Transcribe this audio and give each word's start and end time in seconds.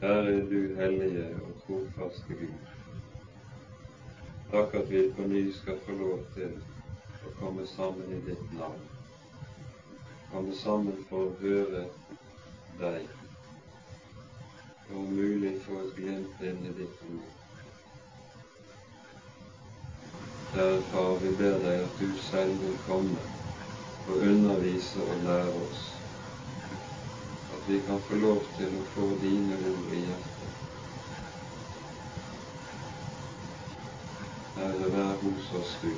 Herre, 0.00 0.50
du 0.50 0.74
hellige 0.76 1.40
og 1.42 1.52
trofaste 1.66 2.34
Gud. 2.34 2.58
Takk 4.50 4.74
at 4.74 4.90
vi 4.90 5.00
på 5.16 5.24
ny 5.26 5.52
skal 5.52 5.80
få 5.86 5.96
lov 5.96 6.18
til 6.34 6.58
å 7.24 7.32
komme 7.38 7.64
sammen 7.66 8.12
i 8.12 8.20
ditt 8.26 8.52
navn. 8.52 8.84
Komme 10.30 10.52
sammen 10.60 11.00
for 11.08 11.30
å 11.30 11.38
høre 11.40 11.86
deg, 12.82 13.08
og 14.90 15.00
om 15.00 15.16
mulig 15.16 15.56
få 15.64 15.80
et 15.86 15.96
glimt 15.96 16.44
inn 16.44 16.64
i 16.68 16.76
ditt 16.76 17.02
ord. 17.08 17.32
Kjære 20.52 20.82
Far, 20.92 21.14
vi 21.24 21.36
ber 21.40 21.62
deg 21.64 21.86
at 21.88 22.00
du 22.04 22.12
selv 22.28 22.60
vil 22.60 22.76
komme 22.84 23.24
og 24.04 24.20
undervise 24.28 25.00
og 25.08 25.24
lære 25.24 25.56
oss. 25.70 25.95
Vi 27.66 27.80
kan 27.86 28.00
få 28.08 28.14
lov 28.14 28.44
til 28.56 28.76
å 28.78 28.82
få 28.94 29.06
dine 29.18 29.56
ord 29.58 29.94
i 29.94 30.04
hjertet. 30.04 30.52
Herre, 34.54 34.90
vær 34.92 35.16
hos 35.24 35.48
oss 35.58 35.72
du. 35.82 35.90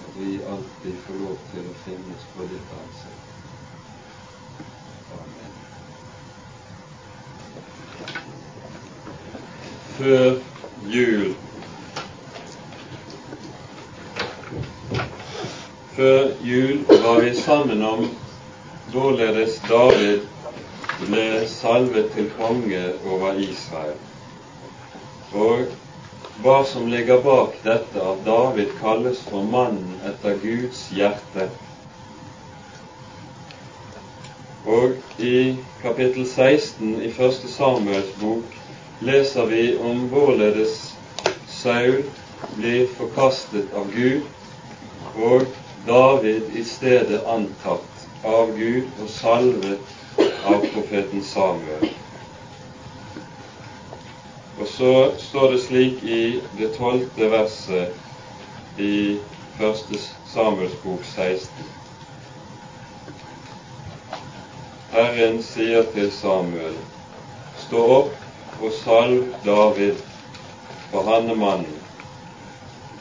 At 0.00 0.16
vi 0.16 0.38
alltid 0.48 0.96
får 1.04 1.20
lov 1.20 1.36
til 1.50 1.68
å 1.68 1.74
finnes 1.84 2.24
på 2.32 2.48
ditt 2.48 2.72
ansikt. 2.78 3.28
Amen. 5.20 5.52
Før 9.98 10.40
jul 10.88 11.34
Før 15.92 16.32
jul 16.40 16.86
var 16.88 17.20
vi 17.20 17.36
sammen 17.36 17.84
om 17.84 18.21
hvorledes 18.92 19.60
David 19.68 20.26
ble 21.00 21.26
salvet 21.48 22.10
til 22.12 22.28
konge 22.36 22.82
over 23.08 23.38
Israel, 23.40 23.96
og 25.32 25.70
hva 26.44 26.58
som 26.68 26.90
ligger 26.92 27.22
bak 27.24 27.56
dette 27.64 28.02
at 28.12 28.20
David 28.26 28.74
kalles 28.80 29.22
for 29.28 29.46
mannen 29.48 29.94
etter 30.08 30.36
Guds 30.42 30.82
hjerte. 30.92 31.46
Og 34.68 34.98
i 35.18 35.56
kapittel 35.82 36.26
16 36.28 37.00
i 37.02 37.12
første 37.16 37.48
Samuels 37.52 38.12
bok 38.20 38.58
leser 39.00 39.48
vi 39.50 39.64
om 39.80 40.04
hvorledes 40.12 40.76
Saul 41.48 42.04
blir 42.58 42.84
forkastet 42.98 43.72
av 43.76 43.88
Gud, 43.94 44.28
og 45.16 45.48
David 45.86 46.52
i 46.56 46.64
stedet 46.66 47.22
antatt 47.28 47.91
av 48.22 48.56
Gud 48.56 49.00
og 49.02 49.10
salvet 49.10 49.80
av 50.46 50.64
profeten 50.74 51.22
Samuel. 51.26 51.88
Og 54.60 54.68
så 54.68 54.92
står 55.18 55.52
det 55.52 55.60
slik 55.64 56.02
i 56.04 56.22
det 56.58 56.70
tolvte 56.76 57.30
verset 57.32 58.78
i 58.78 59.18
første 59.58 59.98
Samuels 60.30 60.76
bok 60.84 61.04
16. 61.08 61.70
Herren 64.92 65.40
sier 65.42 65.86
til 65.94 66.10
Samuel, 66.14 66.76
stå 67.66 67.84
opp 67.96 68.60
og 68.60 68.74
salv 68.82 69.32
David, 69.44 69.98
for 70.90 71.08
han 71.08 71.30
er 71.32 71.40
mannen. 71.42 71.78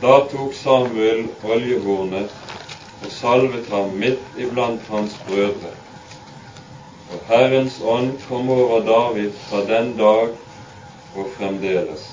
Da 0.01 0.21
tok 0.31 0.55
Samuel 0.57 1.27
oljehornet 1.45 2.40
salvet 3.21 3.69
ham 3.69 3.89
midt 4.01 4.19
iblant 4.37 4.87
hans 4.89 5.15
brødre. 5.27 5.73
Og 7.11 7.19
Herrens 7.27 7.81
ånd 7.83 8.11
kom 8.27 8.49
over 8.49 8.79
David 8.79 9.31
fra 9.31 9.61
den 9.75 9.97
dag 9.97 10.29
og 11.15 11.27
fremdeles. 11.37 12.07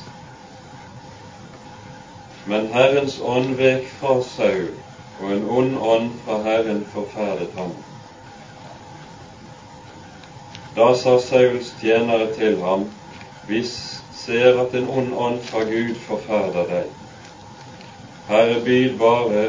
Men 2.46 2.66
Herrens 2.72 3.20
ånd 3.22 3.54
vek 3.54 3.88
fra 4.00 4.18
Saul, 4.24 4.70
og 5.20 5.32
en 5.32 5.48
ond 5.48 5.78
ånd 5.78 6.10
fra 6.24 6.42
Herren 6.42 6.84
forferdet 6.92 7.50
ham. 7.56 7.72
Da 10.76 10.92
sa 10.94 11.18
Sauls 11.18 11.74
tjenere 11.80 12.32
til 12.34 12.60
ham, 12.62 12.86
vi 13.48 13.64
ser 14.14 14.60
at 14.62 14.74
en 14.74 14.88
ond 14.88 15.14
ånd 15.14 15.40
fra 15.44 15.64
Gud 15.64 15.94
forferder 16.06 16.68
deg. 16.70 16.92
Herre, 18.28 18.60
byd 18.64 18.98
bare 18.98 19.48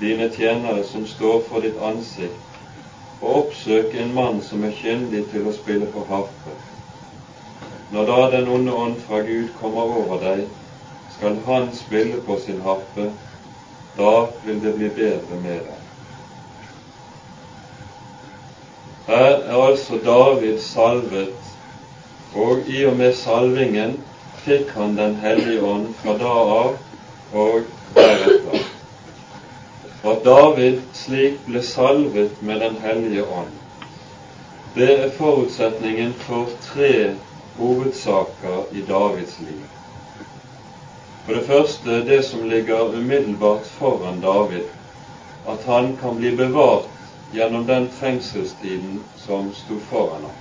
dine 0.00 0.30
tjenere 0.30 0.84
som 0.84 1.06
står 1.06 1.40
for 1.48 1.64
ditt 1.64 1.78
ansikt, 1.82 2.58
og 3.20 3.36
oppsøk 3.36 3.94
en 3.98 4.14
mann 4.14 4.42
som 4.46 4.64
er 4.64 4.76
kyndig 4.78 5.24
til 5.32 5.48
å 5.48 5.54
spille 5.56 5.88
på 5.94 6.04
harpe. 6.10 6.54
Når 7.92 8.06
da 8.06 8.18
den 8.36 8.48
onde 8.52 8.72
ånd 8.72 9.00
fra 9.08 9.20
Gud 9.26 9.48
kommer 9.60 9.96
over 10.02 10.22
deg, 10.22 10.44
skal 11.16 11.40
han 11.46 11.70
spille 11.74 12.20
på 12.26 12.38
sin 12.44 12.60
harpe, 12.62 13.10
da 13.96 14.14
vil 14.44 14.60
det 14.62 14.74
bli 14.76 14.90
bedre 15.00 15.40
med 15.42 15.62
deg. 15.66 15.84
Her 19.08 19.40
er 19.40 19.56
altså 19.56 19.98
David 20.04 20.60
salvet, 20.60 21.54
og 22.36 22.68
i 22.68 22.84
og 22.86 22.98
med 23.00 23.16
salvingen 23.16 23.96
fikk 24.44 24.70
han 24.76 24.96
Den 24.96 25.16
hellige 25.22 25.64
ånd 25.64 25.88
fra 26.02 26.14
da 26.20 26.34
av 26.58 26.76
og 27.32 27.64
deretter 27.96 28.57
at 30.04 30.24
David 30.24 30.82
slik 30.94 31.40
ble 31.46 31.62
salvet 31.62 32.42
med 32.42 32.60
Den 32.60 32.76
hellige 32.82 33.24
ånd. 33.24 33.54
Det 34.74 34.90
er 35.04 35.10
forutsetningen 35.10 36.12
for 36.26 36.50
tre 36.62 37.16
hovedsaker 37.56 38.70
i 38.72 38.84
Davids 38.88 39.40
liv. 39.40 39.64
For 41.26 41.34
det 41.34 41.46
første 41.46 42.04
det 42.06 42.24
som 42.24 42.48
ligger 42.50 42.94
umiddelbart 42.94 43.66
foran 43.78 44.20
David, 44.20 44.70
at 45.48 45.64
han 45.66 45.96
kan 46.00 46.16
bli 46.16 46.36
bevart 46.36 46.88
gjennom 47.32 47.66
den 47.66 47.90
trengselstiden 48.00 49.02
som 49.16 49.50
sto 49.54 49.80
foran 49.90 50.22
ham. 50.22 50.38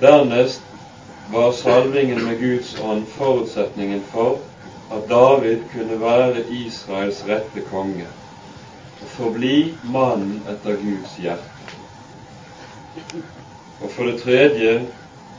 Dernest 0.00 0.62
var 1.32 1.52
salvingen 1.52 2.24
med 2.24 2.40
Guds 2.40 2.80
ånd 2.80 3.06
forutsetningen 3.16 4.02
for 4.12 4.38
at 4.92 5.08
David 5.08 5.62
kunne 5.72 6.00
være 6.00 6.44
Israels 6.50 7.24
rette 7.28 7.60
konge 7.70 8.06
og 9.00 9.08
forbli 9.16 9.74
mannen 9.84 10.42
etter 10.48 10.76
Guds 10.80 11.16
hjerte. 11.16 11.50
Og 13.80 13.90
for 13.90 14.04
det 14.04 14.20
tredje 14.22 14.86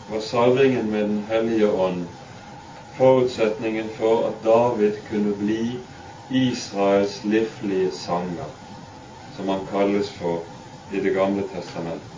var 0.10 0.20
salvingen 0.20 0.92
med 0.92 1.04
Den 1.04 1.26
hellige 1.30 1.72
ånd 1.72 2.06
forutsetningen 2.98 3.90
for 3.98 4.28
at 4.28 4.44
David 4.44 4.92
kunne 5.10 5.34
bli 5.36 5.78
Israels 6.30 7.24
livlige 7.24 7.92
sanger, 7.92 8.50
som 9.38 9.50
han 9.50 9.66
kalles 9.72 10.10
for 10.10 10.44
i 10.92 11.00
Det 11.00 11.14
gamle 11.14 11.44
testamentet. 11.56 12.16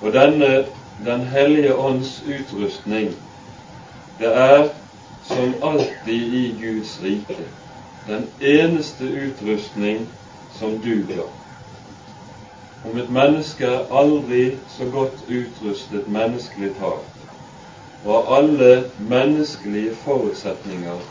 Og 0.00 0.12
denne 0.12 0.66
Den 1.04 1.20
hellige 1.20 1.74
ånds 1.74 2.22
utrustning, 2.26 3.12
det 4.18 4.36
er 4.36 4.68
som 5.28 5.54
alltid 5.62 6.34
i 6.34 6.54
Guds 6.60 7.02
rike, 7.02 7.36
den 8.06 8.26
eneste 8.40 9.04
utrustning 9.04 10.06
som 10.58 10.78
duger. 10.78 11.26
Om 12.84 12.98
et 12.98 13.10
menneske 13.10 13.66
er 13.66 13.92
aldri 13.92 14.42
så 14.76 14.86
godt 14.92 15.24
utrustet 15.28 16.08
menneskelig 16.08 16.70
talt, 16.78 17.14
og 18.04 18.12
har 18.14 18.36
alle 18.38 18.84
menneskelige 18.98 19.96
forutsetninger 20.04 21.02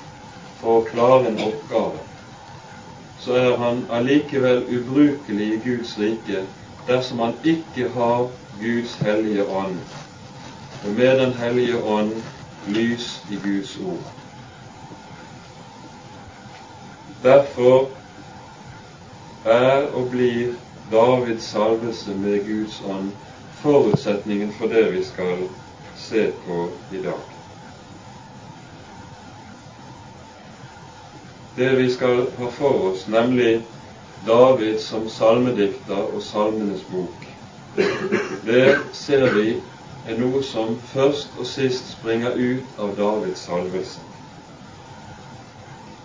for 0.61 0.79
å 0.79 0.85
klare 0.87 1.27
en 1.29 1.41
oppgave, 1.49 1.99
så 3.21 3.35
er 3.35 3.57
han 3.61 3.83
allikevel 3.91 4.63
ubrukelig 4.79 5.51
i 5.53 5.61
Guds 5.65 5.97
rike 5.99 6.45
dersom 6.87 7.19
han 7.19 7.35
ikke 7.43 7.91
har 7.93 8.29
Guds 8.61 8.95
hellige 9.03 9.45
ånd. 9.45 9.77
Og 10.85 10.93
med 10.95 11.19
Den 11.19 11.33
hellige 11.33 11.83
ånd 11.83 12.13
lys 12.67 13.21
i 13.31 13.39
Guds 13.43 13.77
ord. 13.85 14.11
Derfor 17.23 17.89
er 19.45 19.87
og 19.93 20.09
blir 20.11 20.53
Davids 20.91 21.43
salvelse 21.43 22.15
med 22.15 22.45
Guds 22.47 22.81
ånd 22.85 23.11
forutsetningen 23.61 24.53
for 24.59 24.67
det 24.67 24.85
vi 24.93 25.03
skal 25.03 25.47
se 25.97 26.31
på 26.45 26.69
i 26.91 27.01
dag. 27.03 27.23
Det 31.57 31.71
vi 31.77 31.87
skal 31.91 32.27
ha 32.37 32.49
for 32.53 32.91
oss, 32.91 33.07
nemlig 33.07 33.63
David 34.27 34.79
som 34.79 35.09
salmedikter 35.09 36.03
og 36.13 36.21
Salmenes 36.21 36.83
bok, 36.91 37.25
det 38.45 38.77
ser 38.93 39.33
vi 39.33 39.55
er 40.07 40.19
noe 40.19 40.39
som 40.43 40.77
først 40.93 41.35
og 41.39 41.47
sist 41.47 41.91
springer 41.97 42.37
ut 42.39 42.79
av 42.79 42.93
Davids 42.95 43.43
salvelse. 43.43 43.99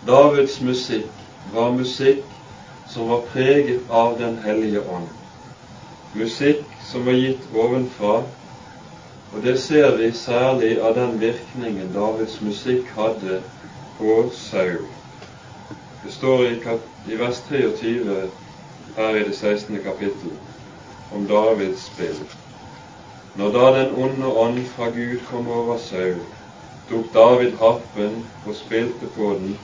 Davids 0.07 0.59
musikk 0.61 1.21
var 1.55 1.71
musikk 1.77 2.25
som 2.91 3.09
var 3.09 3.23
preget 3.33 3.91
av 3.91 4.19
Den 4.19 4.39
hellige 4.43 4.83
ånd. 4.83 5.09
musikk 6.15 6.65
som 6.91 7.07
var 7.07 7.13
gitt 7.13 7.47
ovenfra, 7.55 8.17
og 9.33 9.43
det 9.43 9.55
ser 9.61 9.97
vi 9.97 10.11
særlig 10.13 10.75
av 10.81 10.95
den 10.95 11.21
virkningen 11.21 11.95
Davids 11.95 12.41
musikk 12.41 12.91
hadde 12.97 13.41
på 13.99 14.31
Saul. 14.35 14.85
Det 16.05 16.13
står 16.13 16.45
i, 16.51 16.55
i 17.07 17.17
vers 17.17 17.41
23 17.49 18.29
her 18.97 19.17
i 19.17 19.25
det 19.25 19.37
16. 19.37 19.79
kapittel 19.85 20.37
om 21.15 21.27
Davids 21.27 21.87
spill. 21.87 22.42
Når 23.35 23.53
da 23.53 23.69
den 23.79 23.95
onde 23.97 24.27
ånd 24.27 24.59
fra 24.75 24.91
Gud 24.93 25.21
kom 25.31 25.49
over 25.49 25.79
Saul, 25.81 26.21
tok 26.91 27.07
David 27.15 27.57
harpen 27.61 28.19
og 28.45 28.55
spilte 28.55 29.09
på 29.17 29.31
den, 29.39 29.57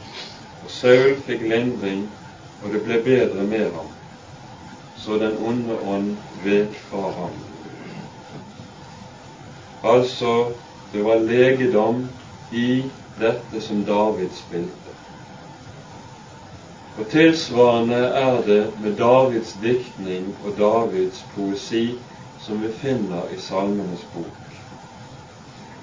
og 0.65 0.71
Saul 0.71 1.19
fikk 1.27 1.45
lindring, 1.51 2.07
og 2.63 2.73
det 2.73 2.81
ble 2.87 3.03
bedre 3.05 3.45
med 3.45 3.69
ham. 3.77 3.93
Så 4.97 5.19
den 5.21 5.37
onde 5.45 5.77
ånd 5.85 6.17
vek 6.45 6.81
fra 6.89 7.11
ham. 7.21 7.37
Altså, 9.85 10.33
det 10.93 11.05
var 11.05 11.21
legedom 11.29 12.09
i 12.51 12.83
dette 13.21 13.61
som 13.61 13.85
David 13.85 14.33
spilte. 14.35 14.97
Og 16.99 17.07
Tilsvarende 17.13 17.95
er 17.95 18.43
det 18.47 18.63
med 18.83 18.97
Davids 18.99 19.53
diktning 19.63 20.33
og 20.45 20.57
Davids 20.59 21.21
poesi 21.35 21.99
som 22.41 22.61
vi 22.63 22.69
finner 22.73 23.33
i 23.35 23.41
Salmenes 23.41 24.05
bok. 24.15 24.59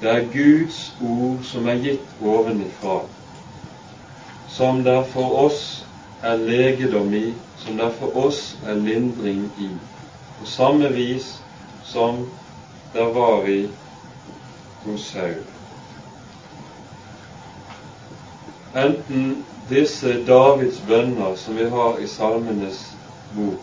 Det 0.01 0.09
er 0.09 0.27
Guds 0.33 0.95
ord 1.01 1.43
som 1.43 1.67
er 1.67 1.81
gitt 1.83 2.15
ovenifra, 2.21 3.01
som 4.47 4.83
der 4.83 5.03
for 5.11 5.37
oss 5.45 5.63
er 6.23 6.37
legedom 6.41 7.13
i, 7.13 7.33
som 7.57 7.77
der 7.77 7.91
for 7.99 8.17
oss 8.27 8.55
er 8.65 8.75
lindring 8.75 9.47
i, 9.57 9.71
på 10.39 10.45
samme 10.45 10.91
vis 10.93 11.39
som 11.83 12.25
der 12.93 13.11
var 13.15 13.47
i 13.47 13.69
hos 14.85 15.09
Saul. 15.11 15.43
Enten 18.75 19.45
disse 19.69 20.17
Davids 20.27 20.81
bønner 20.87 21.35
som 21.39 21.55
vi 21.57 21.69
har 21.71 21.99
i 22.03 22.07
Salmenes 22.07 22.81
bok, 23.35 23.61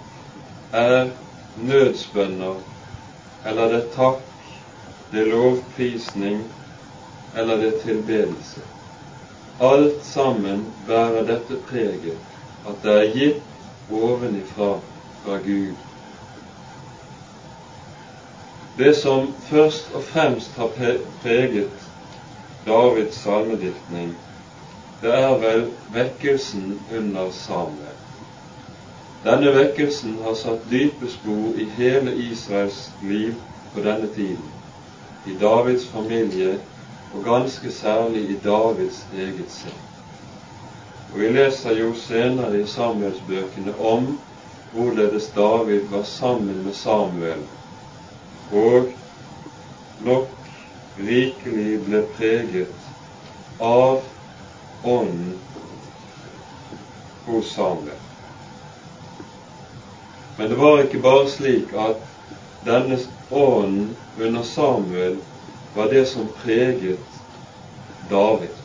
er 0.73 1.11
nødsbønner, 1.57 2.72
eller 3.47 3.73
det 3.73 3.79
er 3.83 3.95
takk, 3.95 4.27
det 5.13 5.23
er 5.23 5.31
lovprisning, 5.33 6.43
eller 7.37 7.57
det 7.63 7.71
er 7.73 7.81
tilbedelse. 7.85 8.67
Alt 9.61 10.05
sammen 10.05 10.67
bærer 10.87 11.27
dette 11.29 11.61
preget 11.71 12.19
at 12.67 12.85
det 12.85 12.99
er 12.99 13.17
gitt 13.17 13.91
ovenifra 13.91 14.75
fra 15.25 15.41
Gud 15.47 15.75
det 18.77 18.95
som 18.97 19.35
først 19.51 19.93
og 19.95 20.03
fremst 20.03 20.55
har 20.57 20.71
preget 21.23 21.71
Davids 22.67 23.17
salmediktning, 23.17 24.15
det 25.03 25.15
er 25.15 25.35
vel 25.43 25.67
vekkelsen 25.93 26.79
under 26.97 27.31
Samuel. 27.31 28.02
Denne 29.23 29.53
vekkelsen 29.55 30.17
har 30.25 30.35
satt 30.35 30.65
dype 30.71 31.07
spor 31.07 31.55
i 31.55 31.69
hele 31.77 32.15
Israels 32.25 32.91
liv 33.01 33.37
på 33.75 33.85
denne 33.85 34.09
tiden, 34.17 34.49
i 35.25 35.37
Davids 35.39 35.87
familie 35.93 36.57
og 37.15 37.25
ganske 37.25 37.71
særlig 37.71 38.25
i 38.31 38.41
Davids 38.43 39.05
eget 39.15 39.55
sinn. 39.55 39.79
Og 41.13 41.21
Vi 41.21 41.29
leser 41.29 41.79
jo 41.79 41.95
senere 41.95 42.61
i 42.63 42.67
Samuelsbøkene 42.67 43.77
om 43.79 44.19
hvorledes 44.73 45.31
David 45.37 45.87
var 45.93 46.03
sammen 46.03 46.65
med 46.65 46.75
Samuel 46.75 47.45
og 48.51 48.91
nok 50.03 50.49
rikelig 50.99 51.79
ble 51.87 52.07
preget 52.17 52.89
av 53.61 54.03
Ånden 54.83 55.39
hos 57.27 57.53
Samuel. 57.55 58.02
Men 60.43 60.51
det 60.51 60.57
var 60.57 60.81
ikke 60.83 60.99
bare 60.99 61.29
slik 61.31 61.69
at 61.79 61.99
denne 62.67 62.97
ånden 63.31 63.93
under 64.19 64.43
Samuel 64.43 65.21
var 65.75 65.87
det 65.93 66.03
som 66.11 66.25
preget 66.41 67.21
David. 68.11 68.57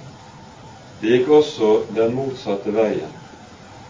Det 1.01 1.11
gikk 1.11 1.29
også 1.37 1.69
den 1.93 2.15
motsatte 2.17 2.73
veien. 2.73 3.13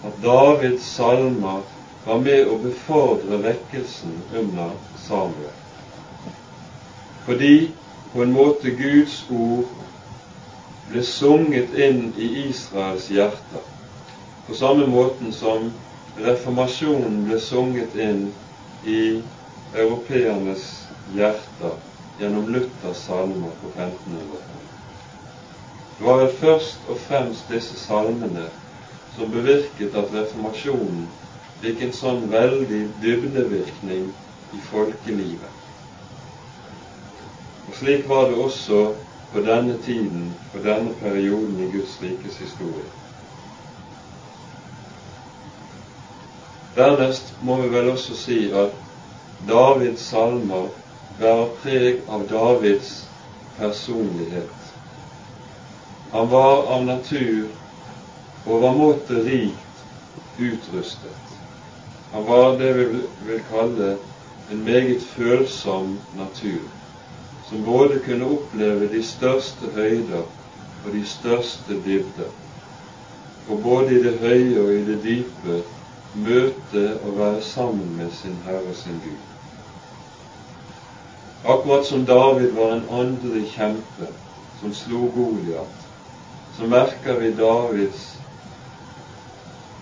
At 0.04 0.20
Davids 0.20 0.84
salmer 0.98 1.64
var 2.04 2.20
med 2.28 2.52
å 2.52 2.60
befordre 2.66 3.40
vekkelsen 3.48 4.20
under 4.36 4.76
Samuel 5.08 5.56
fordi 7.24 7.72
på 8.12 8.24
en 8.24 8.36
måte 8.36 8.76
Guds 8.84 9.22
ord 9.32 9.72
ble 10.92 11.08
sunget 11.08 11.72
inn 11.76 12.10
i 12.16 12.30
Israels 12.50 13.08
hjerter, 13.12 13.64
på 14.48 14.56
samme 14.56 14.88
måten 14.88 15.32
som 15.36 15.72
reformasjonen 16.18 17.24
ble 17.28 17.38
sunget 17.40 17.96
inn 17.96 18.24
i 18.84 19.02
europeernes 19.74 20.64
hjerter 21.14 21.76
gjennom 22.18 22.50
Luthers 22.54 23.04
salmer 23.06 23.54
på 23.62 23.70
1500-tallet. 23.76 24.74
Det 25.98 26.06
var 26.06 26.20
vel 26.22 26.34
først 26.40 26.90
og 26.90 27.00
fremst 27.08 27.50
disse 27.54 27.78
salmene 27.82 28.48
som 29.16 29.32
bevirket 29.34 29.96
at 29.98 30.14
reformasjonen 30.14 31.08
fikk 31.62 31.82
en 31.88 31.96
sånn 32.00 32.28
veldig 32.30 32.82
dybdevirkning 33.02 34.12
i 34.54 34.62
folkelivet. 34.62 35.54
Og 37.68 37.76
Slik 37.76 38.06
var 38.10 38.30
det 38.30 38.38
også 38.40 38.82
på 39.34 39.42
denne 39.44 39.78
tiden, 39.84 40.36
på 40.54 40.62
denne 40.64 40.94
perioden 41.02 41.58
i 41.60 41.72
Guds 41.74 41.98
rikes 42.02 42.38
historie. 42.40 42.86
Dernest 46.78 47.34
må 47.42 47.56
vi 47.62 47.70
vel 47.74 47.88
også 47.90 48.16
si 48.22 48.40
at 48.54 48.76
Davids 49.50 50.04
salmer 50.12 50.68
bærer 51.18 51.48
preg 51.62 52.04
av 52.14 52.26
Davids 52.30 52.92
personlighet. 53.58 54.68
Han 56.12 56.30
var 56.30 56.68
av 56.76 56.84
natur 56.86 57.48
overmåte 58.46 59.24
rikt 59.26 59.82
utrustet. 60.38 61.34
Han 62.12 62.28
var 62.30 62.60
det 62.60 62.70
vi 62.78 62.86
vil 63.26 63.42
kalle 63.50 63.96
en 64.52 64.62
meget 64.64 65.02
følsom 65.16 65.98
natur 66.16 66.68
som 67.50 67.64
både 67.66 68.00
kunne 68.06 68.28
oppleve 68.38 68.92
de 68.92 69.02
største 69.04 69.72
høyder 69.76 70.22
og 70.84 70.94
de 70.94 71.02
største 71.08 71.80
dybder, 71.88 72.30
og 73.50 73.66
både 73.66 73.98
i 73.98 74.04
det 74.04 74.14
høye 74.22 74.62
og 74.62 74.72
i 74.76 74.86
det 74.92 75.00
dype 75.04 75.58
møte 76.14 77.00
og 77.04 77.18
være 77.20 77.42
sammen 77.42 77.98
med 77.98 78.12
sin 78.12 78.38
Herre 78.46 78.76
sin 78.76 79.02
Gud. 79.04 79.18
Akkurat 81.44 81.86
som 81.86 82.06
David 82.06 82.52
var 82.52 82.74
en 82.76 82.88
åndelig 82.90 83.52
kjempe 83.56 84.08
som 84.60 84.74
slo 84.74 85.08
Goliat, 85.16 85.84
så 86.58 86.68
merker 86.68 87.20
vi 87.20 87.36
Davids 87.38 88.18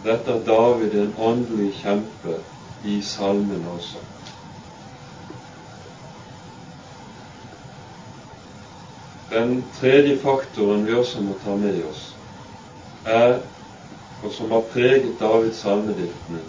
dette 0.06 0.34
at 0.34 0.46
David 0.46 0.94
er 0.94 1.08
en 1.08 1.16
åndelig 1.18 1.72
kjempe 1.80 2.38
i 2.86 3.02
salmen 3.02 3.66
også. 3.74 4.04
Den 9.32 9.64
tredje 9.80 10.20
faktoren 10.22 10.86
vi 10.86 10.94
også 10.94 11.22
må 11.22 11.40
ta 11.44 11.56
med 11.58 11.82
oss, 11.90 12.04
er, 13.06 13.40
og 14.24 14.32
som 14.32 14.52
har 14.52 14.62
preget 14.74 15.20
Davids 15.20 15.58
salmediktning, 15.58 16.44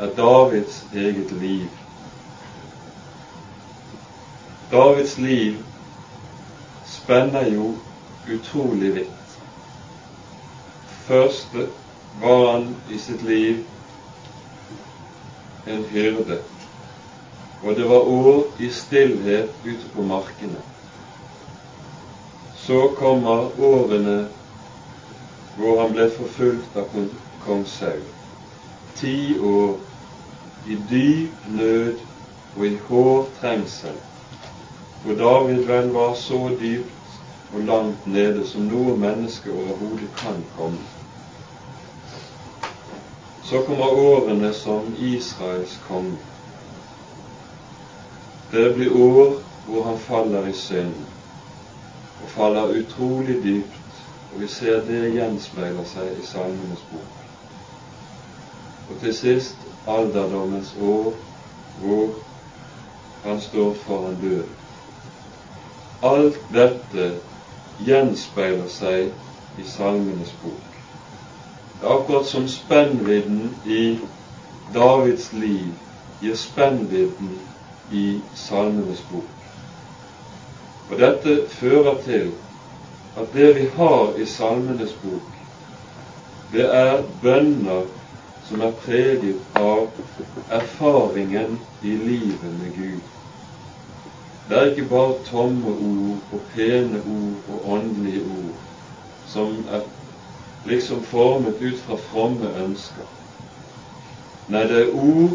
er 0.00 0.06
Davids 0.16 0.84
eget 0.94 1.32
liv. 1.32 1.68
Davids 4.70 5.18
liv 5.18 5.54
spenner 6.84 7.50
jo 7.54 7.74
utrolig 8.34 8.94
vidt. 8.94 9.38
Først 11.06 11.54
var 12.20 12.52
han 12.52 12.76
i 12.90 12.98
sitt 12.98 13.22
liv 13.22 13.62
en 15.66 15.84
hyrde, 15.84 16.40
og 17.62 17.76
det 17.76 17.88
var 17.88 18.08
år 18.08 18.42
i 18.58 18.70
stillhet 18.70 19.50
ute 19.64 19.92
på 19.94 20.02
markene. 20.02 20.62
Så 22.66 22.88
kommer 22.98 23.60
årene 23.60 24.28
hvor 25.56 25.80
han 25.82 25.92
ble 25.92 26.10
forfulgt 26.12 26.76
av 26.76 26.90
kong 27.44 27.64
Saul. 27.66 28.04
Ti 28.96 29.38
år 29.38 29.78
i 30.66 30.76
dyp 30.90 31.48
nød 31.48 32.04
og 32.56 32.66
i 32.66 32.76
hård 32.88 33.32
trengsel, 33.40 33.96
hvor 35.04 35.18
David 35.20 35.64
vel 35.68 35.90
var 35.94 36.14
så 36.14 36.40
dypt 36.60 36.92
og 37.54 37.60
langt 37.60 38.06
nede 38.06 38.46
som 38.48 38.68
noe 38.68 38.96
menneske 38.98 39.52
overhodet 39.52 40.08
kan 40.18 40.40
komme. 40.56 40.80
Så 43.46 43.62
kommer 43.66 43.86
årene 43.86 44.50
som 44.54 44.88
Israels 44.98 45.76
konge. 45.88 46.16
Det 48.50 48.72
blir 48.74 48.96
år 48.96 49.36
hvor 49.66 49.82
han 49.86 49.98
faller 49.98 50.46
i 50.46 50.52
synd, 50.52 50.94
og 52.22 52.30
faller 52.30 52.74
utrolig 52.80 53.42
dypt, 53.44 53.85
og 54.36 54.42
vi 54.42 54.48
ser 54.52 54.82
det 54.84 55.14
gjenspeiler 55.14 55.84
seg 55.88 56.18
i 56.20 56.24
Salmenes 56.28 56.82
bok. 56.90 57.04
Og 58.90 58.98
til 59.00 59.14
sist 59.16 59.62
alderdommens 59.88 60.74
år, 60.76 61.14
hvor 61.80 62.10
han 63.24 63.40
står 63.40 63.72
foran 63.86 64.20
døden. 64.20 64.52
Alt 66.04 66.36
dette 66.52 67.08
gjenspeiler 67.80 68.68
seg 68.76 69.08
i 69.56 69.68
Salmenes 69.72 70.36
bok. 70.44 70.76
Det 71.80 71.88
er 71.88 71.96
akkurat 71.96 72.28
som 72.28 72.44
spennvidden 72.60 73.54
i 73.64 73.82
Davids 74.74 75.32
liv 75.32 75.72
gir 76.20 76.36
spennvidden 76.36 77.38
i 77.88 78.08
Salmenes 78.36 79.00
bok. 79.08 79.32
Og 80.90 81.00
dette 81.00 81.46
fører 81.56 82.02
til 82.04 82.34
at 83.16 83.32
det 83.32 83.54
vi 83.54 83.66
har 83.76 84.18
i 84.18 84.26
Salmenes 84.26 84.92
bok, 85.02 85.36
det 86.52 86.66
er 86.74 87.02
bønner 87.22 87.86
som 88.48 88.60
er 88.60 88.74
preget 88.84 89.58
av 89.58 89.88
erfaringen 90.50 91.58
i 91.82 91.96
livet 91.96 92.52
med 92.60 92.76
Gud. 92.76 93.00
Det 94.48 94.58
er 94.58 94.70
ikke 94.70 94.88
bare 94.90 95.16
tomme 95.26 95.72
ord 95.72 96.20
og 96.32 96.44
pene 96.54 97.00
ord 97.02 97.48
og 97.48 97.72
åndelige 97.72 98.22
ord 98.22 98.54
som 99.26 99.56
er 99.70 99.82
liksom 100.64 101.02
formet 101.02 101.58
ut 101.60 101.80
fra 101.86 101.96
fromme 101.96 102.52
ønsker. 102.62 103.08
Nei, 104.48 104.62
det 104.70 104.84
er 104.84 104.94
ord 104.94 105.34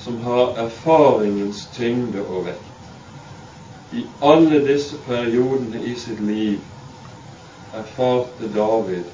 som 0.00 0.16
har 0.24 0.56
erfaringens 0.64 1.66
tyngde 1.76 2.24
og 2.24 2.46
vekt. 2.48 2.64
I 3.92 4.06
alle 4.24 4.64
disse 4.64 4.96
periodene 5.04 5.84
i 5.84 5.94
sitt 5.98 6.20
liv 6.24 6.64
erfarte 7.76 8.48
David 8.54 9.04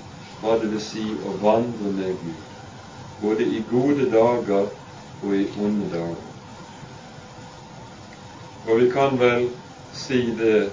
hva 0.40 0.58
det 0.60 0.70
vil 0.74 0.82
si 0.82 1.04
å 1.24 1.34
vandre 1.42 1.90
med 1.96 2.18
Gud, 2.22 2.40
både 3.22 3.46
i 3.46 3.62
gode 3.70 4.08
dager 4.12 4.68
og 5.22 5.34
i 5.34 5.44
onde 5.56 5.88
dager. 5.92 6.22
Og 8.66 8.80
vi 8.80 8.90
kan 8.92 9.18
vel 9.20 9.48
si 9.92 10.20
det 10.38 10.70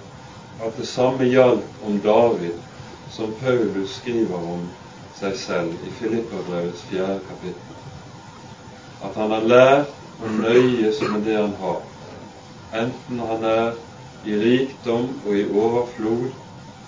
at 0.62 0.78
det 0.78 0.88
samme 0.88 1.28
gjaldt 1.30 1.82
om 1.88 1.98
David 2.04 2.60
som 3.16 3.32
Paulus 3.42 3.98
skriver 4.00 4.52
om 4.56 4.68
seg 5.20 5.36
selv 5.38 5.88
i 5.88 5.94
Filipperbrevets 6.00 6.84
fjerde 6.90 7.20
kapittel. 7.28 7.80
At 9.02 9.18
han 9.18 9.34
har 9.34 9.48
lært 9.48 9.96
å 10.22 10.36
nøye 10.36 10.92
seg 10.94 11.16
med 11.16 11.26
det 11.28 11.40
han 11.40 11.56
har, 11.60 11.82
enten 12.84 13.20
han 13.20 13.44
er 13.50 13.74
i 14.24 14.38
rikdom 14.38 15.10
og 15.26 15.36
i 15.36 15.48
overflod, 15.50 16.30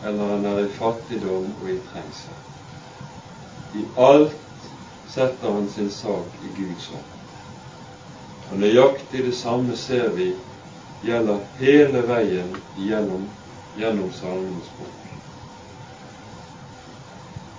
eller 0.05 0.29
han 0.29 0.45
er 0.45 0.60
i 0.60 0.69
fattigdom 0.69 1.51
og 1.62 1.69
i 1.69 1.79
trengsel. 1.91 2.39
I 3.75 3.83
alt 3.98 4.39
setter 5.10 5.51
han 5.51 5.69
sin 5.69 5.91
sak 5.91 6.39
i 6.43 6.51
Guds 6.57 6.88
hånd. 6.88 7.12
Og 8.51 8.60
nøyaktig 8.60 9.24
det 9.25 9.36
samme 9.36 9.77
ser 9.77 10.10
vi 10.17 10.33
gjelder 11.03 11.39
hele 11.60 12.03
veien 12.07 12.51
gjennom, 12.77 13.27
gjennom 13.77 14.12
Salmenes 14.13 14.72
bok. 14.77 15.00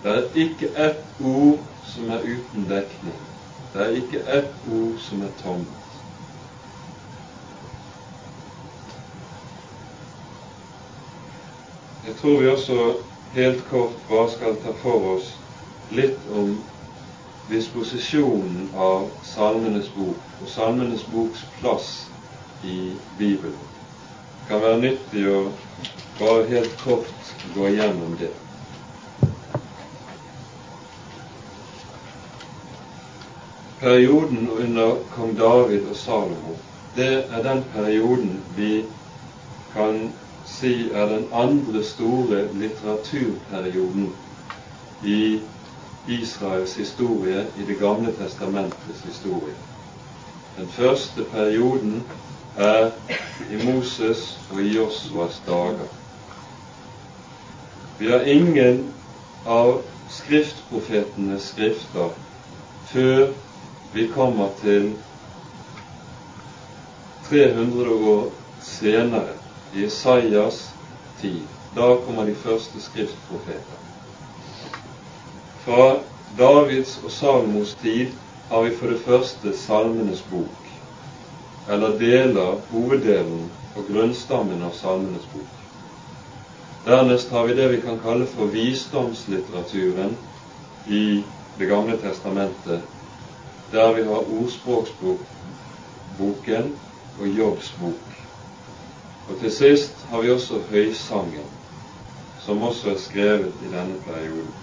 Det 0.04 0.12
er 0.12 0.36
ikke 0.44 0.68
ett 0.76 1.24
ord 1.24 1.62
som 1.88 2.10
er 2.12 2.26
uten 2.28 2.68
dekning. 2.68 3.20
Det 3.72 3.80
er 3.86 3.96
ikke 4.02 4.20
ett 4.38 4.68
ord 4.70 4.98
som 5.00 5.22
er 5.24 5.32
tomt. 5.42 5.83
Jeg 12.06 12.14
tror 12.20 12.40
vi 12.40 12.48
også 12.48 12.96
helt 13.32 13.64
kort 13.70 13.92
bare 14.08 14.30
skal 14.30 14.56
ta 14.60 14.72
for 14.82 15.06
oss 15.14 15.28
litt 15.96 16.26
om 16.36 16.50
disposisjonen 17.48 18.68
av 18.76 19.06
Salmenes 19.24 19.88
bok 19.96 20.42
og 20.42 20.50
Salmenes 20.52 21.04
boks 21.12 21.44
plass 21.60 21.88
i 22.64 22.92
Bibelen. 23.18 23.56
Det 23.56 24.48
kan 24.48 24.60
være 24.60 24.80
nyttig 24.82 25.22
å 25.32 25.38
bare 26.18 26.42
helt 26.50 26.74
kort 26.84 27.30
gå 27.54 27.68
igjennom 27.72 28.18
det. 28.20 28.32
Perioden 33.80 34.50
under 34.58 35.00
kong 35.14 35.32
David 35.40 35.88
og 35.88 35.96
Salomo, 35.96 36.58
det 36.96 37.14
er 37.24 37.48
den 37.48 37.64
perioden 37.72 38.36
vi 38.56 38.84
kan 39.72 40.12
si 40.46 40.90
er 40.92 41.06
den 41.08 41.28
andre 41.32 41.84
store 41.84 42.48
litteraturperioden 42.52 44.12
i 45.04 45.40
Israels 46.08 46.74
historie, 46.76 47.46
i 47.56 47.62
Det 47.66 47.78
gamle 47.78 48.12
testamentets 48.12 49.00
historie. 49.04 49.54
Den 50.58 50.68
første 50.68 51.24
perioden 51.32 52.02
er 52.56 52.90
i 53.50 53.66
Moses 53.66 54.38
og 54.50 54.62
i 54.62 54.68
Josuas 54.76 55.42
dager. 55.46 55.88
Vi 57.98 58.06
har 58.06 58.20
ingen 58.20 58.92
av 59.46 59.82
skriftprofetenes 60.08 61.42
skrifter 61.42 62.10
før 62.84 63.32
vi 63.94 64.06
kommer 64.14 64.48
til 64.60 64.92
300 67.28 67.90
år 67.90 68.30
senere, 68.60 69.43
i 69.74 69.84
Isaias 69.84 70.70
tid. 71.20 71.42
Da 71.74 71.96
kommer 72.06 72.26
de 72.26 72.34
første 72.34 72.80
skriftprofeter. 72.80 73.78
Fra 75.64 75.96
Davids 76.38 76.98
og 77.04 77.10
Salmos 77.10 77.74
tid 77.82 78.06
har 78.50 78.62
vi 78.62 78.76
for 78.76 78.86
det 78.92 79.00
første 79.06 79.56
Salmenes 79.58 80.22
bok, 80.30 80.70
eller 81.68 81.98
deler, 81.98 82.60
hoveddelen 82.70 83.50
og 83.76 83.82
grunnstammen 83.90 84.62
av 84.62 84.72
Salmenes 84.78 85.26
bok. 85.32 85.54
Dernest 86.84 87.30
har 87.32 87.46
vi 87.48 87.54
det 87.56 87.70
vi 87.72 87.80
kan 87.80 87.98
kalle 88.04 88.26
for 88.28 88.46
visdomslitteraturen 88.52 90.12
i 90.86 91.22
Det 91.58 91.66
gamle 91.70 91.96
testamentet, 92.02 92.80
der 93.72 93.92
vi 93.94 94.02
har 94.02 94.24
ordspråksboken 94.38 96.72
og 97.20 97.28
Jobbs 97.28 97.74
bok. 97.80 98.23
Og 99.28 99.40
til 99.40 99.52
sist 99.52 100.04
har 100.10 100.20
vi 100.20 100.30
også 100.30 100.60
Høysangen, 100.70 101.48
som 102.44 102.62
også 102.62 102.90
er 102.90 102.98
skrevet 102.98 103.52
i 103.62 103.70
denne 103.72 103.96
perioden. 104.06 104.54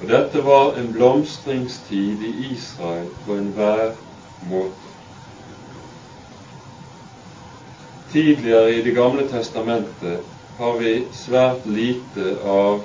Og 0.00 0.08
dette 0.08 0.44
var 0.44 0.76
en 0.78 0.92
blomstringstid 0.92 2.22
i 2.22 2.52
Israel 2.52 3.08
på 3.26 3.36
enhver 3.36 3.92
måte. 4.50 4.94
Tidligere 8.12 8.74
i 8.74 8.82
Det 8.82 8.94
gamle 8.94 9.28
testamentet 9.28 10.20
har 10.58 10.78
vi 10.78 10.92
svært 11.12 11.66
lite 11.66 12.38
av 12.44 12.80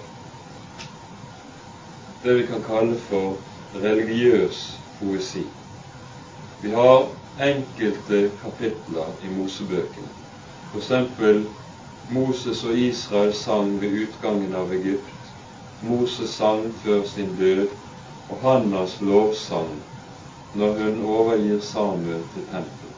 det 2.23 2.35
vi 2.37 2.47
kan 2.47 2.65
kalle 2.67 2.97
for 3.09 3.37
religiøs 3.75 4.59
poesi. 4.99 5.45
Vi 6.61 6.69
har 6.71 7.07
enkelte 7.39 8.31
kapitler 8.43 9.15
i 9.23 9.31
Mosebøkene. 9.37 10.22
F.eks. 10.73 10.91
Moses 12.09 12.63
og 12.63 12.77
Israel 12.77 13.33
sang 13.33 13.81
ved 13.81 13.91
utgangen 14.03 14.55
av 14.57 14.71
Egypt. 14.73 15.29
Moses 15.81 16.29
sang 16.29 16.71
før 16.83 17.03
sin 17.05 17.35
død, 17.37 17.67
og 18.29 18.39
Hannas 18.41 18.95
lovsang 19.01 19.75
når 20.53 20.79
hun 20.79 21.03
overgir 21.05 21.59
Samuel 21.59 22.23
til 22.33 22.47
tempelet. 22.49 22.93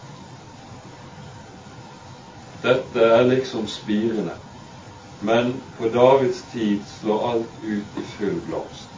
Dette 2.63 2.99
er 2.99 3.27
liksom 3.27 3.67
spirene, 3.67 4.37
men 5.21 5.51
på 5.77 5.89
Davids 5.93 6.41
tid 6.51 6.83
slår 6.99 7.25
alt 7.31 7.57
ut 7.63 7.99
i 7.99 8.05
full 8.15 8.39
blomst. 8.47 8.89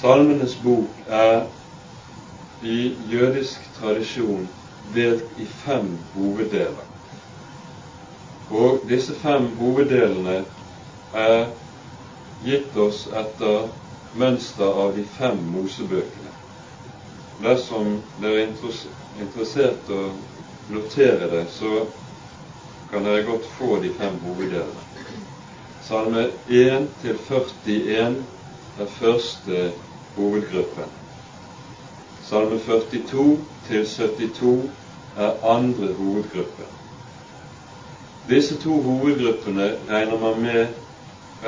Salmenes 0.00 0.56
bok 0.64 0.98
er 1.06 1.46
i 2.62 2.80
jødisk 3.14 3.70
tradisjon 3.78 4.48
delt 4.94 5.38
i 5.38 5.46
fem 5.46 5.98
hoveddeler. 6.14 6.88
Og 8.50 8.82
disse 8.88 9.14
fem 9.14 9.46
hoveddelene 9.56 10.42
er 11.12 11.38
gitt 12.44 12.76
oss 12.76 13.06
etter 13.22 13.70
mønster 14.18 14.78
av 14.84 14.94
de 14.96 15.04
fem 15.08 15.38
Mosebøkene. 15.54 16.32
Dersom 17.42 17.94
dere 18.20 18.42
er 18.42 18.50
interessert 19.22 19.88
å 19.90 20.02
notere 20.72 21.30
det, 21.32 21.44
så 21.54 21.86
kan 22.90 23.06
dere 23.06 23.24
godt 23.26 23.48
få 23.56 23.78
de 23.82 23.92
fem 23.96 24.18
hoveddelene. 24.24 24.84
Salme 25.82 26.28
1 26.46 26.90
til 27.02 27.16
41 27.18 28.20
er 28.78 28.92
første 28.98 29.62
hovedgruppen. 30.16 31.01
Salme 32.32 32.58
42 32.58 33.38
til 33.66 33.86
72 33.86 34.70
er 35.16 35.32
andre 35.44 35.86
hovedgruppe. 35.86 36.64
Disse 38.28 38.56
to 38.62 38.70
hovedgruppene 38.82 39.66
regner 39.90 40.18
man 40.20 40.40
med 40.42 40.66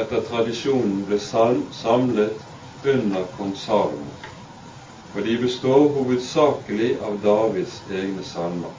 etter 0.03 0.21
tradisjonen 0.29 1.07
ble 1.09 1.19
samlet 1.79 2.45
under 2.85 3.25
kong 3.38 3.57
Salomo, 3.62 4.12
og 5.14 5.25
de 5.25 5.38
består 5.47 5.88
hovedsakelig 5.97 6.93
av 7.00 7.17
Davids 7.25 7.81
egne 7.88 8.29
salmer. 8.35 8.76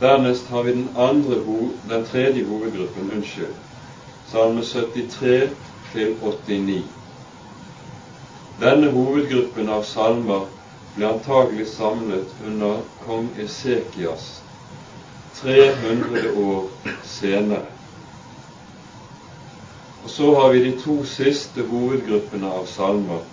Dernest 0.00 0.46
har 0.54 0.62
vi 0.62 0.78
den, 0.78 0.88
andre, 0.94 1.42
den 1.90 2.06
tredje 2.14 2.46
hovedgruppen, 2.46 3.10
unnskyld, 3.18 3.54
salme 4.30 4.62
73 4.62 5.50
til 5.92 6.18
89. 6.22 7.01
Denne 8.62 8.92
hovedgruppen 8.94 9.66
av 9.74 9.80
salmer 9.82 10.44
ble 10.94 11.06
antagelig 11.08 11.64
samlet 11.72 12.36
under 12.46 12.84
kong 13.02 13.32
Esekias 13.42 14.26
300 15.40 16.30
år 16.38 16.68
senere. 17.02 17.72
Og 20.04 20.12
så 20.14 20.28
har 20.36 20.54
vi 20.54 20.62
de 20.68 20.70
to 20.78 20.94
siste 21.02 21.66
hovedgruppene 21.72 22.52
av 22.60 22.70
salmer, 22.70 23.24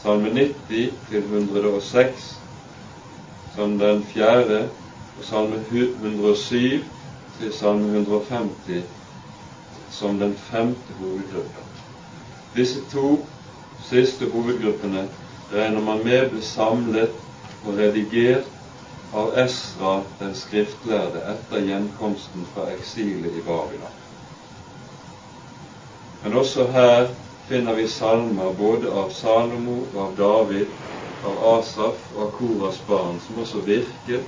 salme 0.00 0.32
90 0.32 0.96
til 1.10 1.28
106 1.28 2.24
som 3.52 3.76
den 3.84 4.00
fjerde, 4.14 4.62
og 5.18 5.28
salme 5.28 5.60
107 5.68 6.88
til 7.36 7.52
salme 7.60 7.92
150 8.00 8.88
som 9.92 10.16
den 10.24 10.34
femte 10.48 10.96
hovedgruppen. 10.96 11.70
Disse 12.56 12.88
to 12.88 13.26
siste 13.90 14.30
hovedgruppene 14.32 15.08
regner 15.52 15.80
man 15.80 16.04
med 16.04 16.30
ble 16.32 16.42
samlet 16.42 17.16
og 17.64 17.78
redigert 17.78 18.50
av 19.14 19.36
Esra 19.38 19.98
den 20.20 20.32
skriftlærde 20.34 21.22
etter 21.34 21.62
gjenkomsten 21.68 22.46
fra 22.54 22.66
eksilet 22.74 23.36
i 23.38 23.44
Babylon. 23.46 24.00
Men 26.24 26.38
også 26.40 26.66
her 26.72 27.12
finner 27.48 27.76
vi 27.76 27.86
salmer 27.88 28.52
både 28.58 28.90
av 28.90 29.10
Salomo, 29.12 29.82
av 29.94 30.16
David, 30.18 30.70
av 31.24 31.42
Asaf 31.58 32.00
og 32.14 32.22
av 32.24 32.30
Koras 32.38 32.80
barn, 32.88 33.20
som 33.26 33.42
også 33.44 33.60
virket 33.68 34.24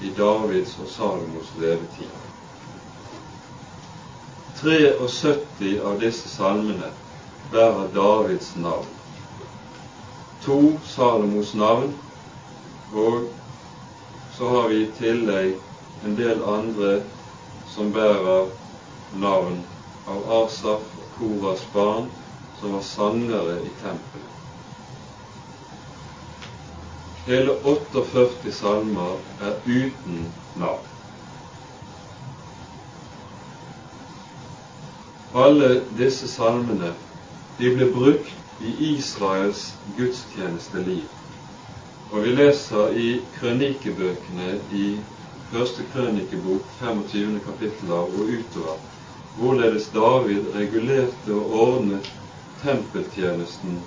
i 0.00 0.12
Davids 0.16 0.76
og 0.80 0.88
Salomos 0.88 1.52
levetid. 1.60 2.12
73 4.62 5.78
av 5.82 5.98
disse 6.00 6.28
salmene 6.30 6.92
bærer 7.52 7.88
Davids 7.94 8.56
navn. 8.56 8.86
To 10.44 10.78
Salomos 10.84 11.54
navn, 11.54 11.94
og 12.94 13.28
så 14.38 14.48
har 14.48 14.68
vi 14.68 14.82
i 14.82 14.90
tillegg 14.98 15.54
en 16.04 16.16
del 16.18 16.42
andre 16.48 16.94
som 17.74 17.92
bærer 17.92 18.48
navn 19.12 19.60
av 20.08 20.24
Asaf 20.42 20.88
og 20.98 21.10
Koras 21.18 21.62
barn, 21.74 22.08
som 22.60 22.74
var 22.74 22.86
sangere 22.86 23.58
i 23.60 23.70
tempelet. 23.82 24.32
Hele 27.26 27.54
48 27.64 28.52
salmer 28.52 29.20
er 29.40 29.54
uten 29.66 30.24
navn. 30.58 30.88
Alle 35.34 35.70
disse 35.96 36.28
salmene 36.28 36.92
de 37.58 37.74
ble 37.76 37.88
brukt 37.92 38.60
i 38.60 38.72
Israels 38.92 39.64
gudstjenesteliv. 39.96 41.08
Og 42.12 42.24
vi 42.24 42.34
leser 42.36 42.96
i 42.98 43.08
krønikebøkene 43.38 44.48
i 44.70 44.86
første 45.52 45.84
krønikebok, 45.92 46.64
25. 46.78 47.40
kapittel 47.44 47.92
og 47.92 48.18
utover, 48.20 48.76
hvorledes 49.36 49.88
David 49.94 50.50
regulerte 50.54 51.32
og 51.32 51.54
ordnet 51.66 52.12
tempeltjenesten 52.62 53.80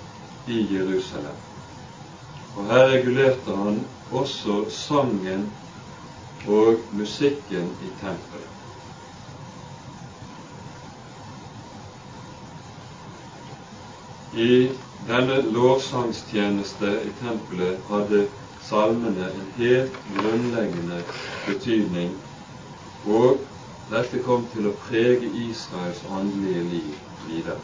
i 0.46 0.62
Jerusalem. 0.74 1.38
Og 2.56 2.66
her 2.66 2.86
regulerte 2.90 3.56
han 3.56 3.80
også 4.10 4.64
sangen 4.70 5.50
og 6.46 6.82
musikken 6.92 7.74
i 7.80 7.90
tempelet. 8.00 8.55
I 14.36 14.70
denne 15.08 15.36
lovsangstjeneste 15.48 16.88
i 17.08 17.12
tempelet 17.20 17.78
hadde 17.88 18.18
salmene 18.60 19.30
en 19.32 19.46
helt 19.56 19.94
grunnleggende 20.12 20.98
betydning, 21.46 22.10
og 23.06 23.40
dette 23.88 24.20
kom 24.26 24.44
til 24.52 24.68
å 24.68 24.74
prege 24.82 25.30
Israels 25.46 26.02
åndelige 26.04 26.66
liv 26.68 26.92
videre. 27.24 27.62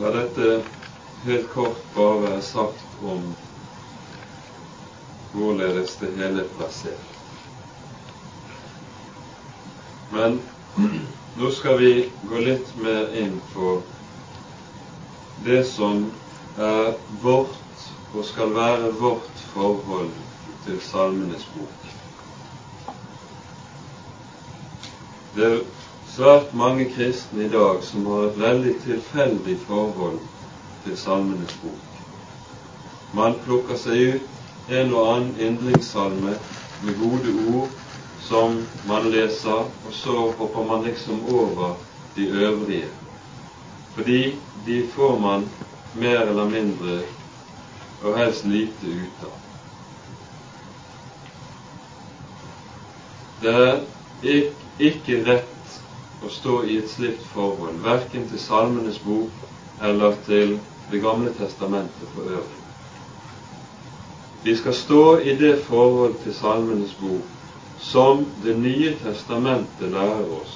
La 0.00 0.14
dette 0.16 0.48
helt 1.26 1.50
kort 1.52 1.84
bare 1.92 2.22
være 2.24 2.42
sagt 2.48 3.02
om 3.04 3.34
hvorledes 5.34 5.98
det 6.00 6.14
hele 6.16 6.46
er 6.46 6.54
plassert. 6.56 7.10
Men 10.14 10.40
nå 11.34 11.50
skal 11.50 11.78
vi 11.78 12.10
gå 12.22 12.38
litt 12.38 12.76
mer 12.78 13.10
inn 13.18 13.40
på 13.52 13.80
det 15.46 15.64
som 15.66 16.04
er 16.56 16.94
vårt 17.22 17.86
og 18.14 18.22
skal 18.28 18.54
være 18.54 18.92
vårt 19.00 19.42
forhold 19.50 20.12
til 20.64 20.78
Salmenes 20.80 21.46
bok. 21.56 21.90
Det 25.34 25.48
er 25.48 25.58
svært 26.14 26.54
mange 26.54 26.86
kristne 26.94 27.48
i 27.48 27.50
dag 27.50 27.82
som 27.82 28.06
har 28.06 28.28
et 28.28 28.38
veldig 28.38 28.74
tilfeldig 28.84 29.56
forhold 29.66 30.20
til 30.84 30.96
Salmenes 31.00 31.56
bok. 31.64 31.98
Man 33.18 33.40
plukker 33.42 33.78
seg 33.78 34.04
ut 34.14 34.70
en 34.78 34.94
og 34.94 35.08
annen 35.16 35.34
yndlingssalme 35.48 36.38
med 36.84 37.02
gode 37.02 37.34
ord 37.50 37.74
som 38.28 38.66
man 38.88 39.10
leser, 39.10 39.68
og 39.84 39.92
så 39.92 40.12
hopper 40.38 40.64
man 40.64 40.84
liksom 40.84 41.24
over 41.34 41.74
de 42.16 42.28
øvrige. 42.28 42.88
Fordi 43.94 44.40
de 44.66 44.88
får 44.94 45.18
man 45.18 45.48
mer 45.94 46.20
eller 46.20 46.48
mindre 46.50 47.02
og 48.02 48.18
helst 48.18 48.44
lite 48.44 48.86
ut 48.86 49.24
av. 49.24 49.36
Det 53.42 53.54
er 54.22 54.50
ikke 54.78 55.20
rett 55.26 55.74
å 56.24 56.30
stå 56.32 56.62
i 56.64 56.78
et 56.80 56.90
slikt 56.90 57.26
forhold, 57.34 57.82
verken 57.84 58.28
til 58.30 58.40
Salmenes 58.40 59.00
bok 59.04 59.50
eller 59.82 60.16
til 60.26 60.60
Det 60.90 61.00
gamle 61.00 61.30
testamentet 61.32 62.10
for 62.12 62.28
øvrig. 62.28 62.58
Vi 64.42 64.52
skal 64.56 64.74
stå 64.76 65.18
i 65.18 65.32
det 65.40 65.54
forhold 65.64 66.18
til 66.22 66.34
Salmenes 66.36 66.92
bok 67.00 67.33
som 67.90 68.26
Det 68.42 68.56
nye 68.56 68.94
testamentet 69.02 69.90
lærer 69.92 70.30
oss, 70.32 70.54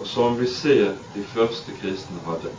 og 0.00 0.06
som 0.06 0.38
vi 0.40 0.46
ser 0.48 0.94
de 1.14 1.24
første 1.34 1.74
kristne 1.76 2.22
hadde. 2.24 2.52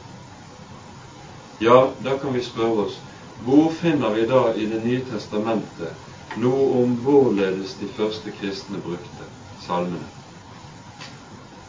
Ja, 1.61 1.93
da 2.05 2.17
kan 2.21 2.33
vi 2.37 2.43
spørre 2.45 2.85
oss 2.87 2.99
hvor 3.45 3.69
finner 3.81 4.13
vi 4.13 4.25
da 4.29 4.53
i 4.53 4.65
Det 4.69 4.83
nye 4.85 5.03
testamentet 5.09 6.37
noe 6.37 6.81
om 6.81 6.95
hvorledes 7.01 7.75
de 7.81 7.89
første 7.97 8.33
kristne 8.37 8.81
brukte 8.81 9.29
salmene? 9.65 10.07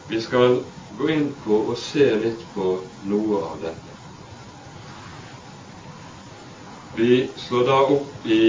Vi 0.09 0.21
skal 0.21 0.63
gå 0.97 1.09
inn 1.13 1.29
på 1.43 1.63
og 1.69 1.77
se 1.77 2.07
litt 2.17 2.45
på 2.53 2.71
noe 3.05 3.41
av 3.45 3.61
dette. 3.61 3.97
Vi 6.97 7.29
slår 7.37 7.65
da 7.69 7.81
opp 7.93 8.25
i 8.25 8.41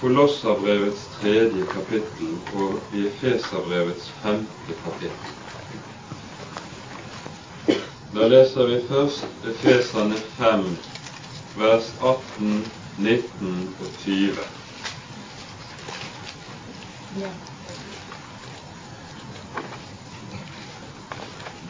Kolosserbrevets 0.00 1.06
tredje 1.18 1.66
kapittel 1.72 2.34
og 2.54 2.80
i 2.92 3.06
Efeserbrevets 3.06 4.10
femte 4.22 4.76
kapittel. 4.84 5.32
Da 8.14 8.26
leser 8.30 8.66
vi 8.70 8.80
først 8.88 9.26
Efeserne 9.50 10.18
5, 10.36 10.66
vers 11.56 11.88
18, 12.00 12.64
19 12.98 13.76
og 13.80 13.88
20. 14.04 14.30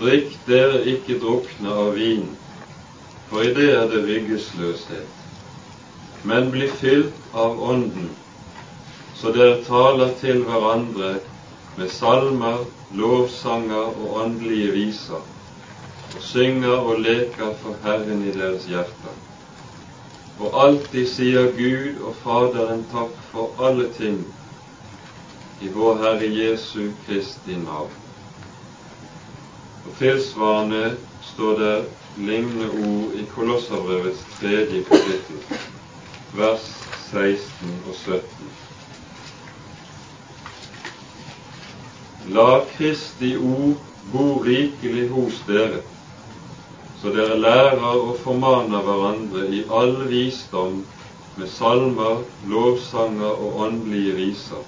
Drikk 0.00 0.38
dere 0.46 0.84
ikke 0.96 1.20
drukne 1.22 1.72
av 1.84 1.94
vin, 1.96 2.32
for 3.30 3.40
i 3.44 3.54
det 3.56 3.70
er 3.72 3.86
det 3.88 4.04
ryggesløshet, 4.08 5.23
men 6.24 6.50
bli 6.50 6.68
fylt 6.68 7.34
av 7.34 7.62
Ånden, 7.62 8.08
så 9.14 9.32
dere 9.32 9.60
taler 9.66 10.14
til 10.20 10.42
hverandre 10.46 11.14
med 11.76 11.90
salmer, 11.90 12.64
lovsanger 12.94 13.90
og 13.98 14.16
åndelige 14.22 14.70
viser, 14.72 15.22
og 16.14 16.22
synger 16.22 16.76
og 16.76 17.00
leker 17.04 17.52
for 17.62 17.76
Herren 17.84 18.22
i 18.24 18.32
deres 18.36 18.64
hjerter, 18.70 19.18
og 20.38 20.56
alltid 20.64 21.10
sier 21.10 21.52
Gud 21.58 22.00
og 22.06 22.16
Faderen 22.22 22.86
takk 22.92 23.18
for 23.32 23.66
alle 23.66 23.90
ting 23.98 24.22
i 25.62 25.70
vår 25.74 26.00
Herre 26.02 26.30
Jesu 26.30 26.88
Kristi 27.06 27.58
navn. 27.60 27.92
Og 29.84 29.92
Tilsvarende 29.98 30.96
står 31.34 31.60
det 31.60 31.76
lignende 32.16 32.70
ord 32.70 33.14
i 33.20 33.26
Kolosserbrevets 33.34 34.24
tredje 34.40 34.82
kapittel, 34.88 35.40
vers 36.34 36.66
16 37.12 37.74
og 37.88 37.94
17. 37.94 38.52
La 42.34 42.60
Kristi 42.76 43.36
ord 43.36 43.76
bo 44.12 44.40
rikelig 44.42 45.08
hos 45.12 45.38
dere, 45.46 45.82
så 47.00 47.12
dere 47.14 47.38
lærer 47.38 47.84
og 47.84 48.16
formaner 48.24 48.82
hverandre 48.82 49.46
i 49.52 49.62
all 49.70 49.96
visdom 50.08 50.82
med 51.36 51.50
salmer, 51.50 52.22
lovsanger 52.48 53.30
og 53.30 53.60
åndelige 53.66 54.14
viser, 54.18 54.62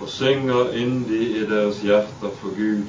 og 0.00 0.08
synger 0.08 0.72
yndig 0.76 1.26
i 1.40 1.44
deres 1.50 1.80
hjerter 1.84 2.34
for 2.40 2.56
Gud. 2.56 2.88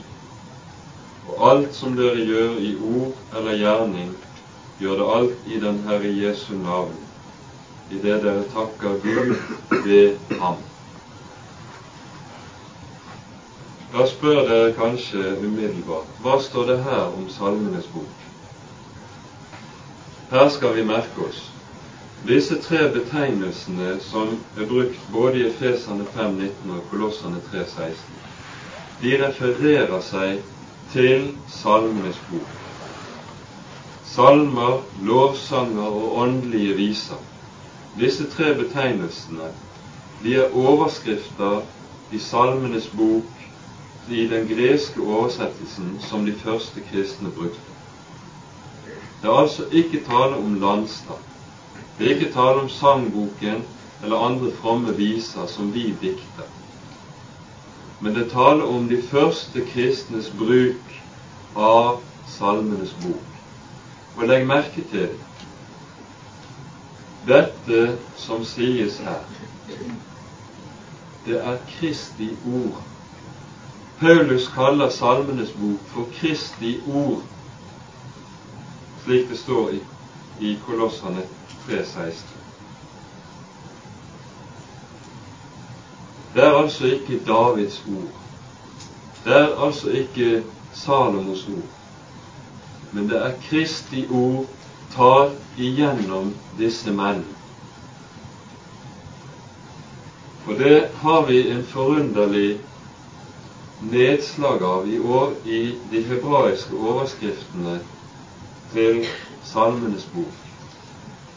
Og 1.28 1.52
alt 1.52 1.76
som 1.76 1.96
dere 1.98 2.26
gjør 2.26 2.58
i 2.64 2.74
ord 2.94 3.38
eller 3.38 3.60
gjerning, 3.60 4.16
gjør 4.80 4.98
det 5.02 5.12
alt 5.18 5.48
i 5.48 5.60
den 5.60 5.84
Herre 5.88 6.16
Jesu 6.24 6.54
navn, 6.64 6.98
i 7.90 8.00
det 8.00 8.18
dere 8.24 8.44
takker 8.54 9.00
Gud 9.04 9.36
ved 9.86 10.36
Ham. 10.40 10.58
Da 13.94 14.06
spør 14.08 14.44
dere 14.48 14.74
kanskje 14.78 15.38
umiddelbart 15.44 16.20
hva 16.24 16.36
står 16.42 16.68
det 16.70 16.82
her 16.86 17.08
om 17.08 17.30
Salmenes 17.34 17.88
bok? 17.94 18.28
Her 20.30 20.50
skal 20.54 20.76
vi 20.76 20.86
merke 20.86 21.26
oss 21.26 21.48
disse 22.28 22.62
tre 22.62 22.90
betegnelsene 22.94 23.96
som 24.04 24.34
er 24.58 24.68
brukt 24.68 25.12
både 25.12 25.40
i 25.40 25.46
Efesene 25.48 26.04
5.19 26.16 26.74
og 26.76 26.82
Kolossene 26.92 27.40
3.16. 27.52 27.94
De 29.02 29.14
refererer 29.24 30.02
seg 30.04 30.42
til 30.92 31.30
Salmenes 31.48 32.20
bok. 32.28 32.56
Salmer, 34.10 34.82
lovsanger 35.06 35.88
og 36.02 36.18
åndelige 36.26 36.76
viser. 36.76 37.29
Disse 38.00 38.30
tre 38.32 38.54
betegnelsene 38.56 39.50
de 40.24 40.36
er 40.36 40.54
overskrifter 40.56 41.66
i 42.12 42.20
Salmenes 42.20 42.88
bok 42.96 43.42
i 44.08 44.24
den 44.28 44.48
greske 44.48 45.02
oversettelsen 45.04 45.98
som 46.08 46.24
de 46.26 46.34
første 46.40 46.84
kristne 46.92 47.32
brukte. 47.36 47.76
Det 49.22 49.28
er 49.28 49.42
altså 49.42 49.68
ikke 49.72 50.04
tale 50.08 50.40
om 50.40 50.56
landstand. 50.62 51.28
Det 51.98 52.08
er 52.08 52.16
ikke 52.16 52.32
tale 52.34 52.64
om 52.64 52.70
sangboken 52.70 53.66
eller 54.04 54.26
andre 54.30 54.52
fromme 54.62 54.96
viser 54.96 55.48
som 55.52 55.74
vi 55.74 55.90
dikter. 56.02 56.48
Men 58.00 58.16
det 58.16 58.30
taler 58.32 58.64
om 58.64 58.88
de 58.88 59.02
første 59.12 59.66
kristnes 59.74 60.32
bruk 60.40 60.96
av 61.56 62.00
Salmenes 62.38 62.96
bok. 63.04 63.28
Og 64.16 64.28
legg 64.32 64.48
merke 64.48 64.88
til 64.88 65.20
dette 67.30 67.98
som 68.18 68.46
sies 68.46 69.00
her. 69.06 69.24
Det 71.26 71.38
er 71.38 71.58
Kristi 71.78 72.32
ord 72.46 72.84
Paulus 74.00 74.48
kaller 74.48 74.90
Salmenes 74.90 75.52
bok 75.52 75.80
for 75.94 76.06
Kristi 76.20 76.80
ord, 76.88 77.22
slik 79.04 79.30
det 79.30 79.38
står 79.38 79.70
i, 79.70 79.80
i 80.40 80.58
Kolossene 80.66 81.24
3,16. 81.68 82.14
Det 86.34 86.44
er 86.44 86.54
altså 86.54 86.86
ikke 86.86 87.20
Davids 87.28 87.84
ord. 87.88 88.14
Det 89.26 89.36
er 89.36 89.66
altså 89.66 89.90
ikke 89.90 90.44
Salomos 90.74 91.48
ord. 91.48 91.70
Men 92.92 93.10
det 93.10 93.18
er 93.26 93.34
Kristi 93.50 94.08
ord 94.12 94.46
talt 94.96 95.49
igjennom 95.60 96.34
disse 96.58 96.92
menn. 96.96 97.24
Og 100.48 100.58
det 100.60 100.90
har 101.04 101.26
vi 101.28 101.40
en 101.52 101.64
forunderlig 101.64 102.60
nedslag 103.92 104.64
av 104.64 104.88
i, 104.88 105.00
år, 105.00 105.34
i 105.46 105.76
de 105.92 106.04
hebraiske 106.08 106.76
overskriftene 106.76 107.80
til 108.74 109.04
Salmenes 109.46 110.08
bok, 110.14 110.40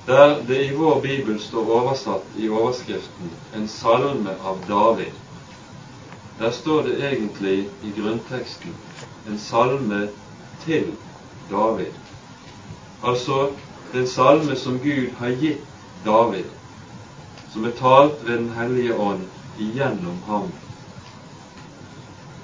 der 0.06 0.38
det 0.48 0.60
i 0.66 0.76
vår 0.76 1.00
bibel 1.00 1.38
står 1.40 1.70
oversatt 1.80 2.38
i 2.38 2.48
overskriften 2.48 3.30
'En 3.54 3.68
salme 3.68 4.34
av 4.44 4.58
David'. 4.68 5.18
Der 6.38 6.50
står 6.50 6.82
det 6.82 7.12
egentlig 7.12 7.68
i 7.82 7.92
grunnteksten 7.96 8.74
'En 9.26 9.38
salme 9.38 10.08
til 10.64 10.96
David'. 11.50 11.98
Altså 13.02 13.50
den 13.92 14.06
salme 14.06 14.56
som 14.56 14.78
Gud 14.78 15.14
har 15.18 15.36
gitt 15.40 15.64
David, 16.04 16.50
som 17.52 17.64
er 17.64 17.78
talt 17.78 18.24
ved 18.24 18.36
Den 18.38 18.52
hellige 18.56 18.96
ånd 18.96 19.24
igjennom 19.60 20.22
ham 20.26 20.52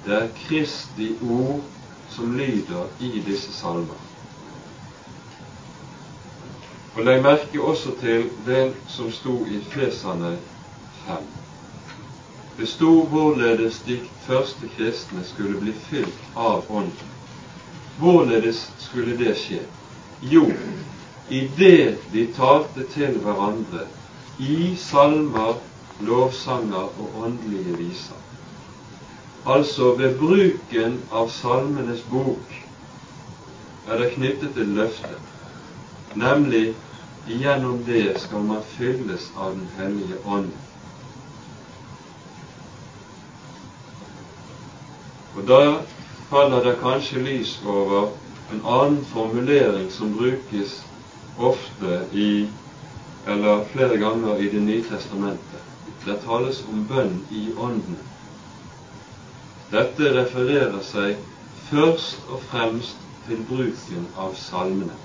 det 0.05 0.15
er 0.15 0.29
Kristi 0.47 1.15
ord 1.21 1.59
som 2.09 2.37
lyder 2.37 2.87
i 2.99 3.19
disse 3.25 3.53
salmer. 3.53 3.99
Og 6.95 7.03
legg 7.05 7.21
merke 7.23 7.61
også 7.61 7.93
til 8.01 8.29
det 8.47 8.63
som 8.87 9.11
sto 9.11 9.35
i 9.45 9.59
Fesane 9.69 10.31
5. 11.05 11.27
Det 12.57 12.67
sto 12.67 12.93
hvorledes 13.11 13.83
de 13.85 13.99
første 14.25 14.69
kristne 14.77 15.23
skulle 15.23 15.61
bli 15.61 15.73
fylt 15.73 16.25
av 16.35 16.65
Ånden. 16.69 17.13
Hvorledes 17.99 18.65
skulle 18.79 19.17
det 19.19 19.35
skje? 19.37 19.61
Jo, 20.21 20.47
i 21.29 21.47
det 21.57 21.95
de 22.11 22.25
talte 22.33 22.83
til 22.93 23.19
hverandre 23.23 23.85
i 24.39 24.75
salmer, 24.79 25.59
lovsanger 26.01 26.87
og 27.01 27.21
åndelige 27.23 27.77
viser. 27.77 28.17
Altså 29.45 29.93
ved 29.99 30.17
bruken 30.19 30.97
av 31.11 31.29
Salmenes 31.29 32.01
bok 32.11 32.55
er 33.89 34.01
det 34.01 34.09
knyttet 34.15 34.55
til 34.57 34.73
løftet, 34.77 35.21
nemlig 36.15 36.73
gjennom 37.27 37.83
det 37.85 38.19
skal 38.19 38.43
man 38.49 38.65
fylles 38.75 39.29
av 39.37 39.55
Den 39.55 39.69
hellige 39.77 40.19
ånd. 40.25 40.51
Og 45.37 45.47
da 45.47 45.61
faller 46.29 46.63
det 46.65 46.77
kanskje 46.81 47.23
lys 47.23 47.57
over 47.65 48.11
en 48.51 48.61
annen 48.65 49.03
formulering 49.13 49.91
som 49.93 50.13
brukes 50.17 50.79
ofte 51.39 52.05
i 52.11 52.47
eller 53.27 53.63
flere 53.73 53.97
ganger 53.97 54.41
i 54.41 54.49
Det 54.49 54.61
nye 54.61 54.83
testamentet. 54.83 55.65
Det 56.05 56.15
tales 56.25 56.63
om 56.67 56.85
bønn 56.87 57.25
i 57.31 57.49
Ånden. 57.57 57.97
Dette 59.71 60.13
refererer 60.15 60.81
seg 60.81 61.17
først 61.69 62.29
og 62.31 62.41
fremst 62.49 63.03
til 63.27 63.43
bruken 63.49 64.07
av 64.17 64.33
salmene. 64.49 64.95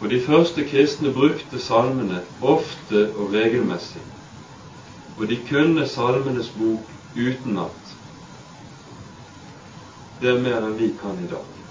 Og 0.00 0.10
de 0.10 0.18
første 0.26 0.64
kristne 0.66 1.12
brukte 1.14 1.60
salmene 1.62 2.24
ofte 2.40 3.04
og 3.14 3.36
regelmessig, 3.36 4.02
og 5.16 5.28
de 5.30 5.38
kunne 5.46 5.86
Salmenes 5.86 6.50
bok 6.58 6.90
utenat. 7.14 7.96
Det 10.20 10.32
er 10.32 10.42
mer 10.42 10.62
enn 10.66 10.78
vi 10.80 10.90
kan 10.98 11.22
i 11.22 11.30
dag. 11.30 11.61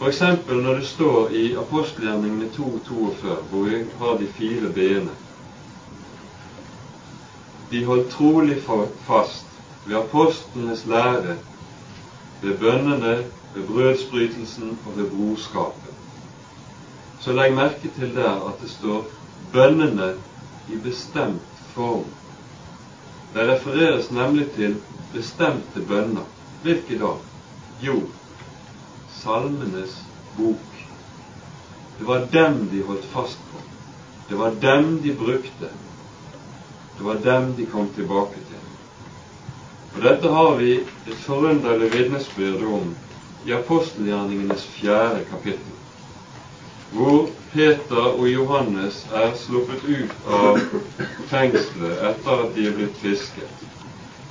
F.eks. 0.00 0.20
når 0.48 0.74
det 0.74 0.86
står 0.86 1.30
i 1.30 1.54
apostelgjerningene 1.60 2.48
2.42, 2.56 3.34
hvor 3.50 3.66
vi 3.68 3.82
har 3.98 4.16
de 4.18 4.26
fire 4.26 4.72
b-ene 4.72 5.16
de 7.70 7.84
holdt 7.84 8.10
trolig 8.10 8.56
fast 9.06 9.46
ved 9.86 9.96
apostlenes 9.96 10.86
lære, 10.86 11.36
ved 12.42 12.58
bønnene, 12.58 13.24
ved 13.54 13.66
brødsbrytelsen 13.66 14.78
og 14.86 14.98
ved 14.98 15.10
brorskapet. 15.10 15.94
Så 17.20 17.32
legg 17.32 17.54
merke 17.54 17.90
til 17.98 18.14
der 18.14 18.48
at 18.48 18.60
det 18.62 18.70
står 18.70 19.04
'bønnene' 19.52 20.16
i 20.68 20.76
bestemt 20.82 21.62
form. 21.74 22.04
Det 23.34 23.48
refereres 23.48 24.10
nemlig 24.10 24.50
til 24.50 24.76
bestemte 25.14 25.80
bønner. 25.88 26.24
Hvilke 26.62 26.98
da? 26.98 27.12
Jo, 27.82 28.02
Salmenes 29.22 29.96
bok. 30.36 30.86
Det 31.98 32.04
var 32.04 32.26
dem 32.32 32.68
de 32.72 32.82
holdt 32.82 33.04
fast 33.04 33.38
på. 33.52 33.58
Det 34.28 34.34
var 34.34 34.50
dem 34.50 35.00
de 35.02 35.14
brukte. 35.14 35.68
Det 36.98 37.04
var 37.04 37.14
dem 37.14 37.54
de 37.56 37.66
kom 37.66 37.88
tilbake 37.94 38.40
til. 38.48 38.64
Og 39.94 40.02
Dette 40.02 40.28
har 40.28 40.54
vi 40.56 40.72
et 40.80 41.18
forunderlig 41.26 41.90
vitnesbyrd 41.92 42.62
om 42.62 42.94
i 43.46 43.52
apostelgjerningenes 43.52 44.64
fjerde 44.78 45.24
kapittel. 45.30 45.76
hvor 46.90 47.28
Peter 47.52 47.96
og 48.18 48.28
Johannes 48.28 49.06
er 49.14 49.34
sluppet 49.38 49.84
ut 49.86 50.14
av 50.26 50.58
fengselet 51.30 52.00
etter 52.08 52.42
at 52.44 52.54
de 52.56 52.66
er 52.66 52.74
blitt 52.74 52.96
fisket. 52.98 53.66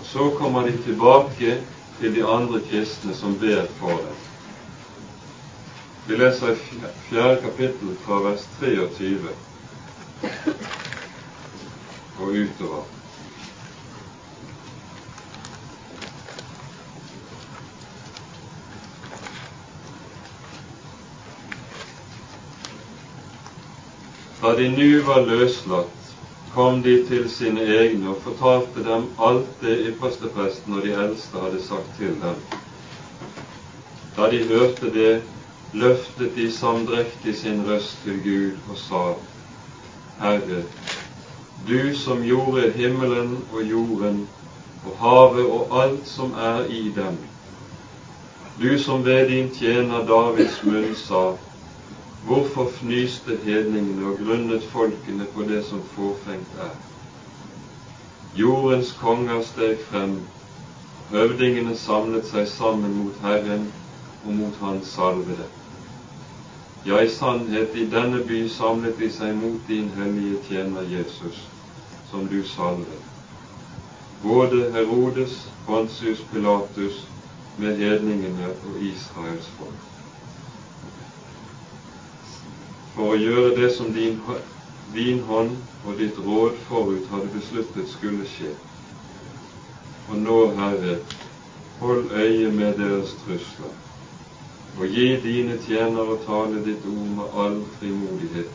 Så 0.04 0.30
kommer 0.40 0.68
de 0.68 0.76
tilbake 0.84 1.58
til 2.00 2.16
de 2.16 2.26
andre 2.28 2.60
kristne 2.72 3.16
som 3.16 3.38
ber 3.40 3.68
for 3.80 3.96
dem. 4.04 4.29
Vi 6.10 6.16
leser 6.18 6.52
i 6.52 6.56
fjerde 7.10 7.42
kapittel 7.42 7.90
fra 8.06 8.16
vers 8.24 8.46
23 8.60 9.30
og 12.18 12.32
utover. 12.34 12.88
Da 24.42 24.56
de 24.58 24.70
nu 24.74 25.02
var 25.06 25.22
løslatt, 25.30 26.14
kom 26.58 26.82
de 26.82 27.04
til 27.06 27.30
sine 27.30 27.70
egne 27.78 28.16
og 28.16 28.24
fortalte 28.26 28.82
dem 28.82 29.12
alt 29.22 29.60
det 29.62 29.82
ypperstepresten 29.94 30.74
og 30.74 30.88
de 30.90 30.98
eldste 31.06 31.38
hadde 31.38 31.62
sagt 31.70 31.98
til 32.02 32.18
dem. 32.24 32.46
Da 34.18 34.32
de 34.32 34.48
hørte 34.50 34.90
det, 34.90 35.20
løftet 35.74 36.36
de 36.36 36.52
samdrektig 36.52 37.36
sin 37.38 37.64
røst 37.68 37.98
til 38.04 38.22
Gud 38.24 38.72
og 38.72 38.78
sa, 38.78 39.04
Herre, 40.20 40.64
du 41.68 41.96
som 41.96 42.24
gjorde 42.24 42.72
himmelen 42.72 43.38
og 43.54 43.64
jorden 43.64 44.28
og 44.86 44.96
havet 45.04 45.46
og 45.46 45.84
alt 45.84 46.08
som 46.08 46.34
er 46.34 46.66
i 46.66 46.90
dem, 46.96 47.18
du 48.62 48.80
som 48.80 49.06
ved 49.06 49.30
din 49.30 49.54
tjener 49.56 50.08
Davids 50.08 50.64
munn 50.64 50.96
sa, 50.96 51.38
Hvorfor 52.26 52.70
fnyste 52.80 53.38
hedningene 53.44 54.08
og 54.08 54.18
grunnet 54.18 54.64
folkene 54.64 55.26
på 55.36 55.44
det 55.48 55.62
som 55.66 55.80
forfengt 55.96 56.58
er? 56.60 56.74
Jordens 58.36 58.92
konger 59.00 59.40
steg 59.42 59.80
frem, 59.88 60.18
høvdingene 61.14 61.78
samlet 61.80 62.28
seg 62.28 62.48
sammen 62.52 62.98
mot 62.98 63.24
Herren 63.24 63.72
og 64.26 64.36
mot 64.36 64.60
Hans 64.62 64.92
salvede. 64.98 65.48
Ja, 66.86 67.02
i 67.02 67.10
sannhet, 67.10 67.76
i 67.76 67.86
denne 67.92 68.24
by 68.30 68.46
samlet 68.50 69.00
de 69.00 69.12
seg 69.12 69.36
mot 69.42 69.60
din 69.68 69.92
hellige 69.98 70.40
tjener 70.48 70.88
Jesus, 70.88 71.44
som 72.12 72.28
du 72.32 72.40
salvet. 72.56 73.06
Både 74.24 74.72
Herodes, 74.72 75.36
Pontius 75.68 76.24
Pilatus, 76.32 77.06
med 77.60 77.78
hedningene 77.78 78.56
og 78.56 78.84
Israels 78.94 79.54
folk. 79.60 79.86
for 83.00 83.14
å 83.16 83.20
gjøre 83.20 83.52
det 83.56 83.70
som 83.72 83.94
din, 83.96 84.18
din 84.92 85.22
hånd 85.24 85.54
og 85.88 86.00
ditt 86.02 86.18
råd 86.20 86.58
forut 86.68 87.06
hadde 87.14 87.30
besluttet 87.32 87.88
skulle 87.94 88.26
skje. 88.28 88.50
Og 90.10 90.18
nå, 90.20 90.40
Herre, 90.58 90.98
hold 91.80 92.12
øye 92.12 92.50
med 92.52 92.76
deres 92.82 93.14
trusler, 93.22 93.72
og 94.78 94.88
gi 94.88 95.08
dine 95.24 95.58
tjenere 95.66 96.18
tale 96.26 96.64
ditt 96.66 96.86
ord 96.88 97.12
med 97.18 97.38
all 97.44 97.58
frimodighet. 97.80 98.52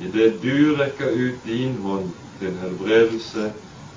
Idet 0.00 0.42
du 0.42 0.76
rekker 0.78 1.10
ut 1.10 1.44
din 1.46 1.76
hånd 1.82 2.10
til 2.40 2.58
helbredelse, 2.62 3.52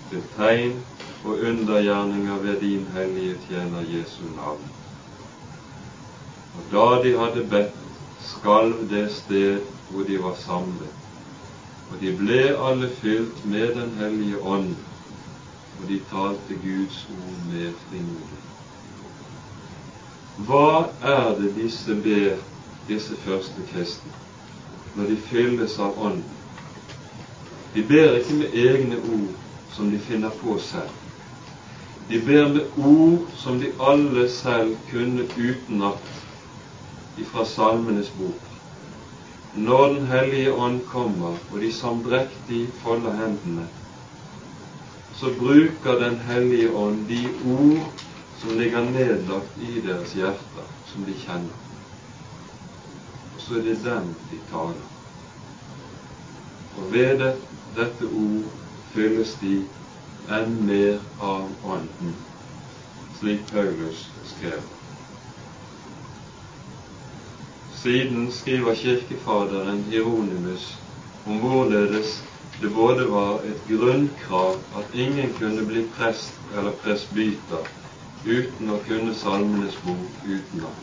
til 0.10 0.24
tegn 0.38 0.78
og 1.24 1.40
undergjerninger 1.52 2.38
ved 2.44 2.62
din 2.62 2.86
hellige 2.96 3.36
tjener 3.48 3.84
Jesu 3.94 4.24
navn. 4.36 4.64
Og 6.56 6.64
da 6.72 6.88
de 7.04 7.18
hadde 7.18 7.48
bedt, 7.52 7.76
skalv 8.32 8.90
det 8.90 9.12
sted 9.12 9.60
hvor 9.90 10.04
de 10.04 10.24
var 10.24 10.36
samlet. 10.46 10.96
Og 11.92 12.02
de 12.02 12.14
ble 12.18 12.42
alle 12.70 12.90
fylt 13.02 13.46
med 13.46 13.74
Den 13.76 13.98
hellige 14.00 14.42
ånd, 14.42 14.76
og 15.80 15.88
de 15.90 16.02
talte 16.12 16.62
Guds 16.64 17.08
ord 17.10 17.40
med 17.54 17.74
frimodighet. 17.88 18.49
Hva 20.48 20.90
er 21.02 21.34
det 21.40 21.56
disse 21.58 21.96
ber, 22.04 22.38
disse 22.88 23.16
første 23.26 23.64
kristne, 23.72 24.12
når 24.96 25.12
de 25.12 25.18
fylles 25.30 25.76
av 25.80 25.98
Ånden? 26.00 26.38
De 27.74 27.84
ber 27.90 28.16
ikke 28.20 28.38
med 28.40 28.56
egne 28.56 29.02
ord 29.04 29.36
som 29.76 29.92
de 29.92 30.00
finner 30.00 30.32
på 30.42 30.56
selv. 30.64 30.96
De 32.10 32.22
ber 32.26 32.48
med 32.54 32.72
ord 32.78 33.28
som 33.38 33.60
de 33.60 33.74
alle 33.92 34.30
selv 34.30 34.78
kunne 34.90 35.28
utenat 35.36 36.08
ifra 37.22 37.46
Salmenes 37.46 38.10
bok. 38.18 38.48
Når 39.56 39.94
Den 39.94 40.08
hellige 40.08 40.54
ånd 40.54 40.82
kommer, 40.88 41.36
og 41.52 41.60
de 41.62 41.72
samdrektig 41.74 42.68
folder 42.84 43.16
hendene, 43.20 43.68
så 45.20 45.34
bruker 45.40 46.00
Den 46.00 46.20
hellige 46.30 46.72
ånd 46.72 47.08
de 47.10 47.26
ord 47.46 48.09
som 48.40 48.58
ligger 48.60 48.92
nedlagt 48.92 49.58
i 49.62 49.82
deres 49.84 50.14
hjerter, 50.16 50.68
som 50.92 51.04
de 51.06 51.16
kjenner. 51.26 51.58
Og 53.36 53.42
så 53.44 53.60
er 53.60 53.66
det 53.68 53.76
dem 53.84 54.14
de 54.32 54.40
taler. 54.52 54.88
Og 56.78 56.94
ved 56.94 57.20
det, 57.20 57.34
dette 57.76 58.08
ord 58.08 58.48
fylles 58.94 59.36
de 59.42 59.56
enn 60.38 60.56
mer 60.66 61.00
av 61.20 61.50
Ånden, 61.68 62.14
slik 63.20 63.44
Paulus 63.52 64.06
skrev. 64.32 64.62
Siden 67.80 68.32
skriver 68.32 68.76
kirkefaderen 68.76 69.84
Hieronymus 69.90 70.70
om 71.26 71.40
hvorledes 71.44 72.16
det 72.62 72.72
både 72.76 73.06
var 73.12 73.44
et 73.48 73.68
grunnkrav 73.68 74.58
at 74.80 74.96
ingen 74.96 75.32
kunne 75.40 75.68
bli 75.68 75.86
prest 75.96 76.34
eller 76.56 76.76
presbyter 76.84 77.68
uten 78.26 78.70
å 78.70 78.80
kunne 78.88 79.14
Salmenes 79.16 79.78
bok 79.84 80.26
utenat, 80.26 80.80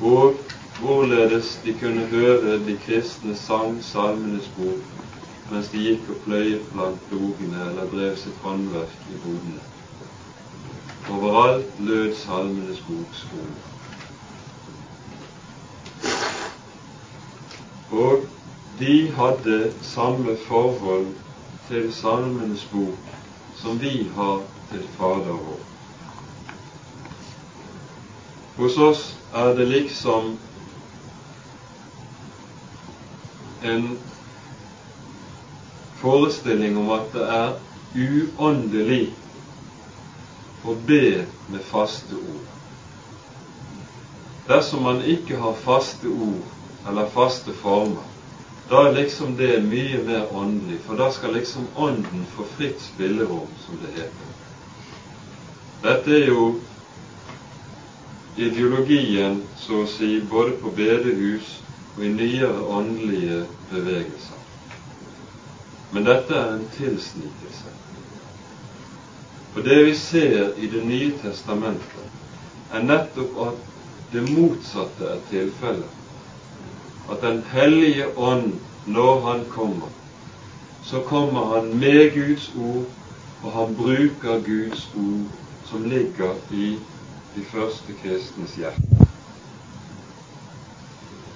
og 0.00 0.40
hvorledes 0.80 1.58
de 1.64 1.72
kunne 1.80 2.04
høre 2.10 2.58
de 2.66 2.76
kristne 2.86 3.36
sang 3.38 3.78
Salmenes 3.82 4.50
bok 4.58 4.90
mens 5.50 5.68
de 5.72 5.80
gikk 5.84 6.08
og 6.12 6.20
pløyet 6.24 6.68
blant 6.72 7.00
plogene 7.08 7.66
eller 7.68 7.90
drev 7.92 8.14
sitt 8.16 8.38
håndverk 8.42 8.94
i 9.12 9.18
bodene. 9.24 9.60
Overalt 11.12 11.80
lød 11.84 12.14
Salmenes 12.16 12.80
boks. 12.88 13.26
Og 17.92 18.24
de 18.80 18.96
hadde 19.18 19.58
samme 19.82 20.36
forhold 20.48 21.12
til 21.68 21.92
Salmenes 21.92 22.64
bok 22.72 23.14
som 23.60 23.78
vi 23.80 24.08
har 24.16 24.42
til 24.72 24.88
Fader 24.96 25.38
vår. 25.44 25.73
Hos 28.56 28.76
oss 28.78 29.04
er 29.34 29.54
det 29.54 29.64
liksom 29.66 30.38
en 33.62 33.98
forestilling 36.00 36.76
om 36.78 36.90
at 36.94 37.12
det 37.12 37.24
er 37.36 37.54
uåndelig 37.94 39.04
å 40.64 40.74
be 40.86 41.06
med 41.50 41.64
faste 41.70 42.14
ord. 42.14 42.50
Dersom 44.48 44.84
man 44.86 45.00
ikke 45.02 45.38
har 45.40 45.56
faste 45.64 46.10
ord 46.12 46.86
eller 46.88 47.08
faste 47.14 47.54
former, 47.62 48.04
da 48.68 48.84
er 48.86 48.94
liksom 49.00 49.34
det 49.36 49.58
mye 49.64 50.02
mer 50.06 50.30
åndelig, 50.36 50.78
for 50.86 51.00
da 51.00 51.10
skal 51.12 51.34
liksom 51.36 51.66
Ånden 51.74 52.24
få 52.36 52.46
fritt 52.56 52.80
spillerom, 52.80 53.48
som 53.66 53.80
det 53.82 53.90
heter. 53.96 54.30
Dette 55.82 56.14
er 56.16 56.30
jo 56.30 56.46
ideologien, 58.36 59.42
så 59.56 59.82
å 59.82 59.86
si, 59.86 60.20
både 60.30 60.56
på 60.62 60.72
bedehus 60.76 61.50
og 61.96 62.04
i 62.04 62.10
nyere 62.10 62.66
åndelige 62.66 63.44
bevegelser. 63.70 64.40
Men 65.94 66.06
dette 66.08 66.34
er 66.34 66.54
en 66.56 66.64
tilsnikelse. 66.74 67.74
For 69.54 69.62
det 69.62 69.84
vi 69.86 69.94
ser 69.94 70.56
i 70.58 70.66
Det 70.66 70.82
nye 70.82 71.12
testamentet, 71.22 72.08
er 72.72 72.82
nettopp 72.82 73.36
at 73.46 73.60
det 74.12 74.24
motsatte 74.30 75.06
er 75.12 75.20
tilfellet 75.30 76.00
at 77.10 77.22
Den 77.22 77.42
hellige 77.52 78.08
ånd, 78.18 78.52
når 78.86 79.20
Han 79.20 79.44
kommer, 79.50 79.94
så 80.82 81.00
kommer 81.00 81.54
Han 81.54 81.76
med 81.78 82.14
Guds 82.14 82.50
ord, 82.58 82.84
og 83.44 83.52
han 83.52 83.74
bruker 83.76 84.40
Guds 84.40 84.88
ord 84.96 85.28
som 85.68 85.84
ligger 85.84 86.34
i 86.50 86.76
de 87.34 87.44
første 87.44 87.94
kristnes 88.02 88.54
hjerte. 88.54 89.06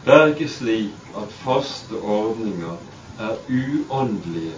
Det 0.05 0.15
er 0.15 0.27
ikke 0.27 0.49
slik 0.49 1.13
at 1.17 1.33
faste 1.43 2.01
ordninger 2.01 2.77
er 3.19 3.37
uåndelige 3.51 4.55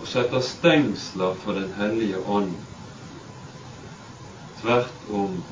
og 0.00 0.06
setter 0.06 0.40
stengsler 0.40 1.34
for 1.34 1.52
Den 1.52 1.72
hellige 1.72 2.18
ånd. 2.26 2.52
Tvert 4.60 4.94
om. 5.12 5.42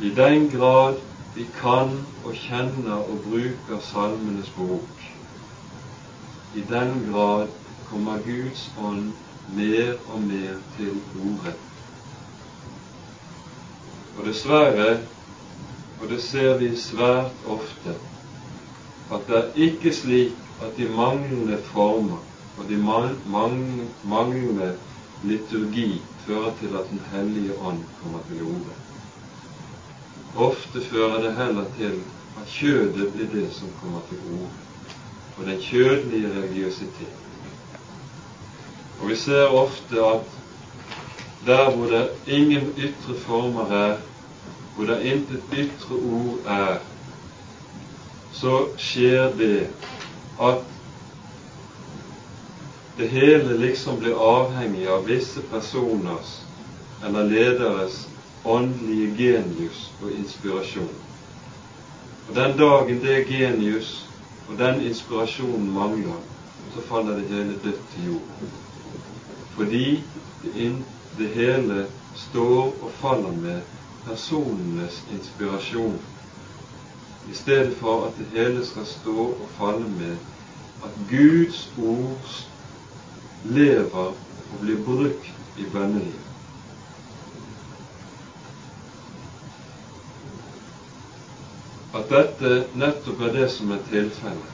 I 0.00 0.10
den 0.10 0.50
grad 0.50 0.94
vi 1.34 1.46
kan 1.60 2.06
og 2.24 2.34
kjenner 2.34 2.94
og 2.94 3.18
bruker 3.26 3.80
Salmenes 3.80 4.50
bok, 4.56 4.88
i 6.54 6.62
den 6.70 7.12
grad 7.12 7.46
kommer 7.90 8.18
Guds 8.26 8.70
ånd 8.78 9.12
mer 9.48 9.94
og 10.08 10.20
mer 10.22 10.58
til 10.76 10.90
orde. 11.22 11.54
Og 14.18 14.26
dessverre, 14.26 14.98
og 16.00 16.08
det 16.10 16.20
ser 16.22 16.58
vi 16.58 16.70
svært 16.76 17.46
ofte, 17.46 17.96
at 19.12 19.26
det 19.28 19.36
er 19.40 19.66
ikke 19.68 19.92
slik 19.94 20.38
at 20.62 20.76
de 20.78 20.88
manglende 20.88 21.58
former 21.72 22.22
og 22.56 22.68
de 22.68 22.76
manglende 24.04 24.76
liturgi 25.22 26.02
fører 26.26 26.52
til 26.60 26.76
at 26.76 26.90
Den 26.90 27.00
hellige 27.12 27.58
ånd 27.58 27.82
kommer 28.02 28.20
til 28.28 28.42
orde. 28.42 28.74
Ofte 30.36 30.80
fører 30.80 31.20
det 31.22 31.34
heller 31.36 31.64
til 31.76 32.00
at 32.40 32.46
kjødet 32.48 33.12
blir 33.14 33.28
det 33.34 33.50
som 33.54 33.68
kommer 33.80 34.00
til 34.08 34.18
orde, 34.32 34.50
og 35.38 35.46
den 35.46 35.60
kjødelige 35.60 36.28
religiøsitet. 36.28 37.20
Og 39.00 39.08
vi 39.08 39.16
ser 39.16 39.46
ofte 39.46 40.06
at 40.06 40.33
der 41.46 41.70
hvor 41.70 41.86
det 41.86 42.08
ingen 42.26 42.72
ytre 42.78 43.14
former 43.26 43.72
er, 43.72 43.96
hvor 44.76 44.84
det 44.84 45.02
intet 45.02 45.42
ytre 45.52 45.94
ord 45.94 46.38
er, 46.46 46.76
så 48.32 48.66
skjer 48.76 49.32
det 49.38 49.68
at 50.40 50.64
det 52.98 53.08
hele 53.08 53.58
liksom 53.58 53.98
blir 53.98 54.18
avhengig 54.18 54.88
av 54.88 55.06
visse 55.06 55.42
personers 55.50 56.40
eller 57.04 57.26
lederes 57.30 58.08
åndelige 58.44 59.14
genius 59.18 59.90
og 60.02 60.12
inspirasjon. 60.12 60.94
Og 62.28 62.34
Den 62.34 62.58
dagen 62.58 63.00
det 63.02 63.26
genius 63.26 64.06
og 64.48 64.58
den 64.58 64.80
inspirasjonen 64.80 65.70
mangler, 65.72 66.20
så 66.74 66.80
faller 66.88 67.16
det 67.16 67.28
hele 67.28 67.58
dødt 67.64 67.80
til 67.94 68.06
jorden. 68.06 68.52
Fordi 69.56 70.02
det, 70.42 70.72
det 71.18 71.28
hele 71.34 71.86
står 72.14 72.82
og 72.82 72.90
faller 73.00 73.32
med 73.32 73.60
personenes 74.04 75.04
inspirasjon, 75.10 75.98
i 77.30 77.34
stedet 77.34 77.76
for 77.80 78.06
at 78.06 78.18
det 78.18 78.26
hele 78.34 78.64
skal 78.66 78.86
stå 78.86 79.16
og 79.16 79.48
falle 79.58 79.88
med 79.88 80.16
at 80.84 80.90
Guds 81.10 81.72
ord 81.78 82.28
lever 83.44 84.12
og 84.52 84.60
blir 84.60 84.84
brukt 84.84 85.32
i 85.56 85.64
bønnelivet. 85.72 86.30
At 91.94 92.10
dette 92.10 92.54
nettopp 92.74 93.20
er 93.22 93.36
det 93.38 93.50
som 93.54 93.70
er 93.70 93.84
tilfellet, 93.88 94.50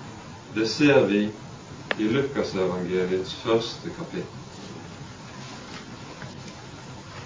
det 0.54 0.68
ser 0.68 1.06
vi 1.08 1.24
i 1.98 2.08
Lukasevangeliets 2.10 3.34
første 3.42 3.90
kapittel. 3.96 4.49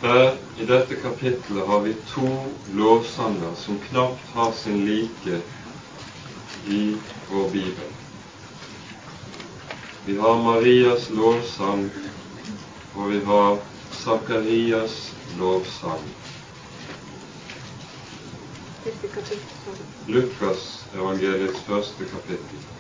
Der 0.05 0.37
i 0.61 0.67
dette 0.69 0.97
kapittelet 1.01 1.67
har 1.67 1.79
vi 1.81 1.95
to 2.07 2.29
lovsanger 2.77 3.55
som 3.57 3.79
knapt 3.87 4.35
har 4.35 4.51
sin 4.53 4.83
like 4.85 5.39
i 6.69 6.81
vår 7.31 7.49
bibel. 7.55 7.89
Vi 10.05 10.17
har 10.19 10.43
Marias 10.43 11.09
lovsang, 11.11 11.89
og 12.95 13.11
vi 13.11 13.23
har 13.25 13.57
Sakarias 14.03 15.15
lovsang. 15.39 16.05
Lukas 20.07 20.87
evangeliets 20.95 21.65
første 21.65 22.13
kapittel. 22.13 22.74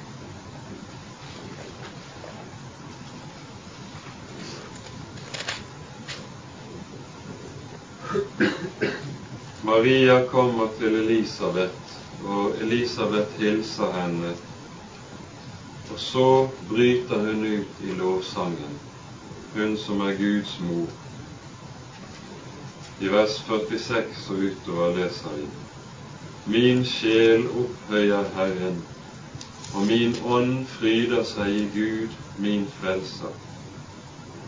Maria 9.74 10.20
kommer 10.30 10.68
til 10.78 10.94
Elisabeth, 10.94 11.94
og 12.24 12.52
Elisabeth 12.62 13.40
hilser 13.42 13.90
henne 14.00 14.34
og 15.90 15.98
så 15.98 16.48
bryter 16.68 17.18
hun 17.18 17.42
ut 17.46 17.80
i 17.82 17.94
lovsangen, 17.98 18.78
hun 19.54 19.76
som 19.76 20.00
er 20.00 20.14
Guds 20.18 20.60
mor. 20.60 20.87
I 23.00 23.10
vers 23.16 23.34
46 23.48 24.30
og 24.30 24.44
utover 24.46 24.94
leser 24.98 25.34
vi 25.40 25.48
Min 26.54 26.84
sjel 26.84 27.48
opphøyer 27.48 28.30
Herren, 28.37 28.78
og 29.72 29.87
min 29.90 30.14
ånd 30.22 30.66
fryder 30.78 31.26
seg 31.34 31.50
i 31.50 31.66
Gud, 31.74 32.14
min 32.38 32.68
frelser, 32.78 33.34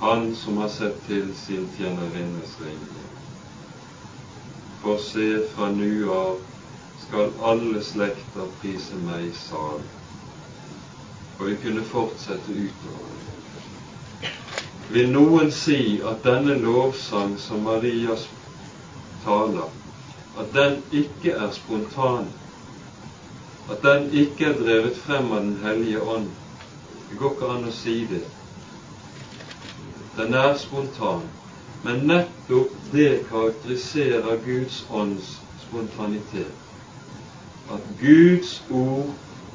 Han 0.00 0.34
som 0.34 0.62
har 0.62 0.68
sett 0.68 1.02
til 1.10 1.34
sin 1.34 1.66
tjenerinnes 1.76 2.60
ringe. 2.62 3.15
For 4.87 4.99
se, 4.99 5.42
fra 5.55 5.66
nu 5.68 6.11
av 6.14 6.37
skal 7.03 7.33
alle 7.42 7.81
slekter 7.83 8.51
prise 8.61 8.94
meg 9.03 9.33
salig 9.35 9.88
og 11.38 11.49
vi 11.49 11.55
kunne 11.62 11.83
fortsette 11.90 12.53
utover. 12.55 14.29
Vil 14.94 15.11
noen 15.11 15.51
si 15.51 15.99
at 16.07 16.22
denne 16.22 16.55
lovsang 16.62 17.35
som 17.42 17.66
Marias 17.66 18.29
taler, 19.25 19.75
at 20.38 20.55
den 20.55 20.79
ikke 21.01 21.35
er 21.35 21.51
spontan, 21.57 22.31
at 23.66 23.83
den 23.83 24.07
ikke 24.22 24.53
er 24.53 24.61
drevet 24.61 25.01
frem 25.03 25.33
av 25.33 25.42
Den 25.49 25.59
hellige 25.64 26.05
ånd? 26.14 26.31
Det 27.11 27.18
går 27.18 27.35
ikke 27.35 27.51
an 27.57 27.66
å 27.66 27.75
si 27.75 27.96
det. 28.12 28.22
Den 30.14 30.38
er 30.44 30.55
spontan, 30.62 31.27
men 31.82 32.06
nettopp 32.06 32.72
det 32.92 33.28
karakteriserer 33.30 34.38
Guds 34.44 34.84
ånds 34.90 35.40
spontanitet. 35.66 36.54
At 37.70 37.82
Guds 38.00 38.62
ord 38.70 39.12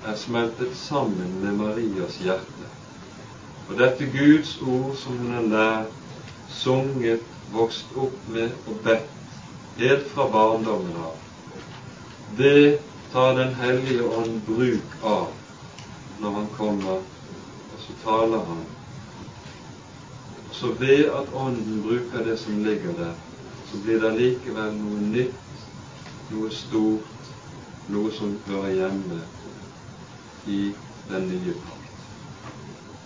er 0.07 0.15
smeltet 0.15 0.75
sammen 0.75 1.39
med 1.43 1.57
Marias 1.59 2.19
hjerte. 2.23 2.69
Og 3.69 3.77
dette 3.79 4.07
Guds 4.11 4.57
ord 4.61 4.95
som 4.99 5.17
hun 5.17 5.33
har 5.35 5.49
lært, 5.51 5.97
sunget, 6.51 7.23
vokst 7.51 7.91
opp 7.95 8.27
med 8.31 8.51
og 8.67 8.79
bedt 8.83 9.11
helt 9.77 10.07
fra 10.13 10.27
barndommen 10.31 10.97
av, 10.99 11.15
det 12.37 12.79
tar 13.11 13.35
Den 13.35 13.53
hellige 13.55 14.03
ånd 14.03 14.41
bruk 14.47 14.99
av 15.03 15.31
når 16.21 16.31
han 16.31 16.47
kommer, 16.57 17.01
og 17.73 17.81
så 17.83 17.95
taler 18.03 18.45
han. 18.47 18.61
Så 20.61 20.67
ved 20.79 21.05
at 21.05 21.33
Ånden 21.33 21.81
bruker 21.81 22.25
det 22.25 22.39
som 22.39 22.63
ligger 22.63 22.93
der, 22.93 23.13
så 23.71 23.77
blir 23.83 24.01
det 24.01 24.11
likevel 24.17 24.75
noe 24.77 24.99
nytt, 25.09 25.63
noe 26.29 26.51
stort, 26.53 27.31
noe 27.89 28.11
som 28.13 28.35
hører 28.45 28.75
hjemme 28.75 29.17
i 30.45 30.59
den 31.09 31.25
nye 31.31 31.55
pakt. 31.63 32.05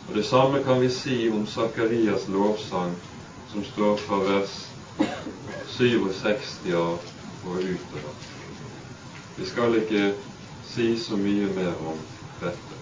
Og 0.09 0.13
Det 0.19 0.25
samme 0.25 0.63
kan 0.67 0.81
vi 0.81 0.89
si 0.89 1.29
om 1.31 1.47
Sakarias 1.47 2.27
lovsang, 2.27 2.91
som 3.53 3.63
står 3.71 3.97
fra 4.03 4.19
vers 4.27 4.59
67 5.77 6.73
av 6.75 6.99
og 7.45 7.55
utover. 7.55 8.23
Vi 9.37 9.47
skal 9.47 9.79
ikke 9.79 10.09
si 10.75 10.97
så 10.99 11.15
mye 11.23 11.47
mer 11.55 11.71
om 11.87 12.03
dette. 12.41 12.74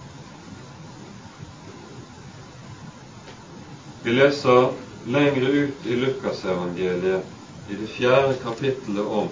Vi 4.04 4.12
leser 4.12 4.72
lengre 5.06 5.48
ut 5.48 5.86
i 5.86 5.96
Lukasevangeliet, 5.96 7.24
i 7.68 7.76
det 7.80 7.88
fjerde 7.88 8.36
kapittelet 8.42 9.06
om, 9.06 9.28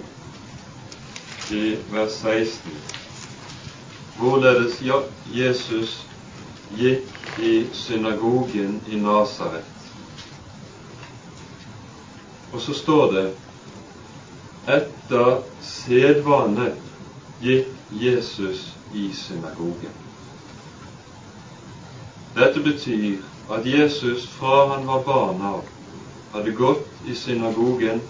i 1.53 1.75
vers 1.93 2.11
16 2.23 3.01
hvorledes 4.17 4.81
Jesus 5.33 6.05
gikk 6.77 7.39
i 7.41 7.53
synagogen 7.73 8.79
i 8.87 8.99
Nasaret. 9.01 9.65
Og 12.53 12.61
så 12.61 12.73
står 12.77 13.11
det 13.13 13.25
etter 14.69 15.41
sedvane 15.65 16.69
gikk 17.41 17.69
Jesus 17.91 18.67
i 18.93 19.09
synagogen. 19.17 19.93
Dette 22.37 22.61
betyr 22.65 23.32
at 23.49 23.65
Jesus 23.65 24.27
fra 24.27 24.67
han 24.67 24.87
var 24.87 25.03
barn 25.03 25.41
av, 25.41 25.61
hadde 26.33 26.51
gått 26.51 26.87
i 27.05 27.15
synagogen 27.15 28.01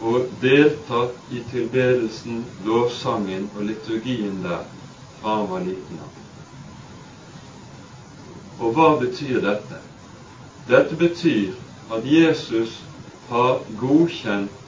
og 0.00 0.26
deltatt 0.42 1.32
i 1.32 1.40
tilbedelsen, 1.50 2.44
lovsangen 2.66 3.48
og 3.56 3.64
liturgien 3.70 4.42
der 4.42 4.66
fra 5.20 5.38
han 5.38 5.50
var 5.50 5.64
liten 5.64 6.02
av. 6.02 6.12
Og 8.60 8.76
hva 8.76 8.90
betyr 9.00 9.40
dette? 9.44 9.80
Dette 10.68 10.98
betyr 10.98 11.54
at 11.92 12.06
Jesus 12.08 12.80
har 13.30 13.60
godkjent 13.80 14.65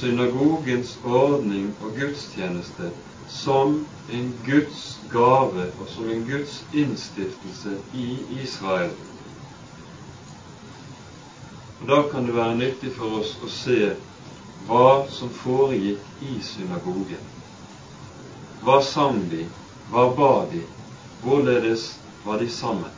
synagogens 0.00 0.98
ordning 1.04 1.74
og 1.80 1.96
gudstjeneste 1.98 2.90
som 3.28 3.86
en 4.12 4.32
Guds 4.46 5.00
gave 5.12 5.66
og 5.80 5.88
som 5.88 6.08
en 6.10 6.24
Guds 6.30 6.64
innstiftelse 6.74 7.76
i 7.94 8.18
Israel. 8.42 8.90
Og 11.80 11.88
Da 11.88 12.02
kan 12.10 12.26
det 12.26 12.34
være 12.34 12.56
nyttig 12.56 12.92
for 12.96 13.20
oss 13.20 13.36
å 13.44 13.48
se 13.50 13.94
hva 14.66 15.04
som 15.10 15.30
foregikk 15.30 16.22
i 16.22 16.40
synagogen. 16.42 17.24
Hva 18.64 18.80
sang 18.82 19.20
de? 19.30 19.44
Hva 19.90 20.08
ba 20.16 20.46
de? 20.52 20.62
Hvorledes 21.22 21.98
var 22.24 22.38
de 22.40 22.48
sammen? 22.48 22.92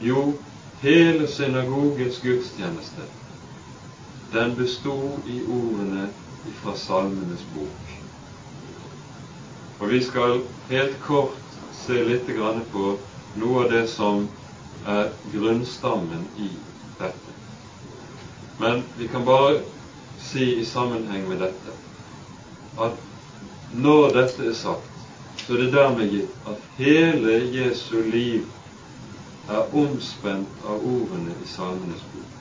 Jo, 0.00 0.34
hele 0.82 1.28
synagogens 1.28 2.20
gudstjeneste, 2.20 3.08
den 4.34 4.56
bestod 4.58 5.28
i 5.30 5.40
ordene 5.46 6.08
fra 6.62 6.74
Salmenes 6.76 7.44
bok. 7.54 7.92
Og 9.80 9.90
vi 9.90 10.00
skal 10.02 10.40
helt 10.68 10.96
kort 11.06 11.38
se 11.84 12.00
litt 12.08 12.26
på 12.72 12.84
noe 13.38 13.62
av 13.64 13.70
det 13.70 13.84
som 13.92 14.26
er 14.86 15.12
grunnstammen 15.32 16.26
i 16.38 16.50
dette. 16.98 17.36
Men 18.58 18.82
vi 18.98 19.08
kan 19.12 19.24
bare 19.24 19.62
si 20.30 20.50
i 20.58 20.66
sammenheng 20.66 21.28
med 21.28 21.42
dette 21.44 21.78
at 22.84 22.98
når 23.74 24.12
dette 24.18 24.48
er 24.50 24.58
sagt, 24.58 24.90
så 25.46 25.54
er 25.54 25.64
det 25.64 25.72
dermed 25.74 26.10
gitt 26.10 26.46
at 26.50 26.68
hele 26.78 27.38
Jesu 27.54 28.00
liv 28.02 28.46
er 29.48 29.74
omspent 29.76 30.62
av 30.64 30.82
ordene 30.82 31.34
i 31.42 31.50
Salmenes 31.50 32.02
bok. 32.12 32.33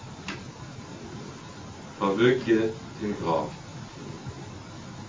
Fra 2.03 2.09
vugge 2.09 2.71
til 2.99 3.13
grav. 3.23 3.51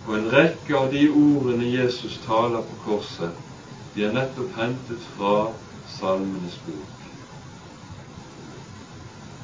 Og 0.07 0.12
en 0.14 0.28
rekke 0.30 0.76
av 0.78 0.92
de 0.92 1.01
ordene 1.11 1.66
Jesus 1.66 2.20
taler 2.22 2.61
på 2.68 2.76
korset, 2.84 3.32
de 3.95 4.05
er 4.07 4.12
nettopp 4.14 4.53
hentet 4.55 5.09
fra 5.16 5.32
Salmenes 5.90 6.55
bok. 6.66 7.09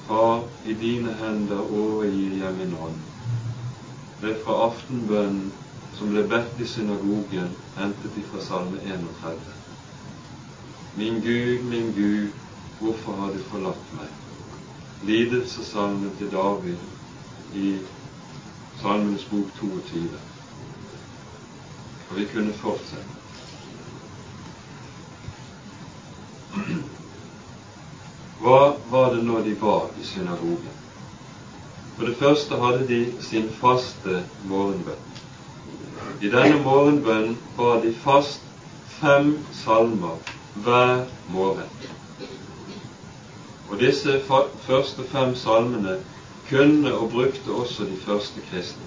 Far, 0.05 0.45
i 0.63 0.77
dine 0.85 1.17
hender 1.23 1.65
overgir 1.65 2.37
jeg 2.45 2.55
min 2.61 2.77
ånd. 2.85 3.03
Det 4.21 4.31
er 4.31 4.39
fra 4.45 4.61
aftenbønnen 4.69 5.51
som 5.99 6.15
ble 6.15 6.23
bedt 6.31 6.63
i 6.63 6.71
synagogen, 6.77 7.51
hentet 7.81 8.23
ifra 8.23 8.45
Salme 8.47 8.79
31. 8.87 9.43
Min 11.03 11.19
Gud, 11.27 11.67
min 11.75 11.91
Gud, 11.99 12.31
hvorfor 12.79 13.19
har 13.25 13.35
du 13.35 13.43
forlatt 13.51 13.93
meg? 13.99 14.17
Lidelsessalmen 15.11 16.15
til 16.23 16.31
David 16.39 17.00
i 17.55 17.79
Salmenes 18.83 19.25
bok 19.25 19.47
22. 19.61 20.09
Og 22.11 22.17
vi 22.17 22.27
kunne 22.33 22.53
fortsette. 22.53 23.21
Hva 28.41 28.61
var 28.91 29.15
det 29.15 29.25
nå 29.25 29.41
de 29.45 29.55
ba 29.61 29.77
i 30.01 30.05
synagogen? 30.05 30.77
For 31.97 32.09
det 32.09 32.17
første 32.17 32.57
hadde 32.57 32.87
de 32.89 33.01
sin 33.23 33.51
faste 33.61 34.23
morgenbønn. 34.49 35.09
I 36.21 36.31
denne 36.33 36.63
morgenbønnen 36.65 37.37
ba 37.59 37.75
de 37.83 37.93
fast 38.05 38.47
fem 39.01 39.35
salmer 39.53 40.17
hver 40.65 41.05
morgen. 41.29 41.69
Og 43.69 43.79
disse 43.81 44.17
første 44.67 45.05
fem 45.13 45.37
salmene 45.37 45.99
kunne 46.51 46.95
og 46.95 47.11
brukte 47.11 47.51
også 47.51 47.85
de 47.85 47.97
første 48.05 48.41
kristne. 48.51 48.87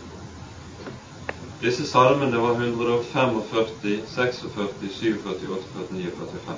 Disse 1.61 1.87
salmene 1.87 2.37
var 2.37 2.59
145, 2.59 4.01
46, 4.07 4.67
47, 4.91 5.17
48, 5.25 5.85
49 5.91 6.11
og 6.21 6.29
45. 6.45 6.57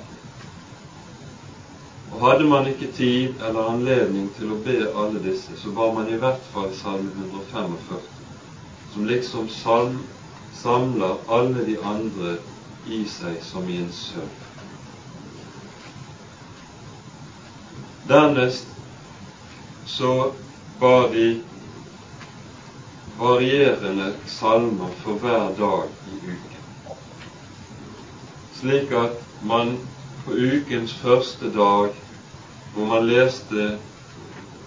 Og 2.12 2.30
hadde 2.30 2.44
man 2.44 2.66
ikke 2.66 2.92
tid 2.92 3.34
eller 3.48 3.70
anledning 3.70 4.30
til 4.38 4.50
å 4.50 4.58
be 4.64 4.76
alle 4.98 5.22
disse, 5.22 5.54
så 5.62 5.70
ba 5.74 5.92
man 5.94 6.10
i 6.10 6.18
hvert 6.18 6.42
fall 6.52 6.72
salme 6.74 7.10
145, 7.10 8.02
som 8.94 9.06
liksom 9.06 9.48
salm, 9.52 10.00
samler 10.54 11.18
alle 11.30 11.66
de 11.66 11.76
andre 11.84 12.36
i 12.86 13.02
seg 13.10 13.38
som 13.44 13.68
i 13.68 13.78
en 13.82 13.92
søvn. 13.92 14.34
Dernest 18.08 18.74
så 19.86 20.32
ba 20.80 21.08
de 21.08 21.40
varierende 23.18 24.14
salmer 24.26 24.90
for 25.02 25.12
hver 25.12 25.54
dag 25.58 25.88
i 26.12 26.16
uken, 26.16 26.96
slik 28.60 28.92
at 28.92 29.22
man 29.42 29.78
på 30.24 30.32
ukens 30.32 30.92
første 30.94 31.48
dag, 31.54 31.96
hvor 32.74 32.90
man 32.90 33.08
leste 33.08 33.78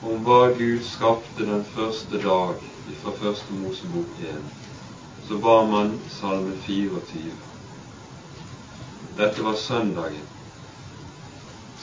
om 0.01 0.23
hva 0.25 0.39
Gud 0.57 0.81
skapte 0.87 1.45
den 1.45 1.61
første 1.75 2.23
dag 2.23 2.65
fra 3.03 3.13
første 3.21 3.59
Mosebok 3.61 4.25
1, 4.31 4.41
så 5.27 5.37
ba 5.37 5.59
man 5.69 5.93
salme 6.09 6.55
24. 6.65 7.37
Dette 9.17 9.45
var 9.45 9.55
søndagen. 9.55 10.25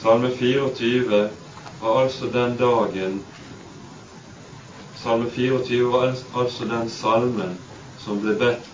Salme 0.02 0.34
24 0.34 1.28
var 1.80 2.02
altså 2.02 2.26
den 2.32 2.56
dagen 2.58 3.20
Salme 5.06 5.30
24 5.30 5.92
var 5.92 6.14
altså 6.34 6.64
den 6.66 6.88
salmen 6.90 7.52
som 8.02 8.16
ble 8.18 8.32
bedt 8.40 8.64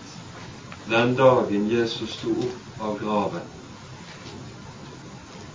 den 0.89 1.11
dagen 1.19 1.67
Jesus 1.69 2.15
sto 2.17 2.31
opp 2.33 2.79
av 2.87 2.95
graven. 3.01 3.43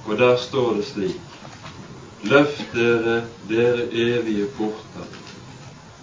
Og 0.07 0.21
der 0.21 0.37
står 0.39 0.77
det 0.77 0.85
slik 0.87 1.25
Løft 2.31 2.63
dere, 2.77 3.17
dere 3.51 3.89
evige 4.05 4.47
porter, 4.55 5.09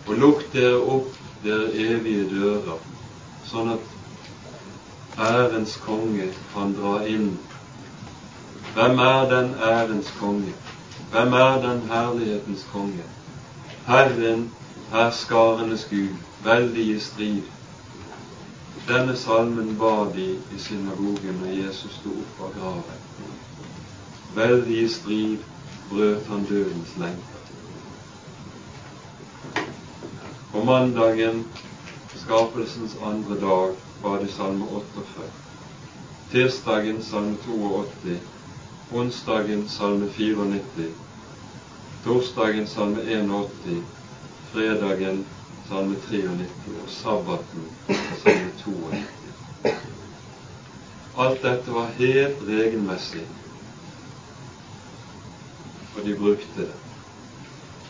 og 0.07 0.19
lukk 0.25 0.43
dere 0.51 0.83
opp, 0.97 1.15
dere 1.45 1.71
evige 1.85 2.27
dører, 2.33 2.83
sånn 3.47 3.71
at 3.77 5.23
ærens 5.29 5.77
konge 5.85 6.27
kan 6.51 6.75
dra 6.75 6.97
inn. 7.15 7.31
Hvem 8.75 8.99
er 9.07 9.31
den 9.31 9.55
ærens 9.71 10.11
konge? 10.19 10.59
Hvem 11.15 11.39
er 11.45 11.57
den 11.63 11.81
herlighetens 11.95 12.67
konge? 12.75 13.07
Herren, 13.87 14.47
herskarenes 14.95 15.87
Gud, 15.89 16.15
veldig 16.43 16.83
i 16.95 16.99
strid. 16.99 17.43
Denne 18.87 19.15
salmen 19.17 19.73
ba 19.79 20.05
de 20.15 20.27
i 20.55 20.59
synagogen 20.61 21.39
når 21.41 21.55
Jesus 21.57 21.97
sto 21.99 22.13
opp 22.21 22.43
av 22.45 22.53
graven. 22.55 23.01
Veldig 24.35 24.77
i 24.83 24.89
strid 24.93 25.43
brøt 25.89 26.29
han 26.31 26.45
dødens 26.47 26.93
lenker. 27.01 27.41
På 30.51 30.63
mandagen, 30.63 31.43
skapelsens 32.21 32.95
andre 33.03 33.39
dag, 33.41 33.75
var 34.03 34.23
det 34.23 34.31
salme 34.31 34.69
48. 34.79 35.27
Tirsdagen 36.31 37.03
salme 37.03 37.35
82. 37.47 38.15
Onsdagen 38.93 39.67
salme 39.69 40.07
94. 40.17 40.87
Torsdagen 42.05 42.67
salme 42.67 43.03
81. 43.03 43.83
Fredagen 44.55 45.25
salme 45.67 45.95
93. 46.09 46.75
Og 46.83 46.91
sabbaten 46.99 47.65
salme 48.23 48.51
92. 48.65 49.01
Alt 51.19 51.41
dette 51.43 51.73
var 51.75 51.97
helt 51.99 52.45
regelmessig 52.47 53.25
og 55.95 56.05
de 56.05 56.15
brukte 56.19 56.61
det. 56.61 56.73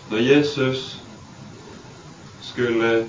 Når 0.09 0.17
Jesus 0.17 1.01
skulle 2.41 3.07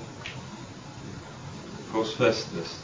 korsfestes, 1.91 2.77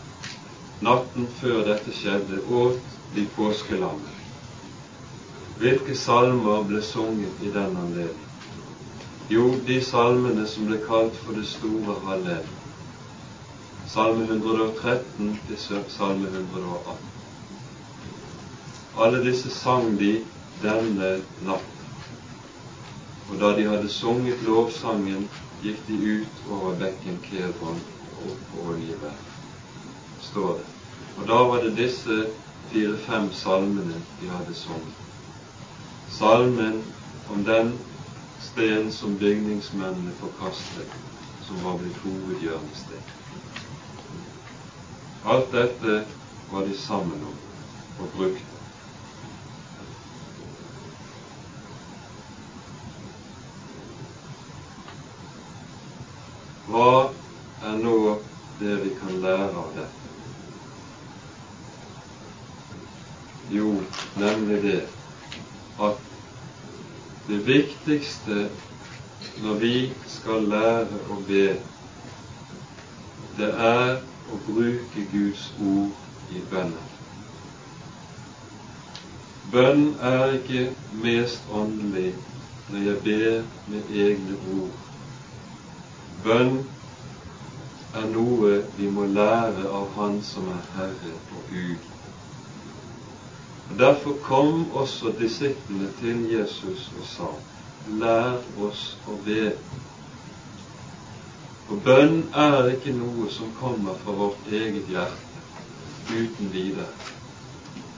natten 0.82 1.28
før 1.42 1.64
dette 1.70 1.94
skjedde, 1.94 2.42
åt 2.50 2.82
de 3.16 3.26
påskelammet. 3.36 4.22
Hvilke 5.58 5.98
salmer 5.98 6.66
ble 6.68 6.82
sunget 6.86 7.42
i 7.42 7.50
den 7.54 7.78
anledning? 7.86 8.23
Jo, 9.30 9.54
de 9.68 9.78
salmene 9.80 10.44
som 10.48 10.66
ble 10.68 10.82
kalt 10.84 11.16
for 11.24 11.38
det 11.38 11.46
store 11.48 11.94
hallel. 12.04 12.48
Salme 13.88 14.26
113 14.28 15.30
til 15.48 15.60
salme 15.94 16.28
118. 16.28 16.98
Alle 19.00 19.22
disse 19.24 19.52
sang 19.54 19.94
de 20.00 20.18
denne 20.64 21.14
natt. 21.48 21.70
Og 23.30 23.40
da 23.40 23.54
de 23.56 23.64
hadde 23.70 23.90
sunget 23.90 24.44
lovsangen, 24.44 25.30
gikk 25.64 25.80
de 25.88 26.02
ut 26.18 26.44
over 26.58 26.76
bekken 26.84 27.22
Kedron 27.24 27.80
og 27.80 28.28
opp 28.34 28.44
på 28.52 28.68
Oljevær, 28.74 29.16
står 30.28 30.52
det. 30.60 30.68
Og 31.16 31.28
da 31.32 31.40
var 31.48 31.64
det 31.64 31.78
disse 31.80 32.20
fire-fem 32.74 33.32
salmene 33.40 34.04
de 34.20 34.30
hadde 34.36 34.60
sunget. 34.66 35.00
Salmen 36.12 36.84
om 37.32 37.48
den 37.48 37.74
sten 38.44 38.92
som 38.92 39.18
bygningsmennene 39.18 40.14
forkastet, 40.20 40.92
som 41.48 41.64
var 41.64 41.78
blitt 41.80 41.98
hovedhjørnesten. 42.04 43.00
Alt 45.24 45.52
dette 45.56 46.04
var 46.52 46.68
de 46.68 46.76
sammen 46.78 47.24
om 47.24 47.38
og 48.04 48.10
brukte. 48.18 48.60
Hva 56.68 56.88
er 57.64 57.78
nå 57.84 57.98
det 58.60 58.80
vi 58.84 58.96
kan 59.00 59.20
lære 59.24 59.52
av 59.52 59.76
dette? 59.78 60.12
Jo, 63.54 63.76
nemlig 64.18 64.62
det 64.64 64.80
at 65.84 66.13
det 67.28 67.40
viktigste 67.48 68.50
når 69.44 69.60
vi 69.60 69.76
skal 70.08 70.48
lære 70.52 71.00
å 71.10 71.20
be, 71.28 71.46
det 73.38 73.52
er 73.68 73.94
å 74.28 74.40
bruke 74.48 75.06
Guds 75.14 75.46
ord 75.64 76.34
i 76.36 76.42
bønnen. 76.52 76.90
Bønn 79.54 79.88
er 80.00 80.38
ikke 80.40 80.66
mest 81.04 81.50
åndelig 81.52 82.14
når 82.70 82.86
jeg 82.88 83.02
ber 83.08 83.42
med 83.72 83.92
egne 84.04 84.38
ord. 84.58 84.78
Bønn 86.24 86.62
er 87.94 88.08
noe 88.14 88.54
vi 88.78 88.88
må 88.90 89.06
lære 89.06 89.68
av 89.70 89.92
Han 89.98 90.22
som 90.26 90.48
er 90.56 90.64
Herre 90.76 91.18
og 91.36 91.50
Gud. 91.52 91.93
Derfor 93.80 94.14
kom 94.24 94.72
også 94.72 95.14
disiplene 95.20 95.90
til 96.00 96.32
Jesus 96.32 96.92
og 97.00 97.06
sa:" 97.06 97.30
Lær 98.00 98.38
oss 98.64 98.84
å 99.08 99.18
be. 99.26 99.58
For 101.68 101.82
bønn 101.86 102.22
er 102.34 102.70
ikke 102.76 102.94
noe 102.96 103.30
som 103.32 103.50
kommer 103.60 103.98
fra 104.04 104.16
vårt 104.20 104.48
eget 104.48 104.88
hjerte 104.88 105.34
uten 106.14 106.54
videre. 106.54 106.88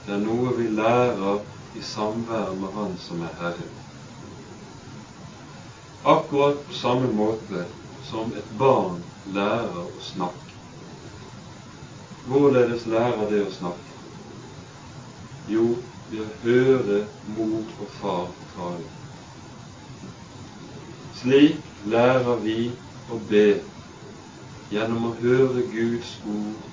Det 0.06 0.14
er 0.14 0.24
noe 0.24 0.54
vi 0.56 0.68
lærer 0.70 1.40
i 1.74 1.82
samvær 1.82 2.54
med 2.60 2.74
Han 2.74 2.98
som 3.06 3.22
er 3.22 3.34
Herre. 3.40 3.70
Akkurat 6.04 6.62
på 6.66 6.74
samme 6.74 7.12
måte 7.12 7.66
som 8.10 8.32
et 8.32 8.52
barn 8.58 9.02
lærer 9.34 9.82
å 9.82 10.02
snakke. 10.12 10.54
Hvorledes 12.26 12.86
lærer 12.86 13.28
det 13.30 13.42
å 13.46 13.50
snakke? 13.50 13.85
Jo, 15.48 15.76
ved 16.10 16.22
å 16.22 16.28
høre 16.42 16.98
mor 17.36 17.68
og 17.82 17.90
far 18.00 18.28
tale. 18.54 18.88
Slik 21.20 21.70
lærer 21.86 22.42
vi 22.42 22.58
å 23.10 23.18
be 23.30 23.46
gjennom 24.72 25.10
å 25.10 25.14
høre 25.20 25.62
Guds 25.70 26.16
ord, 26.26 26.66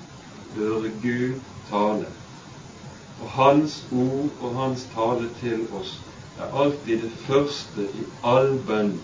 høre 0.56 0.90
Gud 1.02 1.38
tale. 1.70 2.10
Og 3.22 3.30
Hans 3.38 3.80
ord 3.94 4.30
og 4.40 4.54
Hans 4.58 4.86
tale 4.94 5.30
til 5.40 5.66
oss 5.72 5.96
er 6.38 6.50
alltid 6.50 7.06
det 7.06 7.12
første 7.28 7.86
i 7.86 8.06
all 8.26 8.56
bønn. 8.66 8.96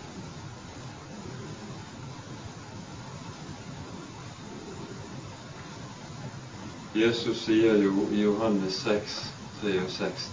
Jesus 6.94 7.44
sier 7.46 7.78
jo 7.78 8.08
i 8.10 8.24
Johannes 8.24 8.82
6, 8.82 9.20
63 9.60 10.30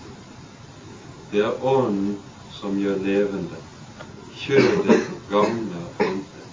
Det 1.32 1.40
er 1.44 1.66
Ånden 1.66 2.18
som 2.60 2.78
gjør 2.80 3.02
levende 3.04 3.60
kjødet 4.38 5.04
gagner 5.30 6.06
intet. 6.06 6.48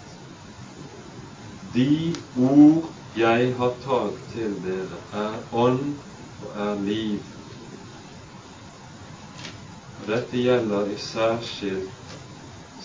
De 1.74 2.14
ord 2.40 2.90
jeg 3.16 3.54
har 3.58 3.72
talt 3.84 4.18
til 4.32 4.56
dere, 4.64 4.98
er 5.12 5.36
ånd 5.52 5.94
og 6.42 6.60
er 6.66 6.80
liv. 6.82 7.18
Og 10.00 10.08
dette 10.10 10.42
gjelder 10.42 10.90
i 10.90 10.98
særskilt, 10.98 12.16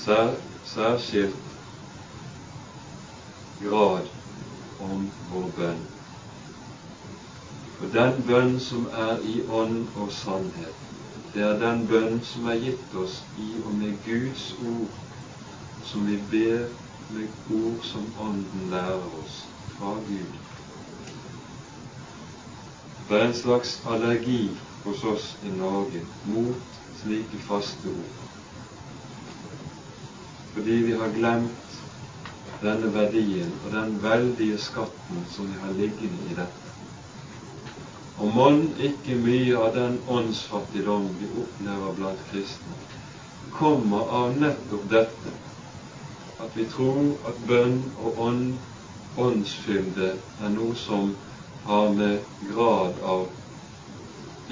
sær, 0.03 0.35
særskilt 0.63 1.55
grad 3.63 4.11
om 4.79 5.09
vår 5.31 5.49
bønn. 5.57 5.87
For 7.80 7.88
den 7.95 8.23
bønn 8.27 8.57
som 8.59 8.89
er 8.91 9.21
i 9.23 9.38
ånd 9.47 9.86
og 9.95 10.11
sannhet, 10.11 10.75
det 11.34 11.43
er 11.47 11.59
den 11.61 11.86
bønn 11.88 12.19
som 12.27 12.49
er 12.51 12.59
gitt 12.59 12.95
oss 12.99 13.21
i 13.39 13.53
og 13.61 13.71
med 13.77 14.01
Guds 14.03 14.49
ord, 14.59 14.97
som 15.88 16.07
vi 16.09 16.17
ber 16.34 16.65
med 17.15 17.55
ord 17.55 17.86
som 17.88 18.09
Ånden 18.19 18.67
lærer 18.73 19.05
oss 19.21 19.38
fra 19.77 19.93
Gud. 20.09 20.36
Det 23.07 23.17
er 23.17 23.25
en 23.30 23.34
slags 23.34 23.77
allergi 23.88 24.41
hos 24.84 25.03
oss 25.13 25.32
i 25.41 25.55
Norge 25.55 26.03
mot 26.27 26.80
slike 26.99 27.39
faste 27.47 27.89
ord. 27.89 28.19
Fordi 30.53 30.82
vi 30.84 30.99
har 30.99 31.15
glemt 31.15 31.80
denne 32.61 32.91
verdien 32.93 33.55
og 33.63 33.71
den 33.71 34.01
veldige 34.03 34.59
skatten 34.61 35.23
som 35.32 35.47
vi 35.47 35.61
har 35.63 35.77
liggende 35.80 36.27
i 36.27 36.36
dette. 36.36 36.59
Og 38.20 38.28
mon 38.36 38.57
ikke 38.86 39.13
mye 39.15 39.55
av 39.65 39.70
den 39.76 39.93
åndsfattigdom 40.13 41.05
vi 41.20 41.28
opplever 41.41 41.93
blant 41.99 42.24
kristne, 42.32 42.76
kommer 43.59 44.09
av 44.17 44.34
nettopp 44.41 44.89
dette, 44.93 45.32
at 46.43 46.57
vi 46.59 46.65
tror 46.74 47.13
at 47.32 47.39
bønn 47.51 47.78
og 47.95 48.20
ånd, 48.26 48.49
åndsfylde 49.28 50.09
er 50.20 50.51
noe 50.57 50.76
som 50.82 51.13
har 51.63 51.95
med 51.95 52.28
grad 52.51 52.99
av 53.13 53.24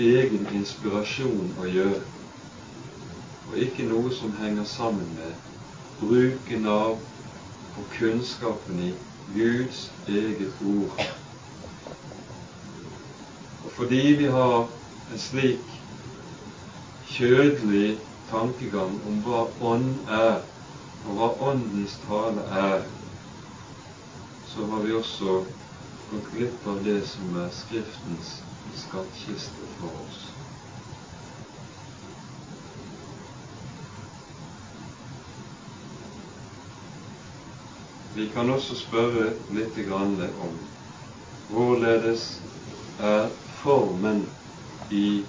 egen 0.07 0.47
inspirasjon 0.61 1.51
å 1.59 1.67
gjøre, 1.67 2.01
og 3.51 3.61
ikke 3.67 3.91
noe 3.91 4.15
som 4.15 4.35
henger 4.39 4.71
sammen 4.77 5.11
med 5.19 5.35
bruken 5.99 6.71
av 6.71 6.97
og 7.75 7.93
kunnskapen 7.99 8.79
i 8.79 8.91
Guds 9.35 9.89
eget 10.07 10.55
ord 10.63 10.95
fordi 13.77 14.15
vi 14.17 14.25
har 14.25 14.67
en 15.11 15.19
slik 15.21 15.73
kjødelig 17.13 17.99
tankegang 18.29 18.95
om 19.05 19.19
hva 19.21 19.43
ånd 19.61 20.09
er, 20.09 20.39
og 21.05 21.13
hva 21.19 21.27
åndens 21.51 21.93
tale 22.07 22.41
er, 22.61 22.87
så 24.49 24.65
har 24.71 24.81
vi 24.81 24.95
også 24.97 25.35
gått 26.09 26.31
glipp 26.33 26.65
av 26.73 26.81
det 26.89 26.97
som 27.13 27.37
er 27.37 27.53
Skriftens 27.53 28.33
skattkiste 28.81 29.69
for 29.77 30.01
oss. 30.07 30.19
Vi 38.17 38.25
kan 38.33 38.49
også 38.49 38.73
spørre 38.81 39.35
litt 39.53 39.77
om 39.93 40.63
hvorledes 41.53 42.31
er 42.97 43.29
formen 43.63 44.25
i 44.89 45.25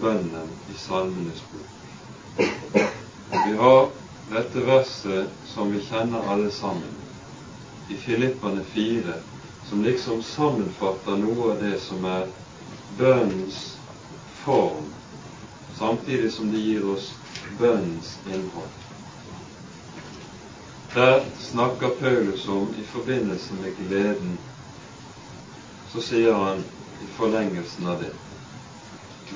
bønnen 0.00 0.50
i 0.68 0.76
Salmenes 0.78 1.42
bok. 1.52 2.44
Vi 3.46 3.56
har 3.56 3.88
dette 4.30 4.64
verset 4.66 5.30
som 5.54 5.72
vi 5.72 5.80
kjenner 5.88 6.28
alle 6.32 6.50
sammen, 6.50 6.94
i 7.88 7.96
Filippane 7.96 8.64
4, 8.74 9.14
som 9.68 9.82
liksom 9.84 10.22
sammenfatter 10.22 11.16
noe 11.16 11.52
av 11.52 11.62
det 11.62 11.78
som 11.80 12.04
er 12.04 12.26
bønnens 12.98 13.60
form, 14.44 14.90
samtidig 15.78 16.32
som 16.32 16.52
det 16.52 16.60
gir 16.64 16.84
oss 16.92 17.12
bønnens 17.58 18.18
innhold. 18.26 18.74
Der 20.94 21.24
snakker 21.50 21.88
Paulus 22.00 22.48
om 22.48 22.74
i 22.78 22.84
forbindelse 22.84 23.54
med 23.60 23.76
gleden. 23.76 24.38
Så 25.92 26.00
sier 26.04 26.32
han 26.34 26.64
i 27.02 27.06
forlengelsen 27.16 27.86
av 27.86 28.02
det. 28.02 28.12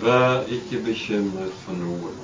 Vær 0.02 0.48
ikke 0.48 0.80
bekymret 0.86 1.54
for 1.64 1.76
noe, 1.76 2.14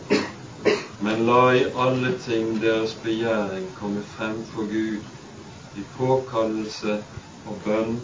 men 1.04 1.24
la 1.28 1.42
i 1.54 1.64
alle 1.84 2.14
ting 2.24 2.56
deres 2.62 2.96
begjæring 3.04 3.68
komme 3.78 4.02
frem 4.16 4.40
for 4.52 4.66
Gud 4.72 5.78
i 5.78 5.84
påkallelse 5.96 7.02
og 7.46 7.60
bønn 7.64 8.00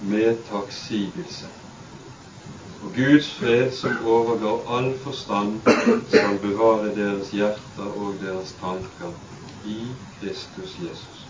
med 0.00 0.44
takksigelse. 0.50 1.50
Og 2.82 2.92
Guds 2.94 3.30
fred, 3.38 3.70
som 3.72 4.06
overgår 4.06 4.66
all 4.76 4.90
forstand, 4.98 5.60
skal 6.08 6.38
bevare 6.42 6.90
deres 6.96 7.30
hjerter 7.32 7.86
og 8.02 8.18
deres 8.20 8.52
tanker 8.60 9.14
i 9.64 9.94
Kristus 10.20 10.76
Jesus. 10.78 11.28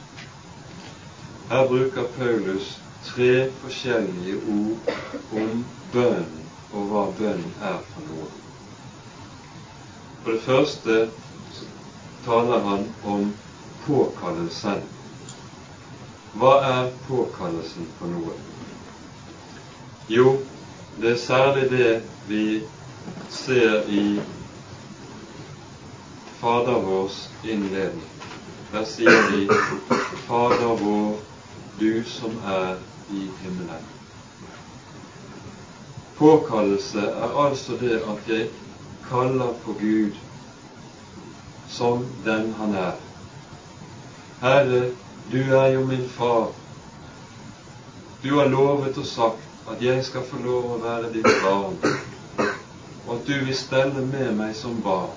Her 1.48 1.68
bruker 1.68 2.10
Paulus 2.16 2.80
tre 3.04 3.50
forskjellige 3.60 4.36
ord 4.48 4.94
om 5.32 5.64
bønn 5.92 6.40
og 6.72 6.88
hva 6.90 7.04
bønn 7.18 7.44
er 7.60 7.78
for 7.92 8.08
noe. 8.08 8.30
For 10.22 10.32
det 10.32 10.42
første 10.46 10.96
taler 12.24 12.64
han 12.64 12.86
om 13.04 13.32
påkallelsen. 13.84 14.86
Hva 16.34 16.54
er 16.70 16.94
påkallelsen 17.08 17.90
for 17.98 18.10
noe? 18.10 18.38
Jo, 20.08 20.38
det 21.00 21.12
er 21.12 21.20
særlig 21.26 21.68
det 21.70 21.92
vi 22.28 22.46
ser 23.30 23.84
i 23.88 24.20
Fader 26.40 26.80
vårs 26.88 27.20
innledning. 27.44 28.08
Der 28.72 28.84
sier 28.88 29.30
vi 29.30 29.46
Fader 30.26 30.74
vår, 30.80 31.14
du 31.80 32.02
som 32.08 32.36
er 32.44 32.82
i 33.10 33.30
himmelen. 33.40 33.84
Påkallelse 36.16 37.00
er 37.00 37.46
altså 37.46 37.76
det 37.80 37.96
at 38.00 38.28
jeg 38.28 38.48
kaller 39.08 39.52
på 39.64 39.72
Gud 39.80 40.10
som 41.68 42.06
den 42.24 42.54
han 42.58 42.74
er. 42.74 42.92
Herre, 44.40 44.90
du 45.32 45.54
er 45.54 45.66
jo 45.66 45.86
min 45.86 46.08
far. 46.08 46.48
Du 48.22 48.38
har 48.38 48.48
lovet 48.48 48.98
og 48.98 49.06
sagt 49.06 49.68
at 49.70 49.82
jeg 49.82 50.04
skal 50.04 50.24
få 50.30 50.38
lov 50.44 50.72
å 50.74 50.80
være 50.80 51.12
ditt 51.12 51.28
barn, 51.42 51.76
og 53.06 53.14
at 53.16 53.26
du 53.26 53.34
vil 53.44 53.56
stelle 53.56 54.04
med 54.06 54.34
meg 54.36 54.56
som 54.56 54.80
barn. 54.84 55.12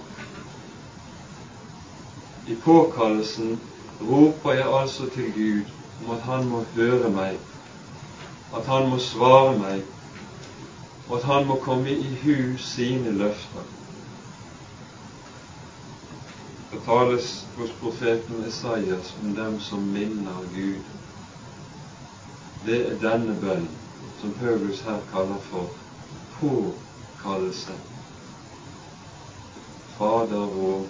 I 2.48 2.56
påkallelsen 2.64 3.60
roper 4.02 4.56
jeg 4.56 4.68
altså 4.80 5.10
til 5.16 5.32
Gud 5.36 5.74
om 6.06 6.14
at 6.16 6.22
Han 6.22 6.48
må 6.48 6.64
høre 6.76 7.10
meg, 7.12 7.40
at 8.56 8.66
Han 8.66 8.90
må 8.90 9.00
svare 9.00 9.58
meg, 9.60 9.82
og 11.08 11.18
at 11.18 11.24
Han 11.24 11.48
må 11.48 11.60
komme 11.64 11.92
i 11.92 12.14
hu 12.24 12.58
sine 12.58 13.12
løfter. 13.12 13.66
Det 16.72 16.80
tales 16.86 17.48
hos 17.58 17.70
profeten 17.80 18.44
Esaias 18.48 19.16
om 19.24 19.36
dem 19.36 19.60
som 19.60 19.80
minner 19.80 20.42
Gud. 20.54 20.84
Det 22.66 22.80
er 22.88 22.98
denne 23.04 23.36
bønnen 23.42 23.76
som 24.22 24.34
Paulus 24.40 24.82
her 24.82 25.00
kaller 25.12 25.40
for 25.50 25.70
påkallelse. 26.40 27.78
Fader 29.98 30.46
vår, 30.54 30.86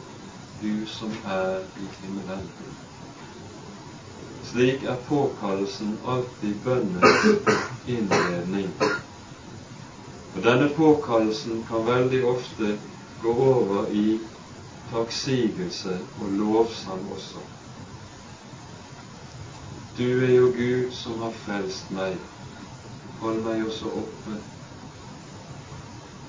du 0.61 0.87
som 0.87 1.13
er 1.25 1.59
i 1.77 1.89
himmelen. 2.01 2.49
Slik 4.47 4.83
er 4.83 4.95
påkallelsen 5.07 5.97
alltid 6.07 6.55
bønnens 6.63 7.25
innledning. 7.87 8.69
Og 10.35 10.43
denne 10.43 10.69
påkallelsen 10.77 11.65
kan 11.67 11.85
veldig 11.87 12.23
ofte 12.25 12.77
gå 13.21 13.33
over 13.33 13.91
i 13.91 14.19
takksigelse 14.91 15.99
og 16.21 16.31
lovsang 16.39 17.03
også. 17.11 17.43
Du 19.97 20.03
er 20.03 20.31
jo 20.31 20.51
Gud 20.55 20.91
som 20.93 21.21
har 21.21 21.33
frelst 21.43 21.91
meg. 21.91 22.15
Hold 23.19 23.39
meg 23.43 23.65
også 23.65 23.91
oppe. 23.99 24.35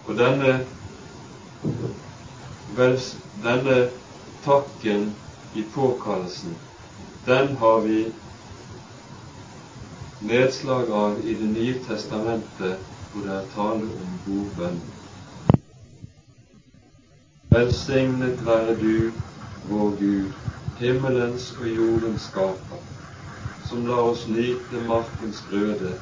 Og 0.09 0.17
denne, 0.17 0.55
denne 3.45 3.77
takken 4.45 5.13
i 5.55 5.67
påkallelsen, 5.75 6.57
den 7.27 7.57
har 7.57 7.81
vi 7.81 8.13
nedslag 10.21 10.91
av 10.91 11.21
i 11.29 11.35
Det 11.35 11.49
nye 11.49 11.75
testamentet, 11.85 12.79
hvor 13.13 13.21
det 13.27 13.35
er 13.35 13.51
tale 13.55 13.89
om 14.03 14.19
god 14.27 14.51
bønn. 14.57 14.81
Velsignet 17.51 18.47
være 18.47 18.75
du, 18.81 19.13
vår 19.69 19.91
Gud, 20.01 20.33
himmelens 20.79 21.53
og 21.61 21.69
jordens 21.69 22.27
skaper, 22.31 22.83
som 23.69 23.87
lar 23.87 24.11
oss 24.11 24.27
nyte 24.29 24.83
markens 24.89 25.41
grøde, 25.51 25.95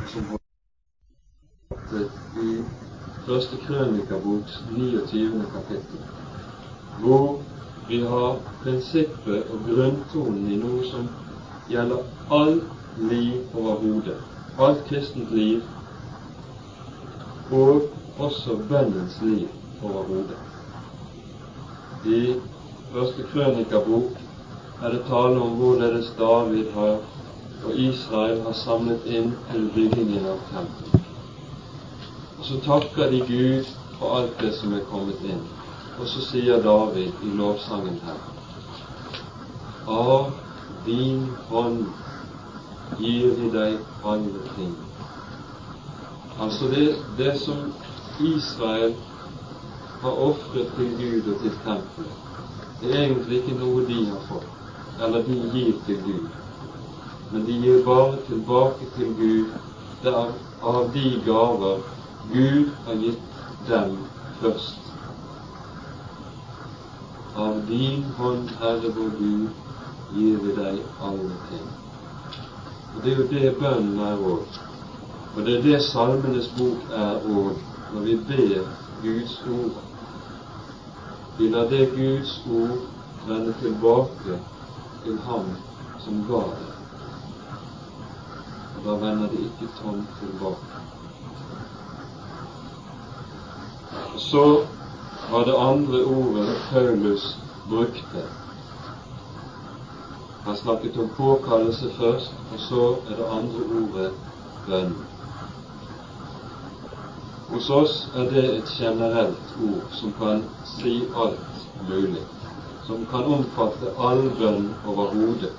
og 0.00 0.08
som 0.08 0.30
holder 0.32 2.08
i 2.42 2.56
Første 3.26 3.56
Krønikaboks 3.66 4.62
29. 4.70 5.44
kapittel, 5.52 6.00
hvor 7.00 7.42
vi 7.88 8.00
har 8.02 8.36
prinsippet 8.62 9.50
og 9.52 9.66
grunntonen 9.68 10.48
i 10.52 10.56
noe 10.60 10.84
som 10.88 11.08
gjelder 11.68 12.04
alt 12.32 13.00
liv 13.10 13.56
overhodet, 13.56 14.16
alt 14.58 14.84
kristent 14.88 15.32
liv, 15.36 15.62
og 17.50 17.90
også 18.18 18.56
bønnens 18.68 19.18
liv 19.20 19.48
overhodet. 19.82 20.38
I 22.04 22.34
første 22.92 23.26
krønikabok 23.32 24.16
er 24.82 24.90
det 24.90 25.04
tale 25.08 25.40
om 25.40 25.56
hvorledes 25.60 26.12
David 26.18 26.70
har, 26.74 26.96
og 27.64 27.76
Israel 27.80 28.40
har 28.44 28.52
samlet 28.52 29.04
inn 29.06 29.32
til 29.50 29.68
byggingen 29.74 30.26
av 30.28 30.40
tempelet. 30.52 31.10
Og 32.38 32.44
så 32.48 32.60
takker 32.64 33.10
de 33.12 33.20
Gud 33.28 33.70
for 33.98 34.18
alt 34.18 34.40
det 34.40 34.52
som 34.56 34.72
er 34.76 34.84
kommet 34.90 35.20
inn. 35.24 35.40
Og 35.98 36.08
så 36.10 36.22
sier 36.26 36.62
David 36.62 37.22
i 37.22 37.32
lovsangen 37.38 38.00
her 38.06 38.20
Av 39.86 40.30
din 40.86 41.26
hånd 41.48 41.84
gir 42.98 43.34
vi 43.38 43.50
deg 43.52 44.04
alle 44.04 44.42
ting. 44.54 44.74
Altså 46.40 46.68
det, 46.72 46.86
det 47.18 47.34
som 47.40 47.60
Israel 48.20 48.94
har 50.02 50.22
ofret 50.28 50.72
til 50.76 50.94
Gud 51.00 51.32
og 51.32 51.40
til 51.42 51.58
tempelet. 51.64 52.22
Det 52.80 52.90
er 52.92 53.02
egentlig 53.02 53.42
ikke 53.42 53.58
noe 53.58 53.84
de 53.88 53.98
har 54.08 54.24
fått, 54.28 54.48
eller 55.00 55.24
de 55.28 55.38
gir 55.52 55.76
til 55.86 56.00
Gud. 56.06 56.26
Men 57.32 57.46
de 57.46 57.60
gir 57.64 57.84
bare 57.86 58.18
tilbake 58.28 58.90
til 58.96 59.14
Gud 59.20 59.54
det 60.04 60.12
er 60.12 60.32
av 60.60 60.88
de 60.92 61.10
gaver 61.24 61.78
Gud 62.32 62.72
har 62.86 62.96
gitt 63.00 63.38
dem 63.68 63.94
først. 64.40 64.83
Av 67.36 67.62
din 67.66 68.04
hånd, 68.18 68.50
Herre 68.60 68.92
vår 68.96 69.16
Gud, 69.18 69.48
gir 70.14 70.36
vi 70.42 70.54
deg 70.58 70.82
alle 71.02 71.38
ting. 71.48 71.66
Og 72.94 73.02
Det 73.02 73.12
er 73.12 73.16
jo 73.16 73.30
det 73.30 73.56
bønnen 73.58 73.98
er 73.98 74.22
òg. 74.34 74.60
Og 75.34 75.42
det 75.46 75.56
er 75.56 75.62
det 75.62 75.82
Salmenes 75.82 76.52
bok 76.58 76.92
er 76.94 77.26
òg, 77.26 77.58
når 77.94 78.06
vi 78.06 78.20
ber 78.28 78.70
Guds 79.02 79.40
ord 79.50 79.82
vi 81.36 81.48
lar 81.48 81.64
det 81.68 81.90
Guds 81.96 82.42
ord 82.46 82.78
vende 83.26 83.54
tilbake 83.60 84.38
til 85.04 85.18
Ham 85.18 85.46
som 85.98 86.20
ga 86.28 86.42
det. 86.58 86.74
Og 88.76 88.84
da 88.84 88.94
vender 89.06 89.28
det 89.28 89.40
ikke 89.40 89.72
tomt 89.82 90.08
tilbake. 90.20 90.78
Og 94.14 94.20
så 94.20 94.44
var 95.30 95.44
det 95.44 95.58
andre 95.58 96.04
ordet 96.04 96.56
Paulus 96.70 97.36
brukte. 97.68 98.22
Han 100.44 100.56
snakket 100.56 100.98
om 100.98 101.08
påkallelse 101.16 101.90
først, 101.98 102.32
og 102.52 102.60
så 102.60 102.96
er 103.10 103.16
det 103.16 103.26
andre 103.30 103.60
ordet 103.80 104.10
bønn. 104.66 104.94
Hos 107.48 107.70
oss 107.70 108.08
er 108.14 108.30
det 108.30 108.44
et 108.56 108.70
generelt 108.78 109.56
ord 109.64 109.92
som 109.92 110.12
kan 110.18 110.44
si 110.76 110.94
alt 111.16 111.66
mulig, 111.88 112.24
som 112.86 113.06
kan 113.10 113.24
omfatte 113.24 113.92
all 113.98 114.26
bønn 114.38 114.74
overhodet. 114.86 115.52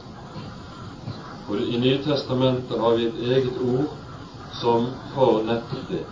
Og 1.49 1.61
I 1.61 1.77
Nytestamentet 1.77 2.79
har 2.79 2.95
vi 2.97 3.05
et 3.05 3.23
eget 3.31 3.57
ord 3.61 3.93
som 4.61 4.87
får 5.13 5.43
nettopp 5.49 5.89
det. 5.89 6.05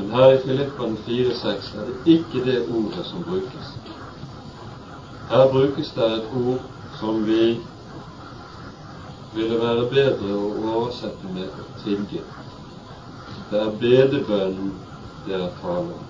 Men 0.00 0.10
her 0.10 0.30
i 0.32 0.38
Filippene 0.40 0.96
4,6 1.06 1.78
er 1.78 1.86
det 1.86 2.12
ikke 2.12 2.44
det 2.44 2.60
ordet 2.76 3.06
som 3.06 3.24
brukes. 3.24 3.66
Her 5.28 5.48
brukes 5.52 5.90
det 5.96 6.06
et 6.12 6.30
ord 6.36 6.62
som 7.00 7.26
vi 7.26 7.60
ville 9.34 9.58
være 9.60 9.84
bedre 9.92 10.30
å 10.38 10.46
oversette 10.70 11.34
med 11.34 11.52
å 11.52 11.66
tigge. 11.84 12.22
Det 13.50 13.60
er 13.60 13.76
bedebønnen 13.84 14.72
dere 15.26 15.52
taler 15.60 15.60
tale 15.60 15.98
om. 15.98 16.08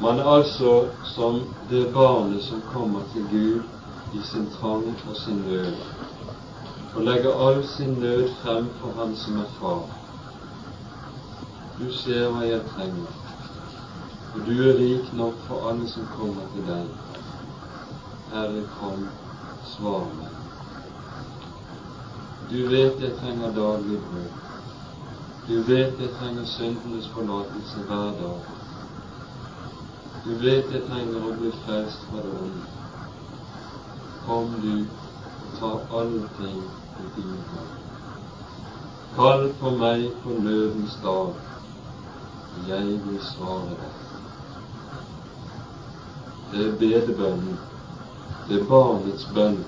Man 0.00 0.24
er 0.24 0.32
altså 0.38 0.74
som 1.12 1.42
det 1.68 1.86
barnet 1.92 2.42
som 2.48 2.64
kommer 2.72 3.04
til 3.12 3.28
Gud 3.30 4.16
i 4.16 4.24
sin 4.32 4.48
trang 4.56 4.88
og 5.04 5.16
sin 5.16 5.44
nød, 5.44 5.74
og 6.94 7.02
legger 7.02 7.48
all 7.48 7.64
sin 7.76 7.98
nød 8.00 8.28
frem 8.42 8.70
for 8.80 8.96
Han 8.96 9.16
som 9.16 9.44
er 9.44 9.56
far. 9.60 9.99
Du 11.80 11.92
ser 11.96 12.26
hva 12.28 12.42
jeg 12.44 12.60
trenger, 12.74 13.12
og 14.34 14.40
du 14.44 14.50
er 14.66 14.74
rik 14.76 15.06
nok 15.16 15.38
for 15.46 15.70
alle 15.70 15.86
som 15.88 16.10
kommer 16.12 16.50
til 16.52 16.66
deg. 16.68 16.90
Herre, 18.32 18.64
kom, 18.74 19.06
svar 19.70 20.04
meg. 20.18 20.36
Du 22.50 22.58
vet 22.74 23.00
jeg 23.00 23.16
trenger 23.22 23.56
daglig 23.56 24.02
brød. 24.10 24.28
Du 25.48 25.56
vet 25.72 26.04
jeg 26.04 26.12
trenger 26.20 26.52
syndenes 26.52 27.08
forlatelse 27.16 27.88
hver 27.88 28.12
dag. 28.20 28.54
Du 30.24 30.32
vet 30.44 30.72
jeg 30.76 30.86
trenger 30.92 31.28
å 31.32 31.36
bli 31.40 31.56
frelst 31.64 32.08
fra 32.10 32.20
det 32.26 32.38
onde. 32.44 32.70
Kom 34.28 34.58
du 34.60 34.74
ta 35.56 35.78
alle 36.02 36.26
ting 36.36 36.60
i 36.60 37.12
din 37.16 37.36
hånd. 37.54 37.76
Kall 39.16 39.48
på 39.62 39.78
meg 39.80 40.10
på 40.20 40.42
nødens 40.44 41.00
dag, 41.02 41.38
jeg 42.68 42.86
vil 42.86 43.18
svare 43.24 43.76
deg. 43.80 43.98
Det 46.52 46.66
er 46.66 46.78
bedebønnen, 46.78 47.58
det 48.48 48.60
er 48.60 48.68
barnets 48.70 49.26
bønn 49.34 49.60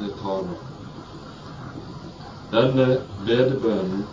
det 0.00 0.12
taler. 0.22 0.62
Denne 2.54 2.86
bedebønnen 3.26 4.06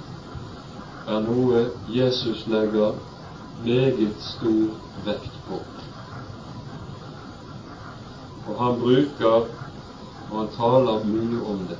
er 1.08 1.24
noe 1.26 1.64
Jesus 1.90 2.46
legger 2.48 3.00
meget 3.64 4.22
stor 4.26 4.76
vekt 5.06 5.42
på. 5.48 5.62
Og 8.48 8.54
han 8.62 8.80
bruker 8.82 9.50
og 10.32 10.38
han 10.40 10.54
taler 10.56 11.04
mye 11.06 11.42
om 11.54 11.66
det. 11.70 11.80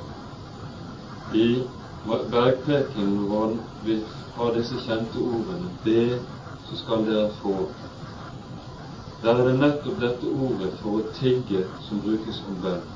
I 1.34 1.64
bergprekenen 2.06 3.28
hvor 3.28 3.46
han 3.46 3.60
vil 4.36 4.46
ha 4.46 4.54
disse 4.56 4.76
kjente 4.86 5.20
ordene 5.20 5.70
Be, 5.84 6.20
så 6.70 6.78
skal 6.78 7.06
dere 7.06 7.30
få. 7.42 7.68
Der 9.24 9.36
er 9.36 9.48
det 9.48 9.60
nettopp 9.60 10.00
dette 10.02 10.28
ordet 10.28 10.72
for 10.82 11.00
å 11.00 11.10
tigge 11.20 11.66
som 11.88 12.02
brukes 12.02 12.42
om 12.48 12.62
bønn. 12.64 12.88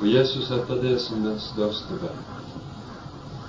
Og 0.00 0.08
Jesus 0.08 0.48
setter 0.48 0.80
det 0.82 0.96
som 1.00 1.22
den 1.22 1.38
største 1.38 1.98
bønn. 2.00 2.24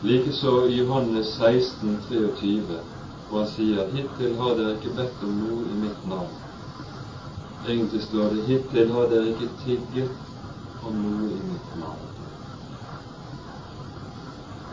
Likeså 0.03 0.67
i 0.67 0.77
Johannes 0.79 1.33
16, 1.37 1.97
23, 2.09 2.79
hvor 3.29 3.39
han 3.43 3.49
sier 3.55 3.89
Hittil 3.93 4.37
har 4.39 4.55
dere 4.57 4.77
ikke 4.77 4.95
bedt 4.97 5.25
om 5.25 5.41
noe 5.41 5.65
i 5.65 5.81
mitt 5.87 6.05
navn. 6.09 6.37
Egentlig 7.67 8.01
står 8.03 8.29
det 8.33 8.45
hittil 8.47 8.91
har 8.91 9.09
dere 9.11 9.33
ikke 9.33 9.49
tigget 9.65 10.85
om 10.87 10.95
noe 10.95 11.27
i 11.33 11.41
mitt 11.43 11.73
navn. 11.81 12.05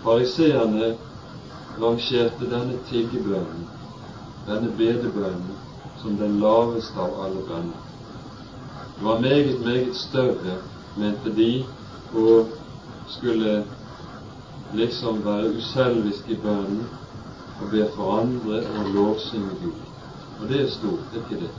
Fariseerne 0.04 0.94
rangerte 1.80 2.50
denne 2.50 2.78
tiggebønnen, 2.88 3.66
denne 4.46 4.70
bedebønnen, 4.78 5.56
som 6.02 6.16
den 6.16 6.38
laveste 6.40 7.00
av 7.00 7.20
alle 7.24 7.42
bønner. 7.48 7.82
Det 8.96 9.04
var 9.04 9.20
meget, 9.20 9.60
meget 9.64 9.96
større, 9.96 10.60
mente 10.96 11.32
de, 11.36 11.50
å 12.16 12.46
skulle 13.08 13.58
liksom 14.74 15.20
være 15.24 15.52
uselvisk 15.58 16.30
i 16.32 16.38
bønnen 16.42 16.86
og 17.60 17.70
be 17.72 17.84
for 17.96 18.20
andre 18.20 18.62
og 18.78 18.90
lovsynge 18.94 19.58
Gud. 19.62 19.82
Og 20.40 20.48
det 20.48 20.62
er 20.62 20.70
stort, 20.72 21.16
ikke 21.16 21.40
det. 21.44 21.52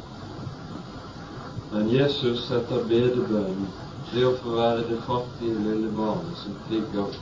Men 1.72 1.92
Jesus 1.94 2.48
setter 2.48 2.86
bedebønnen, 2.90 3.70
det 4.14 4.24
å 4.26 4.36
få 4.42 4.56
være 4.56 4.86
det 4.88 5.02
fattige 5.06 5.62
lille 5.66 5.90
barnet 5.98 6.38
som 6.42 6.58
tigger. 6.70 7.16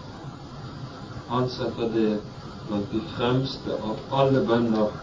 Han 1.32 1.50
setter 1.50 1.90
det 1.96 2.10
blant 2.68 2.92
de 2.92 3.02
fremste 3.18 3.76
av 3.90 4.16
alle 4.20 4.42
bønner, 4.48 4.96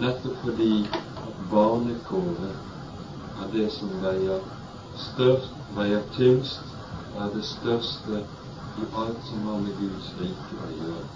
nettopp 0.00 0.42
fordi 0.44 0.80
at 0.90 1.38
barnekåret 1.52 3.40
er 3.42 3.52
det 3.54 3.68
som 3.76 3.94
veier 4.02 4.42
størst, 5.04 5.54
veier 5.76 6.02
tyngst, 6.16 6.76
er 7.18 7.32
det 7.34 7.44
største 7.46 8.22
i 8.80 8.90
alt 9.02 9.24
som 9.28 9.46
har 9.48 9.62
med 9.64 9.78
Guds 9.80 10.12
rike 10.20 10.60
å 10.66 10.70
gjøre. 10.80 11.08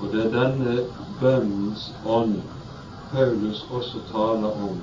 Og 0.00 0.10
det 0.12 0.24
er 0.24 0.34
denne 0.34 0.74
bønnens 1.20 1.88
ånd 2.16 2.42
Paulus 3.14 3.62
også 3.70 4.00
taler 4.10 4.60
om, 4.68 4.80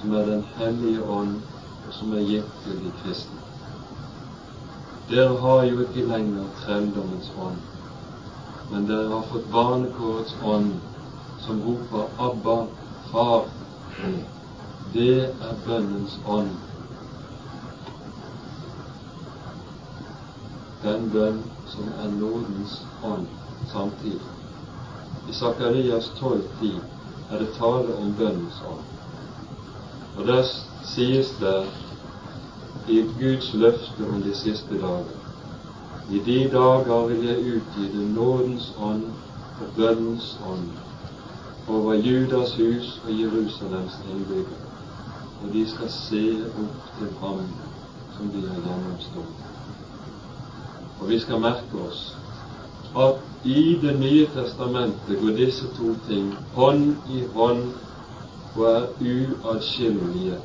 som 0.00 0.12
er 0.14 0.24
Den 0.30 0.44
hellige 0.56 1.02
ånd, 1.02 1.40
og 1.86 1.94
som 1.94 2.12
er 2.14 2.26
gitt 2.30 2.58
til 2.64 2.82
de 2.84 2.92
kristne. 3.02 3.47
Dere 5.08 5.36
har 5.40 5.62
jo 5.64 5.80
ikke 5.80 6.02
lenger 6.04 6.48
trelldommens 6.60 7.30
ånd, 7.40 7.60
men 8.70 8.88
dere 8.90 9.08
har 9.08 9.22
fått 9.30 9.46
barnekårets 9.52 10.34
ånd, 10.44 10.74
som 11.44 11.62
roper 11.64 12.10
'Abba, 12.18 12.56
Far'. 13.12 13.48
Det 14.92 15.14
er 15.24 15.54
bønnens 15.66 16.18
ånd. 16.26 16.50
Den 20.82 21.10
bønn 21.16 21.42
som 21.72 21.88
er 22.04 22.08
nådens 22.20 22.76
ånd 23.02 23.26
samtidig. 23.72 24.20
I 25.28 25.32
Sakarias 25.32 26.12
12,10 26.20 26.80
er 27.30 27.38
det 27.38 27.52
tale 27.58 27.96
om 27.96 28.14
bønnens 28.18 28.62
ånd. 28.68 28.84
Og 30.18 30.26
der 30.26 30.44
sies 30.84 31.32
det 31.40 31.58
i 32.88 33.04
Guds 33.20 33.54
løfte 33.54 34.08
om 34.12 34.22
de 34.22 34.34
siste 34.34 34.80
dager 34.80 35.16
I 36.10 36.18
de 36.26 36.38
dager 36.52 37.08
vil 37.08 37.24
jeg 37.28 37.56
utgi 37.56 37.88
det 37.94 38.10
nådens 38.14 38.72
ånd 38.80 39.08
og 39.60 39.72
bønnens 39.76 40.38
ånd 40.52 40.68
over 41.68 41.94
Judas 41.94 42.54
hus 42.54 43.00
og 43.04 43.12
Jerusalems 43.20 43.98
innbyggere, 44.12 44.68
og 45.42 45.52
de 45.52 45.64
skal 45.70 45.90
se 45.92 46.22
opp 46.48 46.86
til 46.98 47.10
ham 47.20 47.42
som 48.16 48.30
de 48.32 48.44
har 48.46 48.62
gjennomstått. 48.64 49.44
Og 51.00 51.10
vi 51.10 51.18
skal 51.20 51.42
merke 51.44 51.82
oss 51.88 52.00
at 52.96 53.24
i 53.44 53.76
Det 53.82 53.94
nye 54.00 54.26
testamentet 54.34 55.20
går 55.20 55.36
disse 55.36 55.68
to 55.76 55.92
ting 56.08 56.32
hånd 56.54 56.96
i 57.06 57.20
hånd 57.34 57.68
og 58.56 58.64
er 58.66 58.88
uatskillelige. 59.00 60.40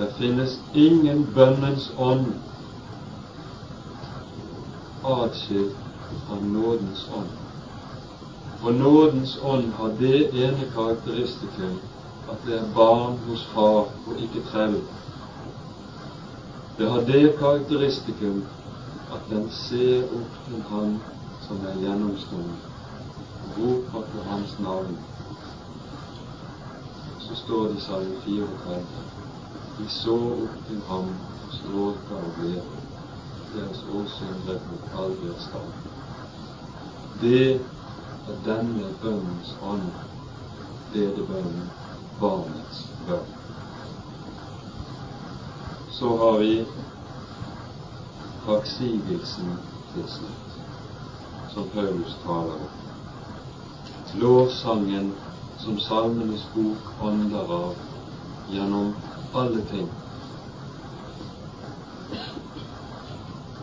Det 0.00 0.12
finnes 0.16 0.52
ingen 0.74 1.26
bønnens 1.34 1.90
ånd 1.98 2.28
atskilt 5.04 5.76
fra 6.28 6.38
nådens 6.44 7.02
ånd. 7.16 7.34
For 8.62 8.70
nådens 8.70 9.34
ånd 9.42 9.72
har 9.72 9.92
det 9.98 10.22
ene 10.44 10.70
karakteristikum 10.74 11.76
at 12.28 12.46
det 12.46 12.56
er 12.60 12.72
barn 12.74 13.20
hos 13.26 13.44
far 13.52 13.92
og 14.06 14.24
ikke 14.24 14.46
trell. 14.48 14.80
Det 16.78 16.90
har 16.90 17.06
det 17.12 17.36
karakteristikum 17.38 18.42
at 19.12 19.30
den 19.30 19.48
ser 19.52 20.08
opp 20.16 20.42
til 20.48 20.66
Han 20.72 20.98
som 21.46 21.64
er 21.68 21.80
gjennomstående. 21.84 22.58
Roper 23.58 24.12
på 24.12 24.28
Hans 24.32 24.58
navn. 24.58 24.98
Så 27.28 27.42
står 27.44 27.68
det 27.68 27.76
i 27.76 27.88
Salme 27.90 28.22
34 28.24 29.19
De 29.80 29.88
så 29.88 30.14
opp 30.14 30.56
til 30.68 30.80
ham 30.88 31.06
og 31.08 31.52
strålte 31.56 32.16
og 32.16 32.34
glede. 32.36 32.80
Deres 33.54 33.78
åsyn 33.98 34.42
ble 34.44 34.56
mot 34.68 34.98
all 35.02 35.14
deres 35.22 35.46
stand. 35.48 35.70
Det 37.22 37.38
er 37.54 38.42
denne 38.44 38.90
bønnens 39.00 39.54
ånd, 39.70 39.86
bedebønnen, 40.92 41.70
barnets 42.20 42.82
bønn. 43.08 43.32
Så 45.96 46.12
har 46.24 46.38
vi 46.44 46.52
takksigelsen 48.44 49.56
til 49.94 50.08
slutt 50.18 50.56
som 51.54 51.72
Paulus 51.72 52.18
taler 52.26 52.66
om. 52.68 52.80
Lovsangen 54.20 55.14
som 55.64 55.80
Salmenes 55.88 56.44
bok 56.52 56.92
ånder 57.00 57.56
av 57.62 57.86
gjennom 58.52 58.92
alle 59.34 59.64
ting. 59.70 59.88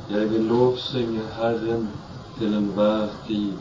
Jeg 0.10 0.30
vil 0.32 0.42
lovsynge 0.42 1.22
Herren 1.36 1.90
til 2.38 2.54
enhver 2.54 3.08
tid, 3.28 3.54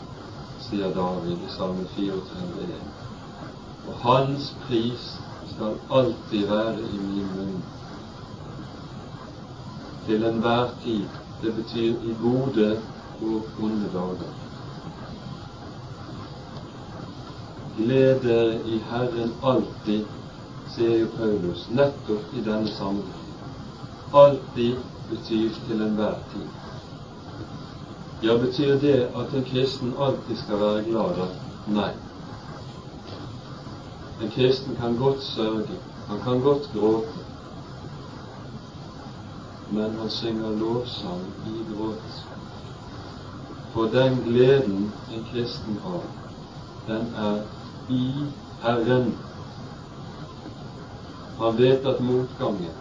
sier 0.61 0.93
David 0.95 1.43
i 1.47 1.51
Salme 1.57 1.87
34. 1.97 2.77
Og 3.89 3.95
Hans 4.03 4.55
pris 4.67 5.07
skal 5.55 5.79
alltid 5.91 6.47
være 6.47 6.81
i 6.81 6.99
min 6.99 7.31
munn. 7.37 7.65
Til 10.07 10.25
enhver 10.25 10.69
tid. 10.85 11.07
Det 11.43 11.55
betyr 11.55 11.95
i 12.11 12.15
gode 12.23 12.83
og 13.23 13.43
onde 13.63 13.89
dager. 13.93 14.31
Gled 17.77 18.21
dere 18.21 18.61
i 18.65 18.79
Herren 18.91 19.33
alltid, 19.45 20.05
sier 20.75 20.99
jo 20.99 21.07
Paulus 21.17 21.67
nettopp 21.71 22.35
i 22.35 22.43
denne 22.45 22.69
sammenheng. 22.69 23.27
Alltid 24.15 24.77
betyr 25.11 25.51
til 25.67 25.83
enhver 25.83 26.19
tid. 26.33 26.49
Ja, 28.23 28.37
betyr 28.37 28.79
det 28.81 29.09
at 29.17 29.35
en 29.35 29.45
kristen 29.45 29.95
alltid 29.99 30.37
skal 30.37 30.61
være 30.61 30.85
glad? 30.85 31.17
da? 31.17 31.27
Nei. 31.67 31.91
En 34.23 34.31
kristen 34.31 34.77
kan 34.77 34.97
godt 34.97 35.23
sørge, 35.23 35.79
han 36.09 36.21
kan 36.25 36.41
godt 36.41 36.71
gråte, 36.73 37.09
men 39.71 39.99
han 40.01 40.11
synger 40.11 40.51
lovsang 40.51 41.23
i 41.47 41.75
gråt. 41.75 42.25
For 43.73 43.83
den 43.83 44.23
gleden 44.25 44.93
en 45.15 45.27
kristen 45.33 45.79
har, 45.85 46.03
den 46.89 47.15
er 47.17 47.41
i 47.89 48.13
Herren. 48.63 49.15
Han 51.39 51.57
vet 51.57 51.87
at 51.87 52.01
motgangen, 52.01 52.77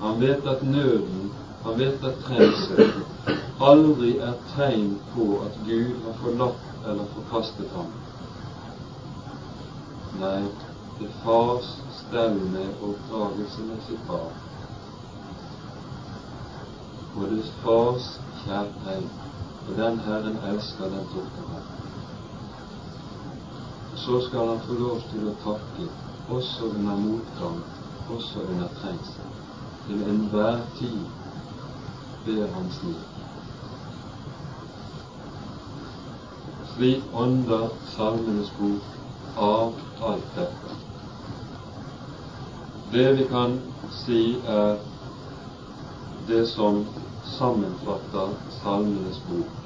han 0.00 0.20
vet 0.20 0.46
at 0.46 0.62
nøden, 0.62 1.30
han 1.64 1.78
vet 1.78 2.04
at 2.04 2.20
trengselen 2.24 3.02
aldri 3.60 4.12
er 4.22 4.36
tegn 4.54 4.92
på 5.14 5.24
at 5.42 5.56
Gud 5.66 5.96
har 6.04 6.18
forlatt 6.22 6.86
eller 6.86 7.08
forkastet 7.14 7.72
ham. 7.74 7.88
Nei, 10.20 10.44
det 10.98 11.08
fars 11.24 11.72
stell 11.98 12.38
med 12.52 12.84
oppdragelse 12.86 13.66
med 13.66 13.82
sitt 13.88 14.04
barn. 14.06 14.36
Og 17.16 17.26
det 17.32 17.42
fars 17.64 18.06
kjærlighet, 18.44 19.10
og 19.68 19.76
den 19.76 19.98
Herren 20.06 20.38
elsker, 20.52 20.94
den 20.94 21.10
tukter 21.14 21.50
han. 21.52 21.66
Så 23.98 24.20
skal 24.28 24.52
han 24.52 24.62
få 24.68 24.78
lov 24.78 25.02
til 25.10 25.26
å 25.26 25.34
takke, 25.42 25.88
også 26.30 26.70
under 26.76 27.02
motgang, 27.02 27.58
også 28.16 28.40
under 28.50 28.68
trengsel 28.80 29.28
til 29.86 30.02
enhver 30.02 30.58
tid 30.78 30.98
ber 32.24 32.46
han 32.54 32.70
slik. 32.72 33.08
Slik 36.74 37.02
ånder 37.14 37.68
Salmenes 37.96 38.50
bok 38.58 39.38
av 39.46 39.72
alt 40.10 40.36
dette. 40.36 40.76
Det 42.92 43.06
vi 43.18 43.24
kan 43.32 43.56
si 44.04 44.20
er 44.58 44.76
det 46.28 46.44
som 46.52 46.84
sammenfatter 47.38 48.36
Salmenes 48.60 49.20
bok, 49.30 49.56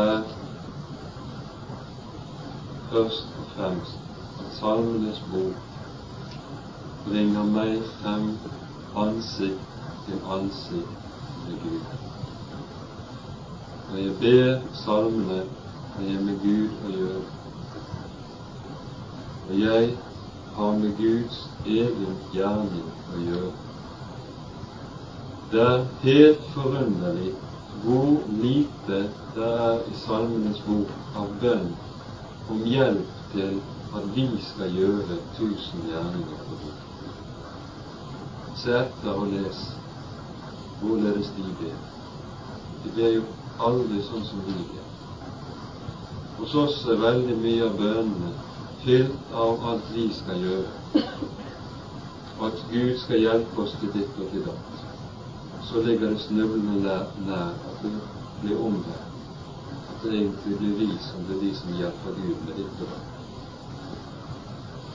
er 0.00 0.26
først 2.90 3.38
og 3.38 3.54
fremst 3.54 3.96
at 4.40 4.58
Salmenes 4.60 5.22
bok 5.32 5.65
bringer 7.06 7.44
meg 7.44 7.82
frem 8.00 8.32
ansikt 8.96 9.76
til 10.06 10.18
ansikt 10.36 10.96
med 11.46 11.60
Gud. 11.62 11.80
Når 13.90 13.98
jeg 13.98 14.14
ber 14.20 14.60
salmene, 14.84 15.42
har 15.96 16.08
jeg 16.10 16.24
med 16.24 16.40
Gud 16.42 16.68
å 16.86 16.94
gjøre. 16.96 17.22
Og 19.46 19.60
jeg 19.60 19.92
har 20.56 20.78
med 20.80 20.96
Guds 20.98 21.38
egen 21.66 22.18
gjerning 22.34 22.88
å 23.14 23.20
gjøre. 23.22 23.52
Det 25.52 25.62
er 25.62 25.84
helt 26.02 26.48
forunderlig 26.54 27.30
hvor 27.84 28.24
lite 28.42 28.98
det 29.36 29.52
er 29.68 29.86
i 29.86 29.94
Salmenes 30.02 30.58
bok 30.66 30.90
av 31.22 31.30
bønn 31.40 31.70
om 32.50 32.66
hjelp 32.66 33.22
til 33.34 33.60
at 33.94 34.10
vi 34.16 34.26
skal 34.50 34.74
gjøre 34.80 35.20
tusen 35.38 35.86
gjerninger 35.86 36.44
for 36.48 36.64
Gud. 36.64 36.95
Se 38.62 38.72
etter 38.72 39.12
og 39.12 39.28
les 39.32 39.64
hvorledes 40.80 41.28
de 41.36 41.44
ber. 41.60 41.76
De 42.84 42.92
ber 42.96 43.12
jo 43.14 43.24
aldri 43.68 44.02
sånn 44.06 44.24
som 44.28 44.44
vi 44.46 44.56
ber. 44.72 44.86
Hos 46.36 46.54
oss 46.62 46.82
er 46.92 47.00
veldig 47.00 47.36
mye 47.40 47.68
av 47.68 47.78
bønnene 47.80 48.32
fylt 48.82 49.32
av 49.32 49.64
alt 49.70 49.88
vi 49.92 50.06
skal 50.14 50.42
gjøre, 50.44 51.04
og 52.36 52.42
at 52.48 52.60
Gud 52.70 52.98
skal 53.02 53.22
hjelpe 53.24 53.62
oss 53.64 53.72
til 53.80 53.92
ditt 53.96 54.20
og 54.20 54.28
til 54.32 54.44
datt. 54.46 54.82
Så 55.66 55.82
ligger 55.82 56.12
det 56.12 56.20
snublende 56.26 56.98
nær 57.26 57.56
at 57.56 57.80
det 57.82 57.94
blir 58.42 58.60
omvendt. 58.62 59.14
At 59.90 60.04
det 60.04 60.12
egentlig 60.20 60.58
blir 60.60 60.76
vi 60.82 60.90
som 61.08 61.24
blir 61.26 61.40
de 61.40 61.54
som 61.56 61.72
hjelper 61.74 62.20
Gud 62.20 62.44
med 62.46 62.60
ditt 62.60 62.84
og 62.84 62.92
datt. 62.92 63.12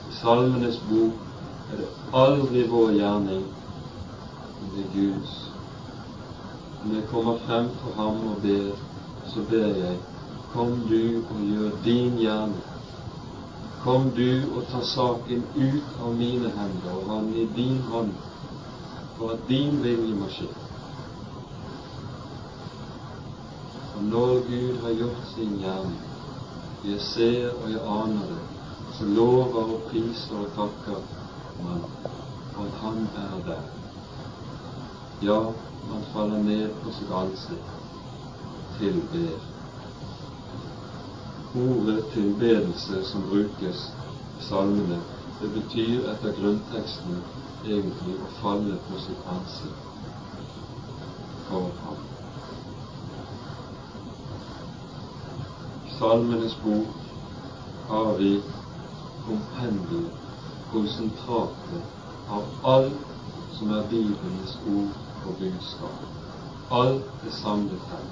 I 0.08 0.16
Salmenes 0.22 0.80
bok 0.88 1.31
er 1.72 1.76
det 1.78 1.88
aldri 2.12 2.62
vår 2.68 2.90
gjerning, 2.92 3.44
det 4.72 4.82
er 4.84 4.88
Guds. 4.94 5.36
Når 6.84 6.94
jeg 6.94 7.06
kommer 7.10 7.38
frem 7.46 7.68
for 7.80 7.94
ham 7.96 8.26
og 8.28 8.42
ber, 8.42 8.74
så 9.32 9.44
ber 9.50 9.70
jeg, 9.78 9.96
kom 10.52 10.74
du 10.88 11.22
og 11.30 11.40
gjør 11.40 11.70
din 11.84 12.18
gjerning. 12.18 12.66
Kom 13.82 14.10
du 14.16 14.42
og 14.56 14.66
ta 14.70 14.82
saken 14.86 15.46
ut 15.56 15.96
av 16.02 16.12
mine 16.18 16.50
hender 16.58 16.98
og 16.98 17.08
den 17.08 17.32
i 17.34 17.46
din 17.56 17.80
hånd, 17.90 18.12
for 19.16 19.32
at 19.34 19.48
din 19.48 19.80
vilje 19.82 20.18
må 20.18 20.28
skje. 20.30 20.50
Og 23.96 24.04
når 24.10 24.44
Gud 24.50 24.78
har 24.84 24.94
gjort 25.00 25.24
sin 25.34 25.56
gjerning, 25.62 25.98
jeg 26.84 27.00
ser 27.00 27.50
og 27.56 27.66
jeg 27.70 27.82
aner 27.96 28.30
det, 28.30 28.44
så 28.98 29.08
lover 29.16 29.74
og 29.74 29.82
priser 29.88 30.38
og 30.44 30.54
takker 30.58 31.21
man 31.60 31.84
for 32.54 32.68
Han 32.80 33.08
er 33.16 33.44
der. 33.46 33.62
Ja, 35.22 35.40
man 35.90 36.02
faller 36.12 36.38
ned 36.42 36.68
på 36.84 36.92
sitt 36.92 37.10
ansikt, 37.10 37.72
tilber. 38.78 39.32
Ordet 41.54 42.04
tilbedelse 42.12 43.04
som 43.04 43.22
brukes 43.30 43.90
i 44.40 44.44
salmene, 44.48 45.00
det 45.40 45.50
betyr 45.54 46.08
etter 46.12 46.34
grunnteksten 46.40 47.20
egentlig 47.64 48.16
å 48.18 48.30
falle 48.40 48.78
på 48.88 48.98
sitt 49.04 49.28
ansikt 49.36 49.88
for 51.48 51.68
ham. 51.84 52.00
Salmenes 55.98 56.56
bok 56.64 57.06
har 57.88 58.16
vi 58.18 58.34
kompendiet 59.26 60.21
konsentratet 60.72 61.82
av 62.28 62.44
alt 62.64 62.92
som 63.58 63.70
er 63.70 63.88
Bibelens 63.90 64.58
ord 64.74 65.26
og 65.26 65.34
budskap. 65.38 66.04
Alt 66.70 67.26
er 67.26 67.34
samlet 67.42 67.88
her. 67.90 68.06